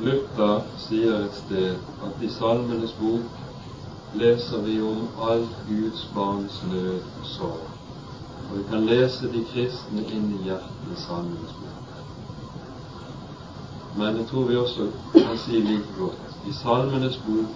Luther 0.00 0.62
sier 0.80 1.26
et 1.26 1.36
sted 1.36 1.76
at 2.06 2.24
i 2.24 2.30
Salmenes 2.32 2.94
bok 3.00 4.16
leser 4.20 4.64
vi 4.64 4.80
om 4.82 5.04
alt 5.30 5.58
Guds 5.68 6.06
barns 6.14 6.62
nød 6.72 6.98
og 7.00 7.26
sorg. 7.34 7.68
Og 8.50 8.58
vi 8.58 8.64
kan 8.70 8.86
lese 8.88 9.28
de 9.32 9.44
kristne 9.52 10.06
inn 10.08 10.32
i 10.38 10.42
hjertet 10.48 10.94
i 10.94 11.00
Salmenes 11.04 11.54
bok. 11.60 11.76
Men 14.00 14.16
jeg 14.16 14.26
tror 14.30 14.48
vi 14.48 14.56
også 14.56 14.88
kan 15.14 15.38
si 15.44 15.60
like 15.60 15.94
godt 15.98 16.48
i 16.48 16.52
Salmenes 16.62 17.20
bok 17.26 17.54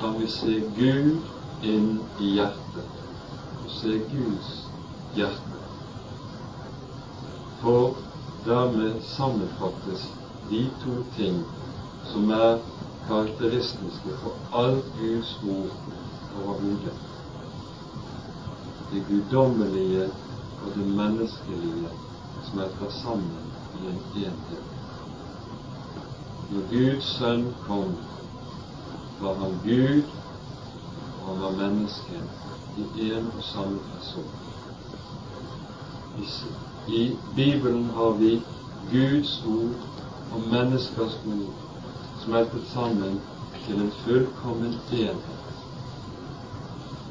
kan 0.00 0.18
vi 0.20 0.26
se 0.26 0.60
Gud 0.76 1.33
inn 1.72 1.90
i 2.20 2.34
hjertet 2.36 2.88
og 3.64 3.70
se 3.78 3.98
Guds 4.10 4.50
hjerte. 5.16 5.60
For 7.62 7.96
dermed 8.44 9.00
sammenfattes 9.14 10.04
de 10.50 10.66
to 10.82 10.96
ting 11.16 11.40
som 12.10 12.30
er 12.36 12.58
karakteristiske 13.08 14.16
for 14.22 14.60
all 14.60 14.80
Guds 14.98 15.32
ord 15.48 15.72
overhodet. 16.42 16.96
Det 18.92 19.04
guddommelige 19.08 20.08
og 20.62 20.74
det 20.76 20.86
menneskelige 20.86 21.88
smelter 22.50 22.90
sammen 23.02 23.52
i 23.80 23.86
en 23.92 24.02
enhet. 24.26 24.68
Når 26.50 26.68
Guds 26.70 27.08
sønn 27.16 27.48
kom, 27.66 27.96
var 29.20 29.40
han 29.40 29.56
Gud 29.64 30.12
han 31.26 31.40
være 31.40 31.68
menneske 31.68 32.22
i 32.76 33.10
én 33.10 33.26
og 33.36 33.42
samme 33.42 33.78
person. 33.78 34.30
I 36.88 37.16
Bibelen 37.36 37.84
har 37.84 38.10
vi 38.10 38.42
Guds 38.90 39.44
ord 39.46 39.76
og 40.32 40.40
menneskers 40.52 41.18
ord 41.26 41.54
smeltet 42.24 42.66
sammen 42.72 43.20
til 43.66 43.80
en 43.80 43.92
fullkommen 44.04 44.74
enhet. 44.92 45.20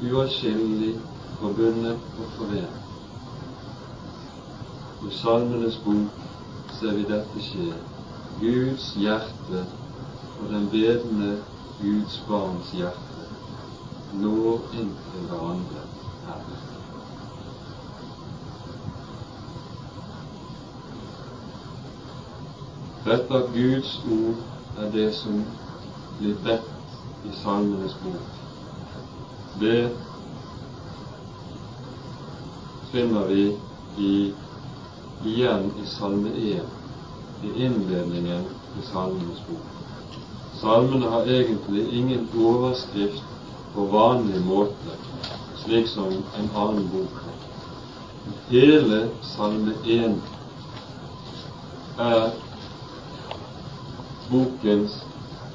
Uatskillelig 0.02 1.00
forbundet 1.40 1.98
og 2.18 2.26
forent. 2.36 2.80
I 5.08 5.14
Salmenes 5.14 5.80
bok 5.84 6.22
ser 6.78 6.94
vi 6.94 7.02
dette 7.08 7.42
skje. 7.48 7.72
Guds 8.40 8.92
hjerte 8.94 9.66
og 10.40 10.48
den 10.50 10.68
bedende 10.70 11.42
Guds 11.80 12.22
barns 12.28 12.70
hjerte 12.72 13.13
når 14.20 14.60
inntil 14.72 15.26
hverandre 15.28 15.82
her. 16.26 16.44
Dette 23.04 23.40
Guds 23.54 23.90
ord 24.12 24.38
er 24.78 24.90
det 24.90 25.10
som 25.14 25.42
blir 26.18 26.38
bedt 26.44 26.70
i 27.24 27.32
Salmenes 27.42 27.96
bok. 28.04 28.38
Det 29.60 29.90
finner 32.92 33.28
vi 33.28 33.44
i, 33.98 34.14
igjen 35.24 35.70
i 35.82 35.86
Salme 35.96 36.32
1, 36.32 36.72
i 37.42 37.52
innledningen 37.66 38.48
i 38.78 38.86
Salmenes 38.92 39.44
bok. 39.50 39.70
Salmene 40.60 41.12
har 41.12 41.28
egentlig 41.28 41.86
ingen 41.98 42.28
overskrift 42.40 43.33
på 43.74 43.84
vanlig 43.90 44.40
måte, 44.46 44.94
slik 45.64 45.88
som 45.88 46.12
en 46.38 46.50
annen 46.54 46.88
bok. 46.92 47.16
Hele 48.48 49.00
Salme 49.34 49.74
1 49.84 50.14
er 51.98 52.30
bokens 54.30 54.94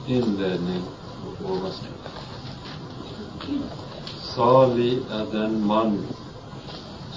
innledning 0.07 0.83
og 1.25 1.49
overskrift. 1.53 2.09
Salig 4.33 4.93
er 5.09 5.25
den 5.31 5.57
mann 5.67 5.97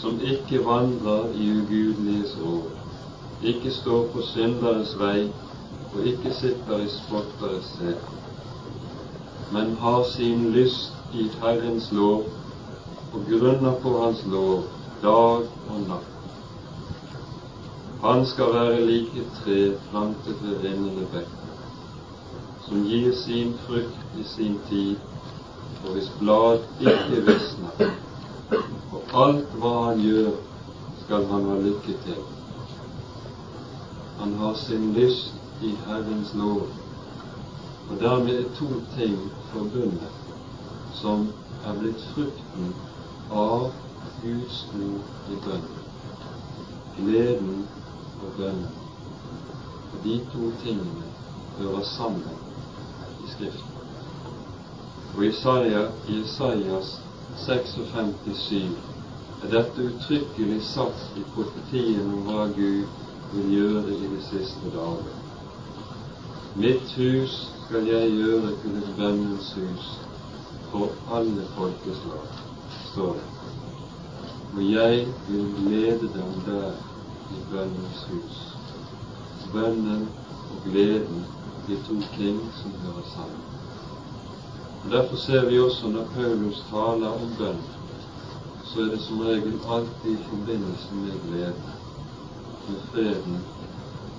som 0.00 0.20
ikke 0.22 0.62
vandrer 0.66 1.34
i 1.34 1.50
ugudeliges 1.58 2.38
år, 2.42 2.64
ikke 3.42 3.74
står 3.74 4.08
på 4.14 4.22
synderes 4.32 4.94
vei 4.98 5.28
og 5.92 6.06
ikke 6.06 6.32
sitter 6.38 6.82
i 6.82 6.90
spotteres 6.90 7.74
sete, 7.76 8.21
men 9.52 9.76
har 9.76 10.04
sin 10.04 10.52
lyst 10.52 10.92
i 11.12 11.28
Herrens 11.40 11.92
lov 11.92 12.24
og 13.12 13.26
grunner 13.28 13.74
på 13.82 13.98
Hans 14.00 14.24
lov 14.26 14.64
dag 15.02 15.44
og 15.68 15.80
natt. 15.88 16.08
Han 18.02 18.24
skal 18.26 18.54
være 18.54 18.86
lik 18.86 19.16
et 19.16 19.34
tre 19.38 19.58
plantet 19.90 20.40
ved 20.42 20.64
rennende 20.64 21.06
bekker, 21.12 21.52
som 22.66 22.84
gir 22.88 23.12
sin 23.14 23.52
frukt 23.66 24.16
i 24.18 24.24
sin 24.26 24.58
tid, 24.68 24.96
og 25.84 25.92
hvis 25.92 26.10
blad 26.18 26.64
ikke 26.80 27.22
visner. 27.28 27.92
Og 28.92 29.14
alt 29.24 29.54
hva 29.62 29.74
han 29.84 30.02
gjør, 30.02 30.32
skal 31.04 31.26
han 31.30 31.50
ha 31.50 31.58
lykke 31.62 31.98
til. 32.06 32.22
Han 34.18 34.34
har 34.40 34.54
sin 34.54 34.92
lyst 34.98 35.62
i 35.62 35.76
Herrens 35.86 36.34
lov. 36.34 36.81
Og 37.90 38.00
dermed 38.00 38.38
er 38.38 38.54
to 38.58 38.68
ting 38.96 39.18
forbundet 39.52 40.12
som 40.94 41.32
er 41.64 41.78
blitt 41.78 42.02
frukten 42.14 42.74
av 43.30 43.72
Guds 44.22 44.58
ord 44.74 45.32
i 45.32 45.38
bønnen. 45.44 45.78
Gleden 46.96 47.68
og 48.22 48.36
bønnen. 48.38 48.70
Og 49.92 50.04
de 50.04 50.18
to 50.32 50.50
tingene 50.62 51.10
hører 51.58 51.82
sammen 51.82 52.38
i 53.24 53.30
Skriften. 53.34 53.72
Og 55.16 55.24
i 55.24 56.20
Isaias 56.20 57.00
56,7 57.36 58.54
er 59.42 59.50
dette 59.50 59.82
uttrykkelig 59.82 60.62
satt 60.64 61.16
i 61.16 61.24
profetien 61.34 62.14
om 62.14 62.28
hva 62.28 62.46
Gud 62.56 62.86
vil 63.32 63.50
gjøre 63.56 63.96
i 63.96 64.08
de 64.14 64.20
siste 64.22 64.70
dager. 64.74 65.18
Mitt 66.54 66.94
hus 66.96 67.51
skal 67.72 67.86
jeg 67.88 68.10
gjøre 68.10 68.48
til 68.62 68.74
et 68.78 68.88
bønnens 68.96 69.46
hus 69.56 69.84
for 70.70 71.14
alle 71.18 71.44
folkeslag, 71.54 72.26
står 72.92 73.14
det. 73.20 73.28
Og 74.56 74.66
jeg 74.70 75.06
vil 75.28 75.46
lede 75.70 76.10
dem 76.16 76.34
der 76.48 76.66
i 77.36 77.38
bønnens 77.52 78.02
hus. 78.10 78.42
Bønnen 79.54 80.04
og 80.50 80.58
gleden 80.66 81.24
de 81.68 81.78
to 81.88 81.96
ting 82.18 82.42
som 82.60 82.76
hører 82.82 83.06
sammen. 83.14 83.42
Og 84.84 84.90
Derfor 84.90 85.16
ser 85.16 85.48
vi 85.48 85.60
også 85.60 85.88
når 85.88 86.06
Paulus 86.14 86.62
taler 86.70 87.08
om 87.08 87.34
bønn, 87.38 87.64
så 88.64 88.80
er 88.80 88.92
det 88.92 89.00
som 89.00 89.20
regel 89.20 89.58
alltid 89.68 90.12
i 90.18 90.22
forbindelse 90.28 90.94
med 90.94 91.18
gleden, 91.26 91.68
med 92.68 92.80
freden, 92.92 93.44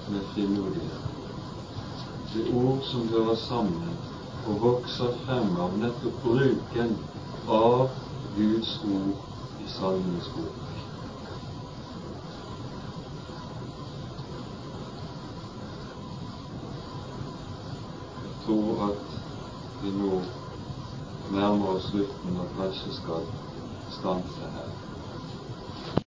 med 0.09 0.21
frimodigheten 0.33 1.02
det 2.33 2.53
ord 2.55 2.81
som 2.83 3.07
hører 3.09 3.35
sammen 3.35 3.97
og 4.45 4.61
vokser 4.61 5.11
frem 5.25 5.57
av 5.65 5.75
nettopp 5.77 6.23
bruken 6.23 6.95
av 7.47 7.91
Guds 8.37 8.71
ord 8.89 9.61
i 9.61 9.67
Salmenes 9.75 10.29
bok. 10.35 10.71
Jeg 18.23 18.31
tror 18.45 18.81
at 18.87 19.19
vi 19.83 19.93
nå 19.99 20.23
nærmer 21.29 21.75
oss 21.75 21.91
slutten 21.91 22.41
og 22.41 22.57
kanskje 22.57 22.97
skal 22.97 23.29
stanse 23.99 24.55
her. 24.57 24.92